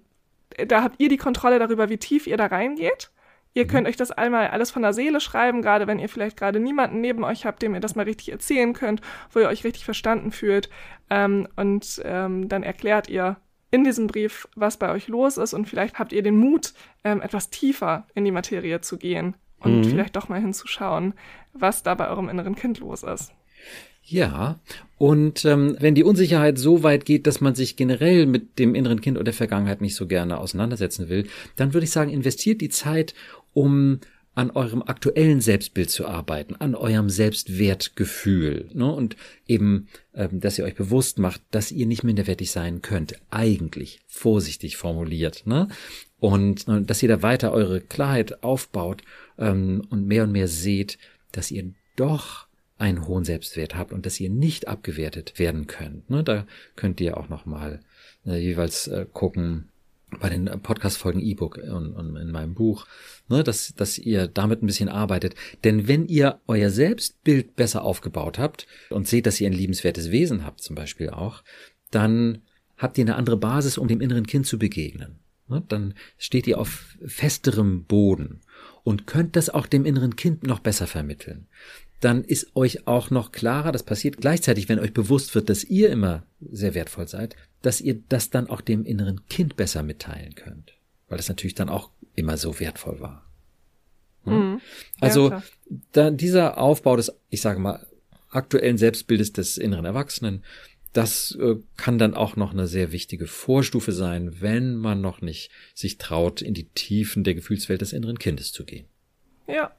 da 0.66 0.83
habt 0.83 1.00
ihr 1.00 1.09
die 1.09 1.16
Kontrolle 1.16 1.59
darüber, 1.59 1.88
wie 1.88 1.98
tief 1.98 2.27
ihr 2.27 2.37
da 2.37 2.46
reingeht. 2.46 3.11
Ihr 3.57 3.68
könnt 3.68 3.85
mhm. 3.85 3.90
euch 3.90 3.96
das 3.96 4.11
einmal 4.11 4.48
alles 4.48 4.72
von 4.72 4.83
der 4.83 4.92
Seele 4.92 5.20
schreiben, 5.20 5.62
gerade 5.62 5.87
wenn 5.87 6.00
ihr 6.00 6.09
vielleicht 6.09 6.37
gerade 6.37 6.59
niemanden 6.59 7.00
neben 7.00 7.22
euch 7.22 7.46
habt, 7.46 7.62
dem 7.62 7.74
ihr 7.74 7.81
das 7.81 7.94
mal 7.94 8.03
richtig 8.03 8.33
erzählen 8.33 8.72
könnt, 8.72 9.00
wo 9.31 9.38
ihr 9.38 9.48
euch 9.48 9.62
richtig 9.62 9.85
verstanden 9.85 10.33
fühlt. 10.33 10.68
Ähm, 11.11 11.49
und 11.57 12.01
ähm, 12.05 12.49
dann 12.49 12.62
erklärt 12.62 13.09
ihr 13.09 13.37
in 13.71 13.85
diesem 13.85 14.07
Brief, 14.07 14.49
was 14.55 14.77
bei 14.77 14.93
euch 14.93 15.09
los 15.09 15.37
ist 15.37 15.53
und 15.53 15.69
vielleicht 15.69 15.99
habt 15.99 16.12
ihr 16.12 16.23
den 16.23 16.37
Mut, 16.37 16.75
ähm, 17.03 17.21
etwas 17.21 17.51
tiefer 17.51 18.07
in 18.14 18.25
die 18.25 18.31
Materie 18.31 18.81
zu 18.81 18.99
gehen 18.99 19.35
und 19.59 19.81
mhm. 19.81 19.85
vielleicht 19.85 20.17
doch 20.17 20.29
mal 20.29 20.40
hinzuschauen, 20.40 21.14
was 21.53 21.83
da 21.83 21.95
bei 21.95 22.09
eurem 22.09 22.29
inneren 22.29 22.55
Kind 22.55 22.79
los 22.79 23.03
ist. 23.03 23.33
Ja, 24.07 24.61
und 24.99 25.45
ähm, 25.47 25.77
wenn 25.81 25.95
die 25.95 26.05
Unsicherheit 26.05 26.59
so 26.59 26.83
weit 26.83 27.07
geht, 27.07 27.27
dass 27.27 27.40
man 27.40 27.55
sich 27.55 27.75
generell 27.75 28.27
mit 28.27 28.59
dem 28.59 28.75
inneren 28.75 29.01
Kind 29.01 29.17
oder 29.17 29.25
der 29.25 29.35
Vergangenheit 29.35 29.81
nicht 29.81 29.97
so 29.97 30.07
gerne 30.07 30.38
auseinandersetzen 30.38 31.09
will, 31.09 31.27
dann 31.57 31.73
würde 31.73 31.85
ich 31.85 31.90
sagen, 31.90 32.11
investiert 32.11 32.61
die 32.61 32.69
Zeit, 32.69 33.14
um 33.55 34.01
an 34.35 34.51
eurem 34.51 34.83
aktuellen 34.83 35.40
Selbstbild 35.40 35.90
zu 35.90 36.07
arbeiten, 36.07 36.57
an 36.57 36.75
eurem 36.75 37.09
Selbstwertgefühl. 37.09 38.68
Ne? 38.73 38.92
Und 38.92 39.16
eben, 39.47 39.88
ähm, 40.14 40.40
dass 40.40 40.59
ihr 40.59 40.64
euch 40.64 40.75
bewusst 40.75 41.18
macht, 41.18 41.40
dass 41.51 41.70
ihr 41.70 41.87
nicht 41.87 42.05
minderwertig 42.05 42.51
sein 42.51 42.83
könnt. 42.83 43.14
Eigentlich, 43.31 44.01
vorsichtig 44.07 44.77
formuliert. 44.77 45.47
Ne? 45.47 45.68
Und 46.18 46.66
äh, 46.68 46.83
dass 46.83 47.03
ihr 47.03 47.09
da 47.09 47.23
weiter 47.23 47.53
eure 47.53 47.81
Klarheit 47.81 48.42
aufbaut 48.42 49.03
ähm, 49.38 49.87
und 49.90 50.07
mehr 50.07 50.25
und 50.25 50.33
mehr 50.33 50.49
seht, 50.49 50.99
dass 51.33 51.51
ihr 51.51 51.73
doch 51.97 52.47
einen 52.77 53.07
hohen 53.07 53.25
Selbstwert 53.25 53.77
habt 53.77 53.92
und 53.92 54.05
dass 54.05 54.18
ihr 54.18 54.31
nicht 54.31 54.66
abgewertet 54.66 55.38
werden 55.38 55.68
könnt. 55.68 56.11
Ne? 56.11 56.25
Da 56.25 56.47
könnt 56.75 57.01
ihr 57.01 57.16
auch 57.16 57.29
nochmal 57.29 57.81
äh, 58.27 58.37
jeweils 58.37 58.88
äh, 58.88 59.07
gucken, 59.12 59.68
bei 60.20 60.29
den 60.29 60.46
Podcast-Folgen 60.46 61.20
E-Book 61.20 61.59
und, 61.59 61.92
und, 61.92 62.16
in 62.16 62.31
meinem 62.31 62.55
Buch, 62.55 62.87
ne, 63.29 63.44
dass, 63.44 63.74
dass 63.74 63.98
ihr 63.98 64.29
damit 64.29 64.62
ein 64.62 64.66
bisschen 64.66 64.88
arbeitet. 64.88 65.35
Denn 65.64 65.88
wenn 65.88 66.07
ihr 66.07 66.40
euer 66.46 66.70
Selbstbild 66.70 67.57
besser 67.57 67.83
aufgebaut 67.83 68.38
habt 68.38 68.66
und 68.90 69.09
seht, 69.09 69.27
dass 69.27 69.40
ihr 69.40 69.48
ein 69.48 69.53
liebenswertes 69.53 70.11
Wesen 70.11 70.44
habt, 70.44 70.61
zum 70.61 70.77
Beispiel 70.77 71.11
auch, 71.11 71.42
dann 71.90 72.42
habt 72.77 72.98
ihr 72.98 73.05
eine 73.05 73.16
andere 73.16 73.37
Basis, 73.37 73.79
um 73.79 73.88
dem 73.88 74.00
inneren 74.00 74.27
Kind 74.27 74.46
zu 74.46 74.59
begegnen. 74.59 75.20
Ne, 75.46 75.62
dann 75.68 75.94
steht 76.16 76.46
ihr 76.46 76.59
auf 76.59 76.96
festerem 77.05 77.85
Boden 77.85 78.40
und 78.83 79.07
könnt 79.07 79.37
das 79.37 79.50
auch 79.50 79.66
dem 79.66 79.85
inneren 79.85 80.16
Kind 80.16 80.46
noch 80.46 80.61
besser 80.61 80.87
vermitteln 80.87 81.48
dann 82.05 82.23
ist 82.23 82.55
euch 82.55 82.87
auch 82.87 83.11
noch 83.11 83.33
klarer, 83.33 83.73
das 83.73 83.83
passiert 83.83 84.19
gleichzeitig, 84.19 84.69
wenn 84.69 84.79
euch 84.79 84.93
bewusst 84.93 85.35
wird, 85.35 85.49
dass 85.49 85.64
ihr 85.64 85.88
immer 85.90 86.25
sehr 86.40 86.75
wertvoll 86.75 87.09
seid, 87.09 87.35
dass 87.62 87.81
ihr 87.81 88.03
das 88.09 88.29
dann 88.31 88.51
auch 88.51 88.61
dem 88.61 88.85
inneren 88.85 89.27
Kind 89.29 89.57
besser 89.57 89.83
mitteilen 89.83 90.35
könnt. 90.35 90.75
Weil 91.09 91.17
das 91.17 91.29
natürlich 91.29 91.55
dann 91.55 91.71
auch 91.71 91.90
immer 92.14 92.37
so 92.37 92.61
wertvoll 92.61 93.01
war. 93.01 93.25
Hm? 94.25 94.35
Mhm. 94.35 94.61
Also 95.01 95.31
ja, 95.31 95.43
da, 95.93 96.11
dieser 96.11 96.59
Aufbau 96.59 96.97
des, 96.97 97.12
ich 97.31 97.40
sage 97.40 97.59
mal, 97.59 97.87
aktuellen 98.29 98.77
Selbstbildes 98.77 99.33
des 99.33 99.57
inneren 99.57 99.85
Erwachsenen, 99.85 100.45
das 100.93 101.37
äh, 101.40 101.57
kann 101.77 101.99
dann 101.99 102.14
auch 102.14 102.37
noch 102.37 102.53
eine 102.53 102.67
sehr 102.67 102.93
wichtige 102.93 103.27
Vorstufe 103.27 103.93
sein, 103.93 104.40
wenn 104.40 104.77
man 104.77 105.01
noch 105.01 105.23
nicht 105.23 105.51
sich 105.75 105.99
traut, 105.99 106.43
in 106.43 106.55
die 106.55 106.69
Tiefen 106.69 107.25
der 107.25 107.35
Gefühlswelt 107.35 107.81
des 107.81 107.93
inneren 107.93 108.19
Kindes 108.19 108.53
zu 108.53 108.64
gehen. 108.64 108.87
Ja, 109.49 109.75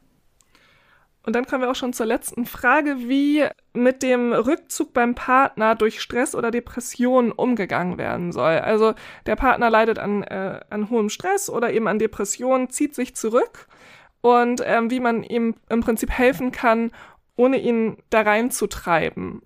und 1.26 1.34
dann 1.34 1.46
kommen 1.46 1.64
wir 1.64 1.72
auch 1.72 1.76
schon 1.76 1.94
zur 1.94 2.06
letzten 2.06 2.46
Frage, 2.46 2.98
wie 3.08 3.46
mit 3.74 4.04
dem 4.04 4.32
Rückzug 4.32 4.94
beim 4.94 5.16
Partner 5.16 5.76
durch 5.76 6.00
Stress 6.00 6.36
oder 6.36 6.52
Depressionen 6.52 7.32
umgegangen 7.32 7.98
werden 7.98 8.32
soll. 8.32 8.60
Also 8.60 8.94
der 9.26 9.36
Partner 9.36 9.70
leidet 9.70 9.98
an, 9.98 10.24
äh, 10.24 10.60
an 10.70 10.90
hohem 10.90 11.10
Stress 11.10 11.50
oder 11.50 11.74
eben 11.74 11.88
an 11.88 12.00
Depressionen, 12.00 12.70
zieht 12.70 12.94
sich 12.94 13.16
zurück 13.16 13.68
und 14.22 14.62
ähm, 14.66 14.92
wie 14.92 15.00
man 15.00 15.24
ihm 15.24 15.56
im 15.70 15.82
Prinzip 15.82 16.12
helfen 16.12 16.52
kann, 16.52 16.92
ohne 17.36 17.58
ihn 17.58 17.98
da 18.10 18.22
reinzutreiben. 18.22 19.42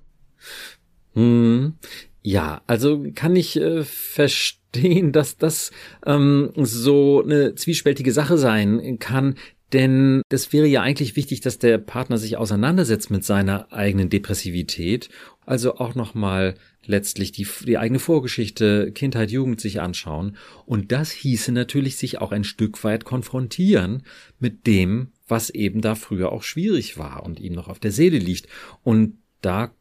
Hm. 1.13 1.75
Ja, 2.21 2.61
also 2.67 3.05
kann 3.15 3.35
ich 3.35 3.55
äh, 3.59 3.83
verstehen, 3.83 5.11
dass 5.11 5.37
das 5.37 5.71
ähm, 6.05 6.51
so 6.55 7.23
eine 7.23 7.55
zwiespältige 7.55 8.11
Sache 8.11 8.37
sein 8.37 8.99
kann, 8.99 9.35
denn 9.73 10.21
das 10.29 10.51
wäre 10.51 10.67
ja 10.67 10.81
eigentlich 10.81 11.15
wichtig, 11.15 11.41
dass 11.41 11.59
der 11.59 11.77
Partner 11.77 12.17
sich 12.17 12.37
auseinandersetzt 12.37 13.11
mit 13.11 13.23
seiner 13.23 13.71
eigenen 13.71 14.09
Depressivität, 14.09 15.09
also 15.45 15.75
auch 15.75 15.95
nochmal 15.95 16.55
letztlich 16.85 17.31
die, 17.31 17.47
die 17.65 17.77
eigene 17.77 17.99
Vorgeschichte, 17.99 18.91
Kindheit, 18.91 19.31
Jugend 19.31 19.61
sich 19.61 19.79
anschauen. 19.79 20.37
Und 20.65 20.91
das 20.91 21.11
hieße 21.11 21.51
natürlich 21.51 21.97
sich 21.97 22.19
auch 22.19 22.31
ein 22.31 22.43
Stück 22.43 22.83
weit 22.83 23.05
konfrontieren 23.05 24.03
mit 24.39 24.65
dem, 24.65 25.11
was 25.27 25.51
eben 25.51 25.81
da 25.81 25.93
früher 25.95 26.31
auch 26.31 26.43
schwierig 26.43 26.97
war 26.97 27.23
und 27.23 27.39
ihm 27.39 27.53
noch 27.53 27.67
auf 27.67 27.79
der 27.79 27.91
Seele 27.91 28.17
liegt. 28.17 28.47
Und 28.83 29.17
da 29.41 29.71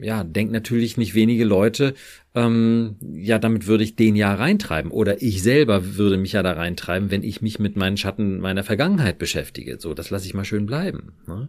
ja, 0.00 0.24
denken 0.24 0.52
natürlich 0.52 0.96
nicht 0.96 1.14
wenige 1.14 1.44
Leute, 1.44 1.94
ähm, 2.34 2.96
ja, 3.00 3.38
damit 3.38 3.66
würde 3.66 3.84
ich 3.84 3.96
den 3.96 4.16
ja 4.16 4.34
reintreiben. 4.34 4.90
Oder 4.90 5.22
ich 5.22 5.42
selber 5.42 5.96
würde 5.96 6.16
mich 6.16 6.32
ja 6.32 6.42
da 6.42 6.52
reintreiben, 6.52 7.10
wenn 7.10 7.22
ich 7.22 7.42
mich 7.42 7.58
mit 7.58 7.76
meinen 7.76 7.96
Schatten 7.96 8.40
meiner 8.40 8.64
Vergangenheit 8.64 9.18
beschäftige. 9.18 9.78
So, 9.80 9.94
das 9.94 10.10
lasse 10.10 10.26
ich 10.26 10.34
mal 10.34 10.44
schön 10.44 10.66
bleiben. 10.66 11.12
Ne? 11.26 11.48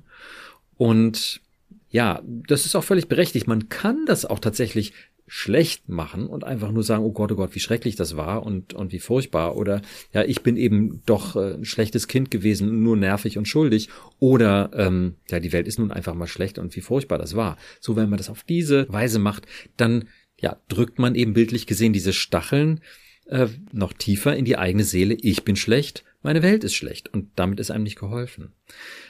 Und 0.77 1.41
ja, 1.89 2.21
das 2.25 2.65
ist 2.65 2.75
auch 2.75 2.83
völlig 2.83 3.07
berechtigt. 3.07 3.47
Man 3.47 3.69
kann 3.69 4.05
das 4.05 4.25
auch 4.25 4.39
tatsächlich 4.39 4.93
schlecht 5.27 5.89
machen 5.89 6.27
und 6.27 6.45
einfach 6.45 6.71
nur 6.71 6.83
sagen, 6.83 7.03
oh 7.03 7.11
Gott, 7.11 7.31
oh 7.33 7.35
Gott, 7.35 7.53
wie 7.53 7.59
schrecklich 7.59 7.97
das 7.97 8.15
war 8.15 8.43
und, 8.43 8.73
und 8.73 8.93
wie 8.93 8.99
furchtbar. 8.99 9.57
Oder 9.57 9.81
ja, 10.13 10.23
ich 10.23 10.41
bin 10.41 10.55
eben 10.55 11.01
doch 11.05 11.35
äh, 11.35 11.55
ein 11.55 11.65
schlechtes 11.65 12.07
Kind 12.07 12.31
gewesen, 12.31 12.81
nur 12.81 12.95
nervig 12.95 13.37
und 13.37 13.47
schuldig. 13.47 13.89
Oder 14.19 14.71
ähm, 14.73 15.15
ja, 15.29 15.41
die 15.41 15.51
Welt 15.51 15.67
ist 15.67 15.79
nun 15.79 15.91
einfach 15.91 16.15
mal 16.15 16.27
schlecht 16.27 16.57
und 16.57 16.75
wie 16.77 16.81
furchtbar 16.81 17.17
das 17.17 17.35
war. 17.35 17.57
So, 17.81 17.97
wenn 17.97 18.09
man 18.09 18.17
das 18.17 18.29
auf 18.29 18.43
diese 18.43 18.91
Weise 18.91 19.19
macht, 19.19 19.45
dann 19.75 20.05
ja, 20.39 20.57
drückt 20.69 20.97
man 20.97 21.13
eben 21.13 21.33
bildlich 21.33 21.67
gesehen 21.67 21.91
diese 21.91 22.13
Stacheln 22.13 22.79
äh, 23.25 23.47
noch 23.73 23.91
tiefer 23.91 24.35
in 24.35 24.45
die 24.45 24.57
eigene 24.57 24.85
Seele. 24.85 25.17
Ich 25.19 25.43
bin 25.43 25.57
schlecht, 25.57 26.05
meine 26.21 26.41
Welt 26.41 26.63
ist 26.63 26.75
schlecht 26.75 27.13
und 27.13 27.31
damit 27.35 27.59
ist 27.59 27.71
einem 27.71 27.83
nicht 27.83 27.99
geholfen. 27.99 28.53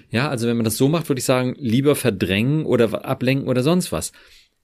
Ja, 0.10 0.30
also 0.30 0.48
wenn 0.48 0.58
man 0.58 0.66
das 0.66 0.78
so 0.78 0.88
macht, 0.88 1.10
würde 1.10 1.20
ich 1.20 1.26
sagen, 1.26 1.56
lieber 1.60 1.96
verdrängen 1.96 2.66
oder 2.66 3.06
ablenken 3.06 3.48
oder 3.48 3.62
sonst 3.62 3.92
was. 3.92 4.14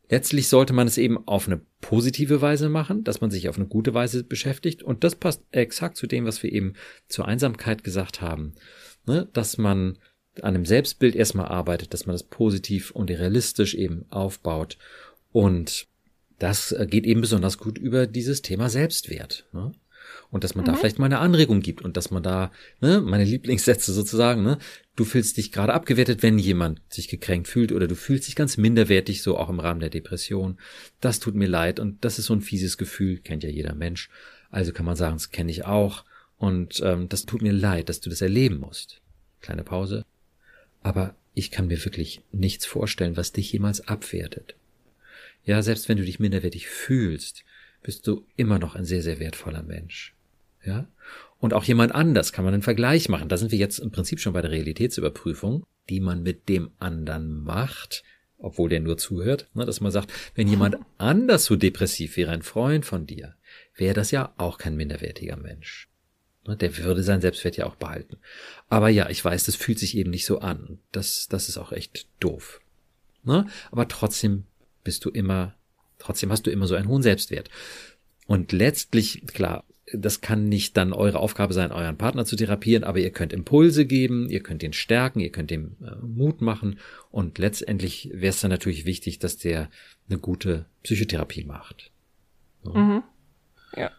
Letztlich 0.10 0.48
sollte 0.48 0.74
man 0.74 0.88
es 0.88 0.98
eben 0.98 1.28
auf 1.28 1.48
eine 1.48 1.62
positive 1.82 2.42
Weise 2.42 2.70
machen, 2.70 3.04
dass 3.04 3.22
man 3.22 3.32
sich 3.32 3.50
auf 3.50 3.58
eine 3.58 3.68
gute 3.68 3.94
Weise 3.94 4.24
beschäftigt. 4.24 4.84
Und 4.84 5.04
das 5.04 5.16
passt 5.16 5.44
exakt 5.52 5.98
zu 5.98 6.08
dem, 6.08 6.26
was 6.26 6.44
wir 6.44 6.52
eben 6.52 6.74
zur 7.08 7.28
Einsamkeit 7.28 7.84
gesagt 7.84 8.22
haben. 8.22 8.54
Ne? 9.06 9.30
Dass 9.34 9.58
man 9.58 9.98
an 10.42 10.54
dem 10.54 10.66
Selbstbild 10.66 11.16
erstmal 11.16 11.48
arbeitet, 11.48 11.94
dass 11.94 12.06
man 12.06 12.14
das 12.14 12.24
positiv 12.24 12.92
und 12.92 13.10
realistisch 13.10 13.76
eben 13.76 14.06
aufbaut. 14.10 14.78
Und 15.32 15.88
das 16.40 16.76
geht 16.88 17.06
eben 17.06 17.22
besonders 17.22 17.58
gut 17.58 17.78
über 17.78 18.08
dieses 18.08 18.42
Thema 18.42 18.70
Selbstwert. 18.70 19.46
Ne? 19.54 19.72
Und 20.32 20.44
dass 20.44 20.56
man 20.56 20.66
mhm. 20.66 20.72
da 20.72 20.76
vielleicht 20.76 21.00
mal 21.00 21.06
eine 21.06 21.20
Anregung 21.20 21.62
gibt 21.62 21.82
und 21.82 21.96
dass 21.96 22.12
man 22.12 22.24
da, 22.24 22.52
ne, 22.82 23.02
meine 23.02 23.24
Lieblingssätze 23.24 23.94
sozusagen, 23.94 24.44
ne, 24.44 24.58
du 24.96 25.06
fühlst 25.06 25.38
dich 25.38 25.52
gerade 25.52 25.74
abgewertet, 25.74 26.22
wenn 26.24 26.38
jemand 26.38 26.82
sich 26.92 27.08
gekränkt 27.08 27.48
fühlt 27.48 27.72
oder 27.72 27.88
du 27.88 27.96
fühlst 27.96 28.28
dich 28.28 28.36
ganz 28.36 28.58
minderwertig, 28.58 29.22
so 29.22 29.38
auch 29.38 29.50
im 29.50 29.60
Rahmen 29.60 29.80
der 29.80 29.90
Depression. 29.90 30.60
Das 31.02 31.20
tut 31.20 31.36
mir 31.36 31.48
leid 31.48 31.80
und 31.80 32.04
das 32.06 32.20
ist 32.20 32.26
so 32.26 32.34
ein 32.34 32.42
fieses 32.42 32.78
Gefühl, 32.78 33.18
kennt 33.18 33.44
ja 33.44 33.50
jeder 33.50 33.76
Mensch. 33.76 34.10
Also 34.52 34.72
kann 34.72 34.86
man 34.86 34.96
sagen, 34.96 35.16
das 35.16 35.32
kenne 35.32 35.52
ich 35.52 35.66
auch 35.66 36.06
und 36.38 36.82
ähm, 36.84 37.10
das 37.10 37.26
tut 37.26 37.42
mir 37.42 37.54
leid, 37.54 37.90
dass 37.90 38.02
du 38.02 38.10
das 38.10 38.22
erleben 38.22 38.58
musst. 38.58 39.02
Kleine 39.42 39.64
Pause. 39.64 40.06
Aber 40.82 41.16
ich 41.34 41.50
kann 41.50 41.68
mir 41.68 41.84
wirklich 41.84 42.22
nichts 42.32 42.66
vorstellen, 42.66 43.18
was 43.18 43.32
dich 43.32 43.52
jemals 43.52 43.88
abwertet. 43.88 44.56
Ja, 45.46 45.62
selbst 45.62 45.90
wenn 45.90 45.98
du 45.98 46.06
dich 46.06 46.20
minderwertig 46.20 46.68
fühlst, 46.68 47.44
bist 47.82 48.08
du 48.08 48.26
immer 48.38 48.60
noch 48.60 48.76
ein 48.76 48.86
sehr, 48.86 49.02
sehr 49.02 49.20
wertvoller 49.20 49.64
Mensch. 49.64 50.14
Ja? 50.64 50.88
Und 51.44 51.54
auch 51.54 51.66
jemand 51.66 51.94
anders 51.94 52.32
kann 52.32 52.46
man 52.46 52.54
einen 52.54 52.64
Vergleich 52.64 53.10
machen. 53.10 53.28
Da 53.28 53.36
sind 53.36 53.52
wir 53.52 53.60
jetzt 53.60 53.80
im 53.80 53.92
Prinzip 53.92 54.22
schon 54.22 54.32
bei 54.32 54.42
der 54.42 54.52
Realitätsüberprüfung, 54.52 55.66
die 55.90 56.00
man 56.00 56.24
mit 56.24 56.48
dem 56.48 56.72
anderen 56.80 57.44
macht, 57.44 58.06
obwohl 58.38 58.70
der 58.70 58.80
nur 58.80 58.98
zuhört, 58.98 59.50
ne, 59.54 59.66
dass 59.66 59.82
man 59.82 59.92
sagt, 59.92 60.10
wenn 60.36 60.48
jemand 60.48 60.78
anders 60.98 61.44
so 61.44 61.58
depressiv 61.58 62.16
wäre, 62.16 62.32
ein 62.32 62.44
Freund 62.44 62.86
von 62.86 63.06
dir, 63.06 63.36
wäre 63.76 63.94
das 63.94 64.12
ja 64.12 64.34
auch 64.38 64.58
kein 64.58 64.78
minderwertiger 64.78 65.36
Mensch. 65.36 65.90
Ne, 66.48 66.56
der 66.56 66.78
würde 66.78 67.04
sein 67.04 67.20
Selbstwert 67.20 67.58
ja 67.58 67.66
auch 67.66 67.76
behalten. 67.76 68.20
Aber 68.70 68.88
ja, 68.88 69.10
ich 69.10 69.26
weiß, 69.26 69.44
das 69.44 69.58
fühlt 69.58 69.80
sich 69.80 69.98
eben 69.98 70.12
nicht 70.12 70.26
so 70.26 70.40
an. 70.40 70.80
Das, 70.94 71.28
das 71.28 71.50
ist 71.50 71.58
auch 71.58 71.74
echt 71.74 72.08
doof. 72.22 72.62
Ne? 73.26 73.48
Aber 73.70 73.90
trotzdem 73.90 74.46
bist 74.86 75.04
du 75.04 75.10
immer, 75.10 75.56
trotzdem 76.00 76.32
hast 76.32 76.48
du 76.48 76.52
immer 76.52 76.68
so 76.68 76.76
einen 76.76 76.88
hohen 76.88 77.04
Selbstwert. 77.04 77.50
Und 78.28 78.54
letztlich, 78.54 79.28
klar, 79.28 79.66
das 79.94 80.22
kann 80.22 80.50
nicht 80.50 80.78
dann 80.78 80.94
eure 80.94 81.20
Aufgabe 81.20 81.54
sein, 81.54 81.72
euren 81.72 81.98
Partner 81.98 82.26
zu 82.26 82.36
therapieren, 82.36 82.84
aber 82.84 83.00
ihr 83.00 83.12
könnt 83.12 83.34
Impulse 83.34 83.86
geben, 83.86 84.30
ihr 84.30 84.42
könnt 84.42 84.64
ihn 84.64 84.74
stärken, 84.74 85.20
ihr 85.20 85.32
könnt 85.32 85.52
ihm 85.52 85.76
äh, 85.82 85.96
Mut 86.06 86.42
machen 86.42 86.80
und 87.12 87.38
letztendlich 87.38 88.10
wäre 88.14 88.30
es 88.30 88.42
dann 88.42 88.52
natürlich 88.52 88.86
wichtig, 88.86 89.20
dass 89.20 89.38
der 89.38 89.70
eine 90.10 90.20
gute 90.20 90.66
Psychotherapie 90.84 91.46
macht. 91.46 91.92
So. 92.64 92.74
Mhm. 92.74 93.04
Ja. 93.76 93.92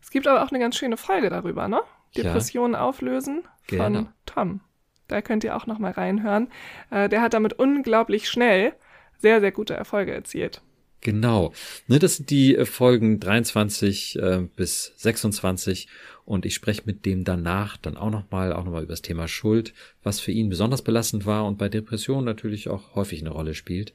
Es 0.00 0.10
gibt 0.10 0.26
aber 0.26 0.42
auch 0.42 0.50
eine 0.50 0.58
ganz 0.58 0.76
schöne 0.76 0.96
Folge 0.96 1.30
darüber, 1.30 1.68
ne? 1.68 1.80
Depressionen 2.16 2.74
ja. 2.74 2.80
auflösen 2.80 3.42
von 3.68 3.92
genau. 3.92 4.08
Tom. 4.26 4.60
Da 5.08 5.22
könnt 5.22 5.44
ihr 5.44 5.56
auch 5.56 5.66
noch 5.66 5.78
mal 5.78 5.92
reinhören. 5.92 6.48
Äh, 6.90 7.08
der 7.08 7.22
hat 7.22 7.34
damit 7.34 7.54
unglaublich 7.54 8.28
schnell 8.28 8.74
sehr, 9.18 9.40
sehr 9.40 9.52
gute 9.52 9.74
Erfolge 9.74 10.12
erzielt. 10.12 10.62
Genau. 11.02 11.52
Ne, 11.88 11.98
das 11.98 12.16
sind 12.16 12.30
die 12.30 12.56
äh, 12.56 12.64
Folgen 12.64 13.18
23 13.18 14.18
äh, 14.20 14.46
bis 14.54 14.92
26 14.96 15.88
und 16.24 16.46
ich 16.46 16.54
spreche 16.54 16.82
mit 16.86 17.04
dem 17.04 17.24
danach 17.24 17.76
dann 17.76 17.96
auch 17.96 18.10
nochmal, 18.10 18.52
auch 18.52 18.64
nochmal 18.64 18.84
über 18.84 18.92
das 18.92 19.02
Thema 19.02 19.26
Schuld, 19.26 19.74
was 20.04 20.20
für 20.20 20.30
ihn 20.30 20.48
besonders 20.48 20.82
belastend 20.82 21.26
war 21.26 21.44
und 21.44 21.58
bei 21.58 21.68
Depressionen 21.68 22.24
natürlich 22.24 22.68
auch 22.68 22.94
häufig 22.94 23.20
eine 23.20 23.30
Rolle 23.30 23.54
spielt. 23.54 23.92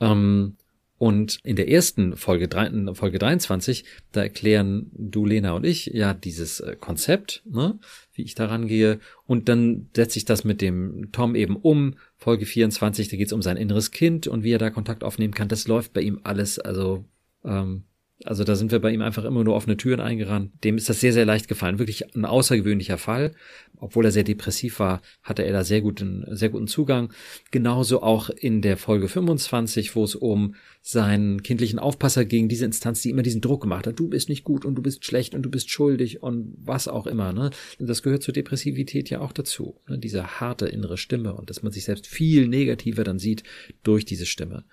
Ähm, 0.00 0.56
und 1.02 1.40
in 1.42 1.56
der 1.56 1.68
ersten 1.68 2.16
Folge, 2.16 2.48
Folge 2.94 3.18
23, 3.18 3.84
da 4.12 4.22
erklären 4.22 4.88
du, 4.94 5.26
Lena 5.26 5.50
und 5.50 5.66
ich 5.66 5.86
ja 5.86 6.14
dieses 6.14 6.60
äh, 6.60 6.76
Konzept, 6.78 7.42
ne, 7.44 7.80
wie 8.12 8.22
ich 8.22 8.36
daran 8.36 8.68
gehe. 8.68 9.00
Und 9.26 9.48
dann 9.48 9.88
setze 9.96 10.18
ich 10.18 10.26
das 10.26 10.44
mit 10.44 10.60
dem 10.60 11.10
Tom 11.10 11.34
eben 11.34 11.56
um. 11.56 11.96
Folge 12.18 12.46
24, 12.46 13.08
da 13.08 13.16
geht 13.16 13.26
es 13.26 13.32
um 13.32 13.42
sein 13.42 13.56
inneres 13.56 13.90
Kind 13.90 14.28
und 14.28 14.44
wie 14.44 14.52
er 14.52 14.60
da 14.60 14.70
Kontakt 14.70 15.02
aufnehmen 15.02 15.34
kann. 15.34 15.48
Das 15.48 15.66
läuft 15.66 15.92
bei 15.92 16.02
ihm 16.02 16.20
alles, 16.22 16.60
also 16.60 17.04
ähm, 17.44 17.82
also 18.24 18.44
da 18.44 18.54
sind 18.54 18.70
wir 18.70 18.78
bei 18.78 18.90
ihm 18.90 19.02
einfach 19.02 19.24
immer 19.24 19.42
nur 19.42 19.54
offene 19.54 19.76
Türen 19.76 20.00
eingerannt. 20.00 20.52
Dem 20.64 20.76
ist 20.76 20.88
das 20.88 21.00
sehr, 21.00 21.12
sehr 21.12 21.24
leicht 21.24 21.48
gefallen. 21.48 21.78
Wirklich 21.78 22.14
ein 22.14 22.24
außergewöhnlicher 22.24 22.98
Fall. 22.98 23.32
Obwohl 23.78 24.04
er 24.04 24.12
sehr 24.12 24.22
depressiv 24.22 24.78
war, 24.78 25.02
hatte 25.22 25.44
er 25.44 25.52
da 25.52 25.64
sehr 25.64 25.80
guten, 25.80 26.24
sehr 26.30 26.50
guten 26.50 26.68
Zugang. 26.68 27.12
Genauso 27.50 28.02
auch 28.02 28.30
in 28.30 28.62
der 28.62 28.76
Folge 28.76 29.08
25, 29.08 29.96
wo 29.96 30.04
es 30.04 30.14
um 30.14 30.54
seinen 30.82 31.42
kindlichen 31.42 31.78
Aufpasser 31.78 32.24
ging, 32.24 32.48
diese 32.48 32.64
Instanz, 32.64 33.02
die 33.02 33.10
immer 33.10 33.22
diesen 33.22 33.40
Druck 33.40 33.62
gemacht 33.62 33.86
hat. 33.86 33.98
Du 33.98 34.08
bist 34.08 34.28
nicht 34.28 34.44
gut 34.44 34.64
und 34.64 34.76
du 34.76 34.82
bist 34.82 35.04
schlecht 35.04 35.34
und 35.34 35.42
du 35.42 35.50
bist 35.50 35.70
schuldig 35.70 36.22
und 36.22 36.54
was 36.58 36.88
auch 36.88 37.06
immer. 37.06 37.32
Ne? 37.32 37.50
Das 37.78 38.02
gehört 38.02 38.22
zur 38.22 38.34
Depressivität 38.34 39.10
ja 39.10 39.20
auch 39.20 39.32
dazu. 39.32 39.76
Ne? 39.88 39.98
Diese 39.98 40.40
harte 40.40 40.66
innere 40.66 40.96
Stimme 40.96 41.34
und 41.34 41.50
dass 41.50 41.62
man 41.62 41.72
sich 41.72 41.84
selbst 41.84 42.06
viel 42.06 42.46
negativer 42.46 43.04
dann 43.04 43.18
sieht 43.18 43.42
durch 43.82 44.04
diese 44.04 44.26
Stimme. 44.26 44.64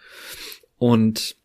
Und 0.78 1.36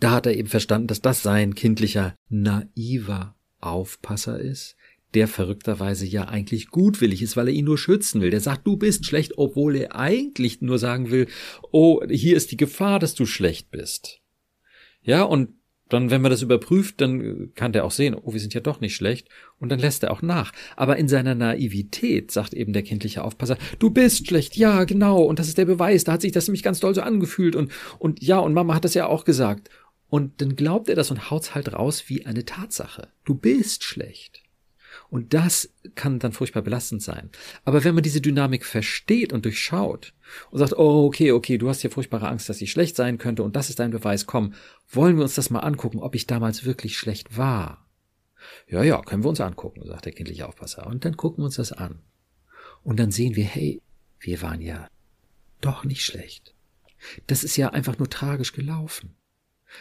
da 0.00 0.10
hat 0.10 0.26
er 0.26 0.36
eben 0.36 0.48
verstanden, 0.48 0.88
dass 0.88 1.00
das 1.00 1.22
sein 1.22 1.54
kindlicher, 1.54 2.14
naiver 2.28 3.36
Aufpasser 3.60 4.38
ist, 4.38 4.76
der 5.14 5.28
verrückterweise 5.28 6.06
ja 6.06 6.28
eigentlich 6.28 6.68
gutwillig 6.68 7.22
ist, 7.22 7.36
weil 7.36 7.48
er 7.48 7.54
ihn 7.54 7.64
nur 7.64 7.78
schützen 7.78 8.20
will. 8.20 8.30
Der 8.30 8.40
sagt, 8.40 8.66
du 8.66 8.76
bist 8.76 9.06
schlecht, 9.06 9.34
obwohl 9.36 9.76
er 9.76 9.96
eigentlich 9.96 10.60
nur 10.60 10.78
sagen 10.78 11.10
will, 11.10 11.28
oh, 11.70 12.02
hier 12.08 12.36
ist 12.36 12.50
die 12.50 12.56
Gefahr, 12.56 12.98
dass 12.98 13.14
du 13.14 13.24
schlecht 13.24 13.70
bist. 13.70 14.20
Ja, 15.02 15.22
und 15.22 15.50
dann, 15.90 16.10
wenn 16.10 16.22
man 16.22 16.30
das 16.30 16.42
überprüft, 16.42 17.00
dann 17.00 17.52
kann 17.54 17.72
der 17.72 17.84
auch 17.84 17.90
sehen, 17.90 18.14
oh, 18.14 18.32
wir 18.32 18.40
sind 18.40 18.54
ja 18.54 18.60
doch 18.60 18.80
nicht 18.80 18.96
schlecht, 18.96 19.28
und 19.58 19.68
dann 19.68 19.78
lässt 19.78 20.02
er 20.02 20.12
auch 20.12 20.22
nach. 20.22 20.52
Aber 20.76 20.96
in 20.96 21.08
seiner 21.08 21.34
Naivität 21.34 22.30
sagt 22.30 22.54
eben 22.54 22.72
der 22.72 22.82
kindliche 22.82 23.22
Aufpasser, 23.22 23.58
du 23.78 23.90
bist 23.90 24.26
schlecht, 24.26 24.56
ja, 24.56 24.84
genau, 24.84 25.22
und 25.22 25.38
das 25.38 25.48
ist 25.48 25.58
der 25.58 25.66
Beweis, 25.66 26.04
da 26.04 26.12
hat 26.12 26.22
sich 26.22 26.32
das 26.32 26.48
nämlich 26.48 26.62
ganz 26.62 26.80
doll 26.80 26.94
so 26.94 27.02
angefühlt, 27.02 27.54
und, 27.54 27.70
und 27.98 28.22
ja, 28.22 28.38
und 28.38 28.54
Mama 28.54 28.74
hat 28.74 28.84
das 28.84 28.94
ja 28.94 29.06
auch 29.06 29.24
gesagt. 29.24 29.68
Und 30.14 30.40
dann 30.40 30.54
glaubt 30.54 30.88
er 30.88 30.94
das 30.94 31.10
und 31.10 31.32
haut's 31.32 31.56
halt 31.56 31.72
raus 31.72 32.04
wie 32.06 32.24
eine 32.24 32.44
Tatsache. 32.44 33.08
Du 33.24 33.34
bist 33.34 33.82
schlecht. 33.82 34.44
Und 35.10 35.34
das 35.34 35.70
kann 35.96 36.20
dann 36.20 36.30
furchtbar 36.30 36.62
belastend 36.62 37.02
sein. 37.02 37.30
Aber 37.64 37.82
wenn 37.82 37.96
man 37.96 38.04
diese 38.04 38.20
Dynamik 38.20 38.64
versteht 38.64 39.32
und 39.32 39.44
durchschaut 39.44 40.14
und 40.52 40.60
sagt, 40.60 40.74
oh, 40.74 41.06
okay, 41.06 41.32
okay, 41.32 41.58
du 41.58 41.68
hast 41.68 41.80
hier 41.80 41.90
furchtbare 41.90 42.28
Angst, 42.28 42.48
dass 42.48 42.60
ich 42.60 42.70
schlecht 42.70 42.94
sein 42.94 43.18
könnte 43.18 43.42
und 43.42 43.56
das 43.56 43.70
ist 43.70 43.80
dein 43.80 43.90
Beweis, 43.90 44.24
komm, 44.24 44.54
wollen 44.88 45.16
wir 45.16 45.24
uns 45.24 45.34
das 45.34 45.50
mal 45.50 45.58
angucken, 45.58 45.98
ob 45.98 46.14
ich 46.14 46.28
damals 46.28 46.64
wirklich 46.64 46.96
schlecht 46.96 47.36
war? 47.36 47.84
Ja, 48.68 48.84
ja, 48.84 49.02
können 49.02 49.24
wir 49.24 49.30
uns 49.30 49.40
angucken, 49.40 49.84
sagt 49.84 50.04
der 50.04 50.12
kindliche 50.12 50.46
Aufpasser. 50.46 50.86
Und 50.86 51.04
dann 51.04 51.16
gucken 51.16 51.42
wir 51.42 51.46
uns 51.46 51.56
das 51.56 51.72
an. 51.72 51.98
Und 52.84 53.00
dann 53.00 53.10
sehen 53.10 53.34
wir, 53.34 53.46
hey, 53.46 53.82
wir 54.20 54.40
waren 54.42 54.60
ja 54.60 54.86
doch 55.60 55.82
nicht 55.82 56.04
schlecht. 56.04 56.54
Das 57.26 57.42
ist 57.42 57.56
ja 57.56 57.70
einfach 57.70 57.98
nur 57.98 58.08
tragisch 58.08 58.52
gelaufen 58.52 59.16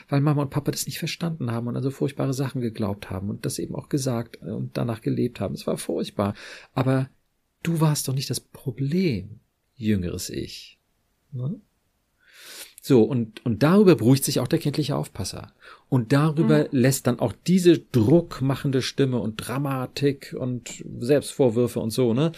weil 0.10 0.22
Mama 0.22 0.42
und 0.44 0.50
Papa 0.50 0.72
das 0.72 0.86
nicht 0.86 1.00
verstanden 1.00 1.52
haben 1.52 1.68
und 1.68 1.76
also 1.76 1.92
furchtbare 1.92 2.34
Sachen 2.34 2.62
geglaubt 2.62 3.10
haben 3.10 3.30
und 3.30 3.46
das 3.46 3.60
eben 3.60 3.76
auch 3.76 3.90
gesagt 3.90 4.38
und 4.38 4.78
danach 4.78 5.02
gelebt 5.02 5.40
haben. 5.40 5.56
Es 5.56 5.68
war 5.68 5.78
furchtbar. 5.78 6.34
Aber 6.74 7.10
du 7.64 7.80
warst 7.80 8.08
doch 8.08 8.14
nicht 8.14 8.30
das 8.30 8.40
Problem, 8.40 9.40
jüngeres 9.76 10.30
Ich. 10.30 10.80
Ne? 11.32 11.60
So, 12.86 13.04
und, 13.04 13.46
und 13.46 13.64
darüber 13.64 13.96
beruhigt 13.96 14.26
sich 14.26 14.42
auch 14.42 14.48
der 14.48 14.60
kindliche 14.60 14.98
Aufpasser. 14.98 15.54
Und 15.88 16.12
darüber 16.12 16.66
mhm. 16.66 16.68
lässt 16.72 17.08
dann 17.08 17.18
auch 17.20 17.32
diese 17.48 17.80
druckmachende 17.80 18.82
Stimme 18.82 19.20
und 19.20 19.38
Dramatik 19.38 20.36
und 20.38 20.84
Selbstvorwürfe 21.00 21.80
und 21.80 21.92
so, 21.92 22.14
ne, 22.14 22.34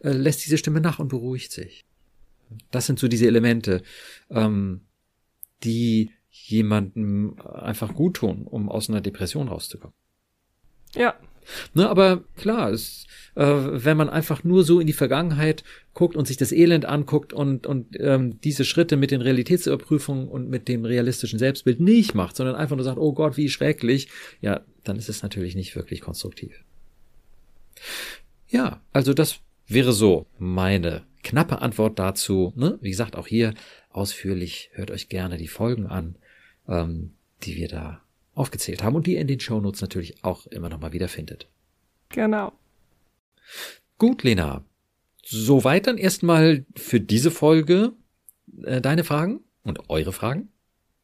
äh, 0.00 0.12
lässt 0.12 0.46
diese 0.46 0.56
Stimme 0.56 0.80
nach 0.80 1.00
und 1.00 1.08
beruhigt 1.08 1.52
sich. 1.52 1.84
Das 2.70 2.86
sind 2.86 2.98
so 2.98 3.08
diese 3.08 3.26
Elemente, 3.26 3.82
ähm, 4.30 4.80
die 5.64 6.10
jemandem 6.34 7.36
einfach 7.40 7.94
gut 7.94 8.16
tun, 8.16 8.46
um 8.46 8.68
aus 8.68 8.88
einer 8.90 9.00
Depression 9.00 9.48
rauszukommen. 9.48 9.94
Ja. 10.94 11.14
Ne, 11.74 11.88
aber 11.88 12.24
klar, 12.36 12.70
es, 12.70 13.06
äh, 13.34 13.44
wenn 13.44 13.98
man 13.98 14.08
einfach 14.08 14.44
nur 14.44 14.64
so 14.64 14.80
in 14.80 14.86
die 14.86 14.94
Vergangenheit 14.94 15.62
guckt 15.92 16.16
und 16.16 16.26
sich 16.26 16.38
das 16.38 16.52
Elend 16.52 16.86
anguckt 16.86 17.34
und, 17.34 17.66
und 17.66 18.00
ähm, 18.00 18.40
diese 18.40 18.64
Schritte 18.64 18.96
mit 18.96 19.10
den 19.10 19.20
Realitätsüberprüfungen 19.20 20.26
und 20.28 20.48
mit 20.48 20.68
dem 20.68 20.86
realistischen 20.86 21.38
Selbstbild 21.38 21.80
nicht 21.80 22.14
macht, 22.14 22.36
sondern 22.36 22.56
einfach 22.56 22.76
nur 22.76 22.84
sagt, 22.84 22.96
oh 22.96 23.12
Gott, 23.12 23.36
wie 23.36 23.50
schrecklich, 23.50 24.08
ja, 24.40 24.62
dann 24.84 24.96
ist 24.96 25.10
es 25.10 25.22
natürlich 25.22 25.54
nicht 25.54 25.76
wirklich 25.76 26.00
konstruktiv. 26.00 26.64
Ja, 28.48 28.80
also 28.94 29.12
das 29.12 29.40
wäre 29.66 29.92
so 29.92 30.26
meine 30.38 31.02
knappe 31.22 31.60
Antwort 31.60 31.98
dazu. 31.98 32.54
Ne? 32.56 32.78
Wie 32.80 32.90
gesagt, 32.90 33.16
auch 33.16 33.26
hier 33.26 33.52
ausführlich, 33.90 34.70
hört 34.72 34.90
euch 34.90 35.10
gerne 35.10 35.36
die 35.36 35.48
Folgen 35.48 35.86
an, 35.86 36.16
ähm, 36.68 37.14
die 37.42 37.56
wir 37.56 37.68
da 37.68 38.00
aufgezählt 38.34 38.82
haben 38.82 38.96
und 38.96 39.06
die 39.06 39.14
ihr 39.14 39.20
in 39.20 39.26
den 39.26 39.40
Shownotes 39.40 39.80
natürlich 39.80 40.24
auch 40.24 40.46
immer 40.46 40.68
noch 40.68 40.80
mal 40.80 40.92
wieder 40.92 41.08
findet. 41.08 41.48
Genau. 42.08 42.52
Gut, 43.98 44.22
Lena. 44.22 44.64
Soweit 45.22 45.86
dann 45.86 45.98
erstmal 45.98 46.64
für 46.76 47.00
diese 47.00 47.30
Folge 47.30 47.92
äh, 48.62 48.80
deine 48.80 49.04
Fragen 49.04 49.40
und 49.62 49.88
eure 49.88 50.12
Fragen. 50.12 50.48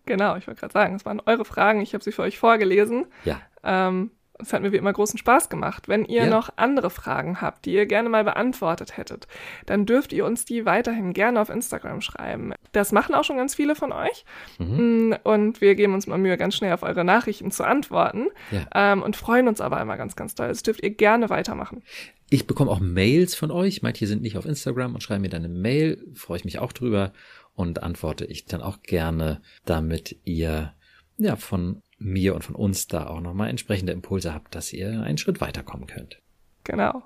Genau, 0.07 0.37
ich 0.37 0.47
wollte 0.47 0.61
gerade 0.61 0.73
sagen, 0.73 0.97
es 0.97 1.05
waren 1.05 1.21
eure 1.25 1.45
Fragen. 1.45 1.81
Ich 1.81 1.95
habe 1.95 2.03
sie 2.03 2.13
für 2.13 2.23
euch 2.23 2.39
vorgelesen. 2.39 3.07
Ja. 3.25 3.41
Ähm, 3.63 4.11
es 4.43 4.53
hat 4.53 4.63
mir 4.63 4.73
wie 4.73 4.77
immer 4.77 4.93
großen 4.93 5.19
Spaß 5.19 5.49
gemacht. 5.49 5.89
Wenn 5.89 6.05
ihr 6.05 6.25
ja. 6.25 6.31
noch 6.31 6.51
andere 6.57 6.91
Fragen 6.91 7.41
habt, 7.41 7.65
die 7.65 7.73
ihr 7.73 7.87
gerne 7.87 8.09
mal 8.09 8.25
beantwortet 8.25 8.97
hättet, 8.97 9.27
dann 9.67 9.87
dürft 9.87 10.13
ihr 10.13 10.25
uns 10.25 10.45
die 10.45 10.65
weiterhin 10.67 11.13
gerne 11.13 11.41
auf 11.41 11.51
Instagram 11.51 12.01
schreiben. 12.01 12.53
Das 12.73 12.93
machen 12.93 13.15
auch 13.15 13.25
schon 13.25 13.37
ganz 13.37 13.55
viele 13.55 13.75
von 13.75 13.93
euch. 13.93 14.25
Mhm. 14.59 15.11
Mm, 15.11 15.15
und 15.25 15.61
wir 15.61 15.75
geben 15.75 15.95
uns 15.95 16.07
mal 16.07 16.19
Mühe, 16.19 16.37
ganz 16.37 16.57
schnell 16.57 16.73
auf 16.73 16.83
eure 16.83 17.05
Nachrichten 17.05 17.51
zu 17.51 17.65
antworten. 17.65 18.29
Ja. 18.51 18.67
Ähm, 18.75 19.03
und 19.03 19.17
freuen 19.17 19.49
uns 19.49 19.61
aber 19.61 19.81
immer 19.81 19.97
ganz, 19.97 20.17
ganz 20.17 20.35
doll. 20.35 20.49
Das 20.49 20.63
dürft 20.63 20.83
ihr 20.83 20.91
gerne 20.91 21.31
weitermachen. 21.31 21.83
Ich 22.31 22.47
bekomme 22.47 22.71
auch 22.71 22.81
Mails 22.81 23.35
von 23.35 23.51
euch. 23.51 23.83
Manche 23.83 24.07
sind 24.07 24.23
nicht 24.23 24.39
auf 24.39 24.47
Instagram 24.47 24.95
und 24.95 25.03
schreiben 25.03 25.23
mir 25.23 25.29
dann 25.29 25.45
eine 25.45 25.53
Mail. 25.53 26.05
Freue 26.15 26.39
ich 26.39 26.45
mich 26.45 26.61
auch 26.61 26.73
drüber 26.73 27.13
und 27.55 27.83
antworte 27.83 28.25
ich 28.25 28.47
dann 28.47 28.63
auch 28.63 28.83
gerne, 28.83 29.43
damit 29.65 30.17
ihr 30.25 30.73
ja 31.19 31.37
von 31.37 31.83
mir 32.01 32.35
und 32.35 32.43
von 32.43 32.57
uns 32.57 32.89
da 32.89 33.07
auch 33.07 33.21
nochmal 33.21 33.51
entsprechende 33.51 33.93
Impulse 33.93 34.35
habt, 34.35 34.55
dass 34.55 34.73
ihr 34.73 35.03
einen 35.03 35.19
Schritt 35.19 35.41
weiterkommen 35.41 35.87
könnt. 35.87 36.19
Genau. 36.65 37.03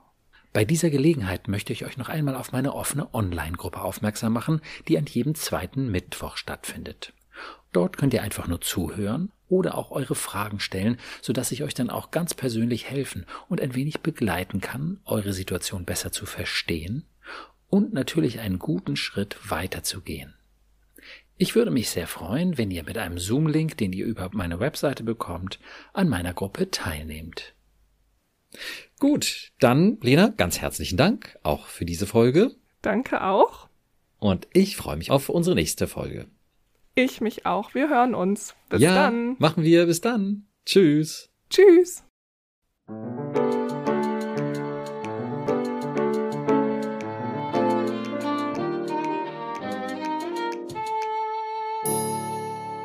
Bei 0.54 0.64
dieser 0.64 0.88
Gelegenheit 0.88 1.48
möchte 1.48 1.72
ich 1.72 1.84
euch 1.84 1.96
noch 1.96 2.08
einmal 2.08 2.36
auf 2.36 2.52
meine 2.52 2.74
offene 2.74 3.12
Online-Gruppe 3.12 3.80
aufmerksam 3.80 4.32
machen, 4.32 4.60
die 4.86 4.96
an 4.96 5.06
jedem 5.06 5.34
zweiten 5.34 5.90
Mittwoch 5.90 6.36
stattfindet. 6.36 7.12
Dort 7.72 7.96
könnt 7.96 8.14
ihr 8.14 8.22
einfach 8.22 8.46
nur 8.46 8.60
zuhören 8.60 9.32
oder 9.48 9.76
auch 9.76 9.90
eure 9.90 10.14
Fragen 10.14 10.60
stellen, 10.60 10.98
sodass 11.20 11.50
ich 11.50 11.64
euch 11.64 11.74
dann 11.74 11.90
auch 11.90 12.12
ganz 12.12 12.34
persönlich 12.34 12.88
helfen 12.88 13.26
und 13.48 13.60
ein 13.60 13.74
wenig 13.74 14.00
begleiten 14.00 14.60
kann, 14.60 15.00
eure 15.04 15.32
Situation 15.32 15.84
besser 15.84 16.12
zu 16.12 16.24
verstehen 16.24 17.04
und 17.68 17.92
natürlich 17.92 18.38
einen 18.38 18.60
guten 18.60 18.94
Schritt 18.94 19.36
weiterzugehen. 19.50 20.34
Ich 21.36 21.54
würde 21.54 21.70
mich 21.70 21.90
sehr 21.90 22.06
freuen, 22.06 22.58
wenn 22.58 22.70
ihr 22.70 22.84
mit 22.84 22.96
einem 22.96 23.18
Zoom-Link, 23.18 23.76
den 23.76 23.92
ihr 23.92 24.06
über 24.06 24.30
meine 24.32 24.60
Webseite 24.60 25.02
bekommt, 25.02 25.58
an 25.92 26.08
meiner 26.08 26.32
Gruppe 26.32 26.70
teilnehmt. 26.70 27.54
Gut, 29.00 29.50
dann, 29.58 29.98
Lena, 30.00 30.28
ganz 30.28 30.60
herzlichen 30.60 30.96
Dank 30.96 31.36
auch 31.42 31.66
für 31.66 31.84
diese 31.84 32.06
Folge. 32.06 32.54
Danke 32.82 33.24
auch. 33.24 33.68
Und 34.18 34.46
ich 34.52 34.76
freue 34.76 34.96
mich 34.96 35.10
auf 35.10 35.28
unsere 35.28 35.56
nächste 35.56 35.88
Folge. 35.88 36.26
Ich 36.94 37.20
mich 37.20 37.44
auch. 37.44 37.74
Wir 37.74 37.88
hören 37.88 38.14
uns. 38.14 38.54
Bis 38.68 38.80
ja, 38.80 38.94
dann. 38.94 39.36
Machen 39.38 39.64
wir. 39.64 39.86
Bis 39.86 40.00
dann. 40.00 40.46
Tschüss. 40.64 41.30
Tschüss. 41.50 42.04